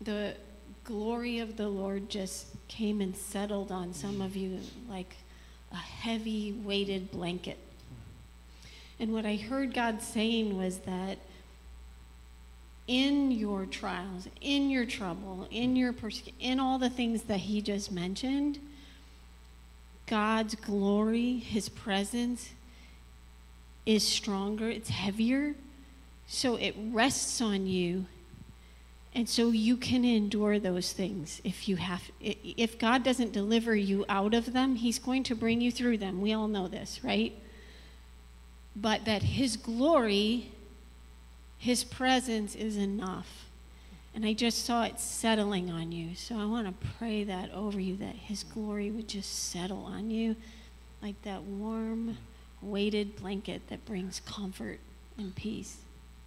the 0.00 0.34
glory 0.84 1.40
of 1.40 1.56
the 1.56 1.68
Lord 1.68 2.08
just 2.08 2.46
came 2.68 3.00
and 3.00 3.16
settled 3.16 3.72
on 3.72 3.92
some 3.92 4.20
of 4.20 4.36
you 4.36 4.60
like 4.88 5.16
a 5.72 5.76
heavy 5.76 6.52
weighted 6.52 7.10
blanket. 7.10 7.58
And 8.98 9.12
what 9.12 9.26
I 9.26 9.36
heard 9.36 9.74
God 9.74 10.00
saying 10.00 10.56
was 10.56 10.78
that 10.78 11.18
in 12.86 13.30
your 13.32 13.66
trials, 13.66 14.28
in 14.40 14.70
your 14.70 14.86
trouble, 14.86 15.48
in 15.50 15.76
your 15.76 15.92
persecution, 15.92 16.40
in 16.40 16.60
all 16.60 16.78
the 16.78 16.88
things 16.88 17.22
that 17.24 17.40
He 17.40 17.60
just 17.60 17.90
mentioned, 17.90 18.58
God's 20.06 20.54
glory, 20.54 21.38
His 21.38 21.68
presence 21.68 22.50
is 23.84 24.06
stronger, 24.06 24.68
it's 24.68 24.90
heavier, 24.90 25.54
so 26.26 26.56
it 26.56 26.74
rests 26.78 27.40
on 27.40 27.66
you. 27.66 28.06
And 29.14 29.26
so 29.26 29.50
you 29.50 29.78
can 29.78 30.04
endure 30.04 30.58
those 30.58 30.92
things 30.92 31.40
if 31.42 31.70
you 31.70 31.76
have 31.76 32.02
if 32.20 32.78
God 32.78 33.02
doesn't 33.02 33.32
deliver 33.32 33.74
you 33.74 34.04
out 34.10 34.34
of 34.34 34.52
them, 34.52 34.76
he's 34.76 34.98
going 34.98 35.22
to 35.22 35.34
bring 35.34 35.62
you 35.62 35.72
through 35.72 35.96
them. 35.96 36.20
We 36.20 36.34
all 36.34 36.48
know 36.48 36.68
this, 36.68 37.00
right? 37.02 37.32
But 38.74 39.06
that 39.06 39.22
his 39.22 39.56
glory, 39.56 40.50
his 41.56 41.82
presence 41.82 42.54
is 42.54 42.76
enough. 42.76 43.45
And 44.16 44.24
I 44.24 44.32
just 44.32 44.64
saw 44.64 44.84
it 44.84 44.98
settling 44.98 45.70
on 45.70 45.92
you. 45.92 46.14
So 46.14 46.38
I 46.38 46.46
want 46.46 46.66
to 46.66 46.86
pray 46.98 47.22
that 47.24 47.52
over 47.52 47.78
you, 47.78 47.98
that 47.98 48.14
His 48.14 48.44
glory 48.44 48.90
would 48.90 49.08
just 49.08 49.50
settle 49.50 49.84
on 49.84 50.10
you 50.10 50.34
like 51.02 51.20
that 51.22 51.42
warm, 51.42 52.16
weighted 52.62 53.14
blanket 53.16 53.60
that 53.68 53.84
brings 53.84 54.20
comfort 54.20 54.80
and 55.18 55.34
peace. 55.36 55.76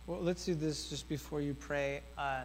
Well, 0.05 0.21
let's 0.21 0.45
do 0.45 0.53
this 0.53 0.87
just 0.91 1.09
before 1.09 1.41
you 1.41 1.55
pray. 1.55 2.01
Uh, 2.15 2.43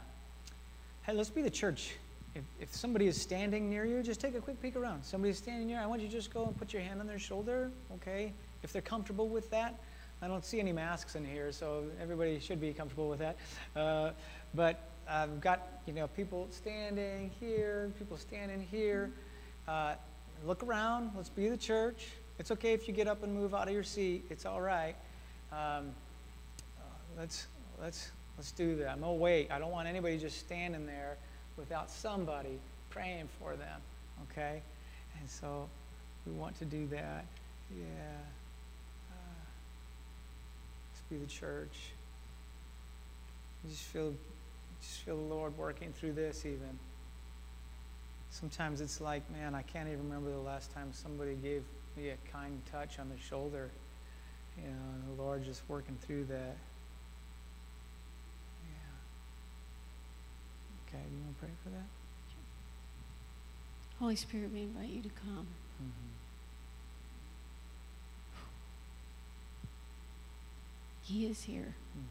hey, 1.03 1.13
let's 1.13 1.29
be 1.29 1.43
the 1.43 1.51
church. 1.51 1.95
If, 2.35 2.45
if 2.59 2.75
somebody 2.75 3.07
is 3.07 3.21
standing 3.21 3.69
near 3.69 3.85
you, 3.85 4.03
just 4.03 4.23
take 4.23 4.35
a 4.35 4.41
quick 4.41 4.61
peek 4.63 4.77
around. 4.77 5.05
Somebody's 5.05 5.37
standing 5.37 5.67
near, 5.67 5.79
I 5.79 5.87
want 5.87 6.01
you 6.01 6.09
to 6.09 6.13
just 6.13 6.33
go 6.33 6.47
and 6.47 6.57
put 6.57 6.73
your 6.73 6.81
hand 6.81 7.01
on 7.01 7.07
their 7.07 7.19
shoulder, 7.19 7.71
okay? 7.97 8.33
If 8.63 8.73
they're 8.73 8.81
comfortable 8.81 9.29
with 9.29 9.51
that. 9.51 9.79
I 10.23 10.27
don't 10.27 10.45
see 10.45 10.59
any 10.59 10.73
masks 10.73 11.17
in 11.17 11.25
here, 11.25 11.53
so 11.53 11.85
everybody 12.01 12.41
should 12.41 12.63
be 12.63 12.73
comfortable 12.73 13.11
with 13.11 13.19
that. 13.19 13.37
Uh, 13.77 14.13
but 14.55 14.81
I've 15.09 15.41
got 15.41 15.81
you 15.87 15.93
know 15.93 16.09
people 16.09 16.49
standing 16.51 17.31
here, 17.41 17.91
people 17.99 18.17
standing 18.17 18.67
here. 18.71 19.11
Uh, 19.69 19.95
look 20.47 20.63
around. 20.63 21.11
Let's 21.17 21.29
be 21.29 21.49
the 21.49 21.57
church. 21.57 22.09
It's 22.39 22.51
okay 22.51 22.73
if 22.73 22.89
you 22.89 22.95
get 22.95 23.07
up 23.07 23.23
and 23.23 23.33
move 23.33 23.55
out 23.55 23.69
of 23.69 23.75
your 23.75 23.83
seat. 23.83 24.25
It's 24.31 24.45
all 24.47 24.61
right. 24.61 24.97
Um, 25.53 25.93
uh, 26.79 26.83
let's 27.19 27.47
let's 27.81 28.11
let's 28.37 28.53
do 28.53 28.77
that. 28.77 28.99
I'm. 28.99 29.49
I 29.51 29.59
don't 29.59 29.71
want 29.71 29.89
anybody 29.89 30.19
just 30.19 30.39
standing 30.39 30.87
there 30.87 31.17
without 31.57 31.91
somebody 31.91 32.59
praying 32.91 33.29
for 33.39 33.57
them. 33.57 33.81
Okay, 34.31 34.63
and 35.21 35.29
so 35.29 35.69
we 36.27 36.33
want 36.33 36.59
to 36.59 36.65
do 36.65 36.87
that. 36.89 37.25
Yeah. 37.71 37.85
let's 40.93 41.03
be 41.11 41.17
the 41.17 41.27
church. 41.27 41.91
I 43.65 43.71
just 43.71 43.83
feel, 43.83 44.15
just 44.85 45.01
feel 45.01 45.17
the 45.17 45.35
Lord 45.35 45.57
working 45.57 45.93
through 45.93 46.13
this 46.13 46.45
even. 46.45 46.79
Sometimes 48.31 48.81
it's 48.81 49.01
like, 49.01 49.23
man, 49.31 49.55
I 49.55 49.63
can't 49.63 49.89
even 49.89 50.05
remember 50.05 50.31
the 50.31 50.39
last 50.39 50.73
time 50.73 50.93
somebody 50.93 51.35
gave 51.35 51.63
me 51.97 52.11
a 52.11 52.17
kind 52.33 52.61
touch 52.71 52.99
on 52.99 53.09
the 53.09 53.17
shoulder. 53.29 53.71
You 54.57 54.69
know, 54.69 55.15
the 55.17 55.23
Lord 55.23 55.45
just 55.45 55.63
working 55.69 55.97
through 56.03 56.25
that. 56.25 56.57
Yeah. 58.65 58.97
Okay, 60.89 61.03
do 61.09 61.15
you 61.17 61.23
want 61.23 61.39
to 61.39 61.45
pray 61.45 61.55
for 61.63 61.71
that? 61.71 61.87
Holy 63.99 64.17
Spirit, 64.17 64.51
we 64.53 64.63
invite 64.63 64.89
you 64.89 65.03
to 65.03 65.09
come. 65.09 65.47
Mm-hmm. 65.81 66.11
He 71.03 71.27
is 71.27 71.43
here. 71.43 71.75
Mm-hmm. 71.97 72.09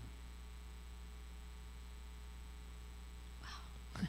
Wow. 3.41 4.07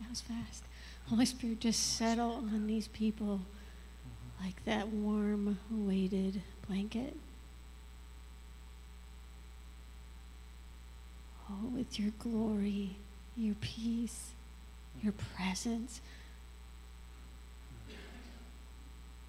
that 0.00 0.01
was 0.12 0.20
fast. 0.20 0.64
Holy 1.06 1.24
Spirit, 1.24 1.60
just 1.60 1.96
settle 1.96 2.32
on 2.32 2.66
these 2.66 2.86
people 2.88 3.40
like 4.44 4.62
that 4.66 4.88
warm, 4.88 5.58
weighted 5.70 6.42
blanket. 6.68 7.16
Oh, 11.50 11.68
with 11.74 11.98
your 11.98 12.12
glory, 12.18 12.96
your 13.38 13.54
peace, 13.62 14.32
your 15.02 15.14
presence. 15.34 16.02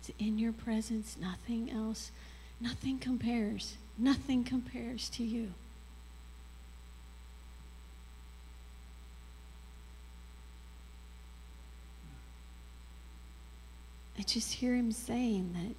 It's 0.01 0.11
in 0.19 0.38
your 0.38 0.51
presence, 0.51 1.15
nothing 1.17 1.71
else, 1.71 2.11
nothing 2.59 2.99
compares. 2.99 3.77
Nothing 3.97 4.43
compares 4.43 5.07
to 5.11 5.23
you. 5.23 5.53
I 14.24 14.26
just 14.26 14.53
hear 14.53 14.74
him 14.74 14.93
saying 14.93 15.53
that. 15.53 15.76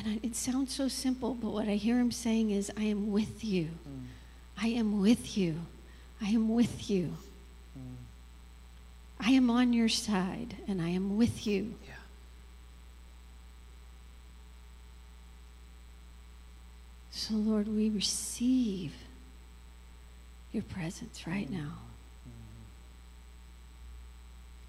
And 0.00 0.14
I, 0.14 0.26
it 0.26 0.34
sounds 0.34 0.74
so 0.74 0.88
simple, 0.88 1.34
but 1.34 1.52
what 1.52 1.68
I 1.68 1.74
hear 1.74 1.98
him 2.00 2.10
saying 2.10 2.50
is, 2.50 2.72
I 2.78 2.84
am 2.84 3.12
with 3.12 3.44
you. 3.44 3.64
Mm. 3.86 4.06
I 4.56 4.68
am 4.68 5.02
with 5.02 5.36
you. 5.36 5.56
I 6.22 6.28
am 6.28 6.48
with 6.48 6.88
you. 6.88 7.18
Mm. 7.78 7.96
I 9.20 9.32
am 9.32 9.50
on 9.50 9.74
your 9.74 9.90
side, 9.90 10.56
and 10.66 10.80
I 10.80 10.88
am 10.88 11.18
with 11.18 11.46
you. 11.46 11.74
Yeah. 11.86 11.92
So, 17.10 17.34
Lord, 17.34 17.68
we 17.68 17.90
receive 17.90 18.94
your 20.52 20.62
presence 20.62 21.26
right 21.26 21.50
now. 21.50 21.80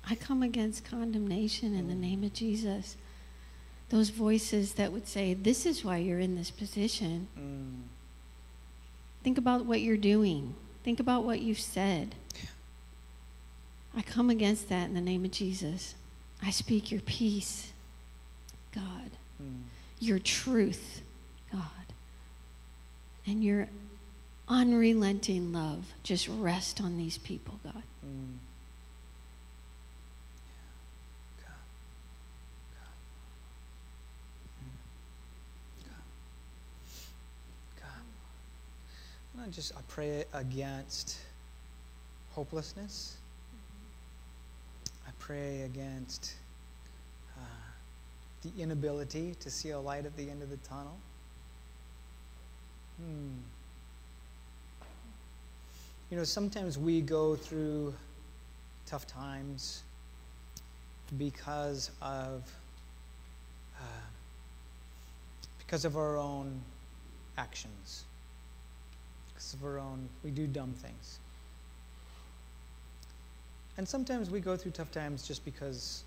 I 0.09 0.15
come 0.15 0.43
against 0.43 0.85
condemnation 0.85 1.73
in 1.73 1.87
the 1.87 1.95
name 1.95 2.23
of 2.23 2.33
Jesus. 2.33 2.95
Those 3.89 4.09
voices 4.09 4.73
that 4.73 4.91
would 4.91 5.07
say, 5.07 5.33
This 5.33 5.65
is 5.65 5.83
why 5.83 5.97
you're 5.97 6.19
in 6.19 6.35
this 6.35 6.51
position. 6.51 7.27
Mm. 7.39 7.81
Think 9.23 9.37
about 9.37 9.65
what 9.65 9.81
you're 9.81 9.97
doing, 9.97 10.53
think 10.83 10.99
about 10.99 11.23
what 11.23 11.41
you've 11.41 11.59
said. 11.59 12.15
I 13.97 14.01
come 14.01 14.29
against 14.29 14.69
that 14.69 14.87
in 14.89 14.93
the 14.93 15.01
name 15.01 15.23
of 15.25 15.31
Jesus. 15.31 15.95
I 16.43 16.51
speak 16.51 16.91
your 16.91 17.01
peace, 17.01 17.71
God, 18.73 19.11
Mm. 19.41 19.63
your 19.99 20.19
truth, 20.19 21.01
God, 21.51 21.61
and 23.25 23.43
your 23.43 23.67
unrelenting 24.47 25.51
love. 25.53 25.93
Just 26.03 26.27
rest 26.27 26.79
on 26.81 26.97
these 26.97 27.17
people, 27.17 27.59
God. 27.63 27.83
Mm. 28.05 28.37
God. 31.39 31.53
God. 32.75 32.85
God. 35.83 37.81
God. 37.81 38.03
And 39.33 39.34
I 39.45 39.49
just 39.49 39.73
I 39.77 39.81
pray 39.87 40.23
against 40.33 41.19
hopelessness. 42.31 43.17
I 45.07 45.11
pray 45.19 45.61
against 45.61 46.33
uh, 47.37 47.41
the 48.41 48.49
inability 48.59 49.35
to 49.41 49.51
see 49.51 49.69
a 49.69 49.79
light 49.79 50.05
at 50.05 50.17
the 50.17 50.31
end 50.31 50.41
of 50.41 50.49
the 50.49 50.57
tunnel. 50.57 50.97
Hmm. 52.97 53.33
You 56.09 56.17
know, 56.17 56.23
sometimes 56.23 56.79
we 56.79 57.01
go 57.01 57.35
through 57.35 57.93
tough 58.87 59.05
times 59.05 59.83
because 61.19 61.91
of 62.01 62.51
uh, 63.79 63.83
because 65.59 65.85
of 65.85 65.97
our 65.97 66.17
own 66.17 66.61
actions, 67.37 68.05
because 69.45 69.61
of 69.61 69.65
our 69.65 69.79
own 69.79 70.09
we 70.23 70.31
do 70.31 70.47
dumb 70.47 70.73
things, 70.73 71.19
and 73.77 73.87
sometimes 73.87 74.29
we 74.29 74.39
go 74.39 74.57
through 74.57 74.71
tough 74.71 74.91
times 74.91 75.27
just 75.27 75.45
because 75.45 76.03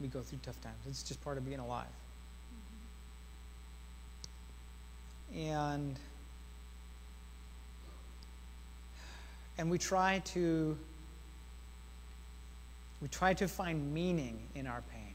we 0.00 0.08
go 0.08 0.20
through 0.20 0.38
tough 0.42 0.60
times. 0.62 0.76
It's 0.88 1.02
just 1.02 1.22
part 1.22 1.36
of 1.36 1.44
being 1.44 1.58
alive, 1.58 1.84
and 5.34 5.98
and 9.58 9.70
we 9.70 9.76
try 9.78 10.20
to 10.26 10.76
we 13.02 13.08
try 13.08 13.34
to 13.34 13.48
find 13.48 13.92
meaning 13.92 14.38
in 14.54 14.66
our 14.66 14.82
pain. 14.90 15.14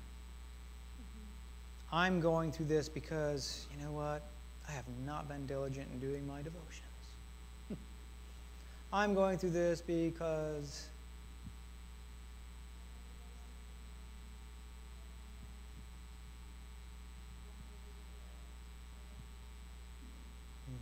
I'm 1.92 2.20
going 2.20 2.52
through 2.52 2.66
this 2.66 2.90
because 2.90 3.66
you 3.76 3.84
know 3.84 3.92
what? 3.92 4.22
I 4.68 4.74
have 4.74 4.86
not 5.06 5.30
been 5.30 5.48
diligent 5.48 5.88
in 5.94 6.00
doing 6.00 6.28
my 6.28 6.42
devotions 6.42 6.87
i'm 8.92 9.14
going 9.14 9.38
through 9.38 9.50
this 9.50 9.82
because 9.82 10.88
hmm. 20.66 20.76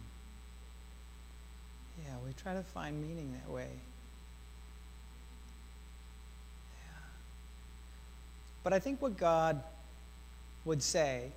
Yeah, 2.05 2.13
we 2.25 2.33
try 2.33 2.53
to 2.53 2.63
find 2.63 3.01
meaning 3.01 3.33
that 3.33 3.51
way. 3.51 3.69
Yeah. 6.77 7.03
But 8.63 8.73
I 8.73 8.79
think 8.79 9.01
what 9.01 9.17
God 9.17 9.63
would 10.63 10.81
say 10.81 11.31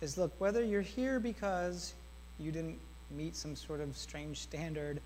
is 0.00 0.18
look, 0.18 0.32
whether 0.38 0.64
you're 0.64 0.80
here 0.82 1.20
because 1.20 1.94
you 2.38 2.50
didn't 2.50 2.78
meet 3.10 3.36
some 3.36 3.54
sort 3.54 3.80
of 3.80 3.96
strange 3.96 4.40
standard 4.40 5.00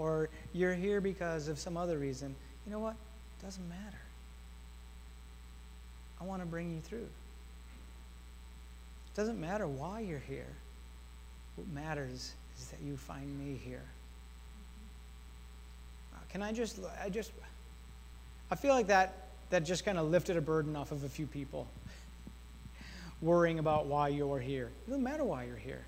or 0.00 0.30
you're 0.54 0.72
here 0.72 1.02
because 1.02 1.46
of 1.46 1.58
some 1.58 1.76
other 1.76 1.98
reason, 1.98 2.34
you 2.64 2.72
know 2.72 2.78
what? 2.78 2.94
It 3.38 3.44
doesn't 3.44 3.68
matter. 3.68 4.00
I 6.18 6.24
want 6.24 6.40
to 6.40 6.46
bring 6.46 6.70
you 6.70 6.80
through. 6.80 6.98
It 6.98 7.10
doesn't 9.14 9.38
matter 9.38 9.66
why 9.66 10.00
you're 10.00 10.18
here. 10.18 10.48
What 11.56 11.68
matters 11.68 12.32
is 12.58 12.68
that 12.68 12.80
you 12.82 12.96
find 12.96 13.38
me 13.38 13.60
here. 13.62 13.82
Uh, 16.14 16.18
Can 16.32 16.42
I 16.42 16.52
just, 16.52 16.80
I 17.04 17.10
just, 17.10 17.32
I 18.50 18.54
feel 18.54 18.72
like 18.72 18.86
that, 18.86 19.28
that 19.50 19.64
just 19.64 19.84
kind 19.84 19.98
of 19.98 20.08
lifted 20.08 20.38
a 20.38 20.40
burden 20.40 20.76
off 20.76 20.92
of 20.92 21.04
a 21.04 21.10
few 21.10 21.26
people 21.26 21.66
worrying 23.20 23.58
about 23.58 23.84
why 23.84 24.08
you're 24.08 24.40
here. 24.40 24.70
It 24.86 24.90
doesn't 24.90 25.04
matter 25.04 25.24
why 25.24 25.44
you're 25.44 25.56
here. 25.56 25.84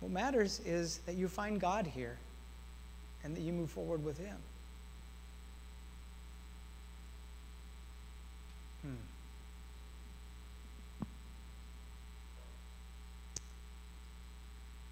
What 0.00 0.12
matters 0.12 0.60
is 0.64 0.98
that 1.06 1.14
you 1.14 1.28
find 1.28 1.60
God 1.60 1.86
here 1.86 2.18
and 3.24 3.36
that 3.36 3.40
you 3.40 3.52
move 3.52 3.70
forward 3.70 4.04
with 4.04 4.18
Him. 4.18 4.36
Hmm. 8.82 8.94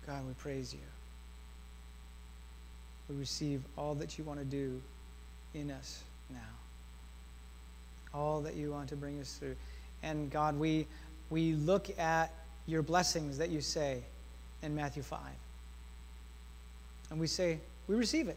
God, 0.06 0.26
we 0.26 0.32
praise 0.34 0.72
you. 0.72 0.80
We 3.08 3.16
receive 3.16 3.62
all 3.76 3.94
that 3.96 4.18
you 4.18 4.24
want 4.24 4.38
to 4.38 4.44
do 4.44 4.80
in 5.54 5.70
us 5.70 6.02
now. 6.30 6.38
All 8.12 8.40
that 8.40 8.54
you 8.54 8.70
want 8.70 8.88
to 8.88 8.96
bring 8.96 9.20
us 9.20 9.34
through. 9.34 9.56
And 10.02 10.30
God, 10.30 10.58
we, 10.58 10.86
we 11.30 11.52
look 11.52 11.98
at 11.98 12.32
your 12.66 12.82
blessings 12.82 13.38
that 13.38 13.50
you 13.50 13.60
say 13.60 14.02
in 14.64 14.74
Matthew 14.74 15.02
5. 15.02 15.20
And 17.10 17.20
we 17.20 17.26
say, 17.26 17.58
we 17.86 17.94
receive 17.94 18.28
it. 18.28 18.36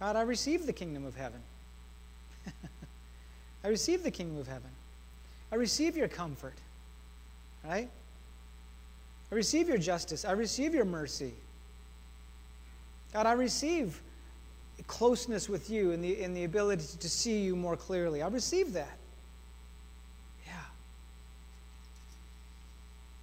God, 0.00 0.16
I 0.16 0.22
receive 0.22 0.66
the 0.66 0.72
kingdom 0.72 1.04
of 1.04 1.16
heaven. 1.16 1.40
I 3.64 3.68
receive 3.68 4.02
the 4.02 4.10
kingdom 4.10 4.38
of 4.38 4.46
heaven. 4.46 4.70
I 5.52 5.56
receive 5.56 5.96
your 5.96 6.08
comfort. 6.08 6.54
Right? 7.64 7.88
I 9.30 9.34
receive 9.34 9.68
your 9.68 9.78
justice. 9.78 10.24
I 10.24 10.32
receive 10.32 10.74
your 10.74 10.84
mercy. 10.84 11.32
God, 13.12 13.26
I 13.26 13.32
receive 13.32 14.00
closeness 14.86 15.48
with 15.48 15.70
you 15.70 15.92
and 15.92 16.02
the, 16.02 16.22
and 16.22 16.36
the 16.36 16.44
ability 16.44 16.84
to 16.98 17.08
see 17.08 17.40
you 17.40 17.56
more 17.56 17.76
clearly. 17.76 18.22
I 18.22 18.28
receive 18.28 18.72
that. 18.74 18.96
Yeah. 20.46 20.52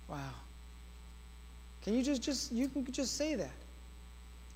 Wow. 0.10 0.41
Can 1.84 1.96
you 1.96 2.04
just, 2.04 2.22
just 2.22 2.52
you 2.52 2.68
can 2.68 2.86
just 2.92 3.18
say 3.18 3.36
that? 3.36 3.52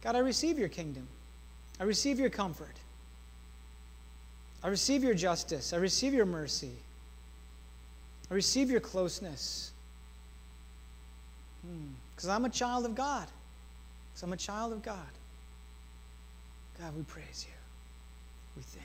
God, 0.04 0.16
I 0.16 0.20
receive 0.20 0.60
your 0.60 0.70
kingdom. 0.70 1.08
I 1.80 1.84
receive 1.84 2.20
your 2.20 2.30
comfort. 2.30 2.76
I 4.64 4.68
receive 4.68 5.04
your 5.04 5.14
justice. 5.14 5.74
I 5.74 5.78
receive 5.78 6.14
your 6.14 6.26
mercy. 6.26 6.72
I 8.30 8.34
receive 8.34 8.70
your 8.70 8.80
closeness. 8.80 9.72
Because 12.16 12.30
hmm. 12.30 12.32
I'm 12.32 12.46
a 12.46 12.50
child 12.50 12.86
of 12.86 12.96
God. 12.96 13.28
Because 14.12 14.24
I'm 14.24 14.34
a 14.34 14.38
child 14.38 14.74
of 14.74 14.84
God. 14.84 14.98
God, 16.80 16.96
we 16.96 17.04
praise 17.04 17.46
you. 17.48 17.54
We 18.58 18.64
thank 18.64 18.85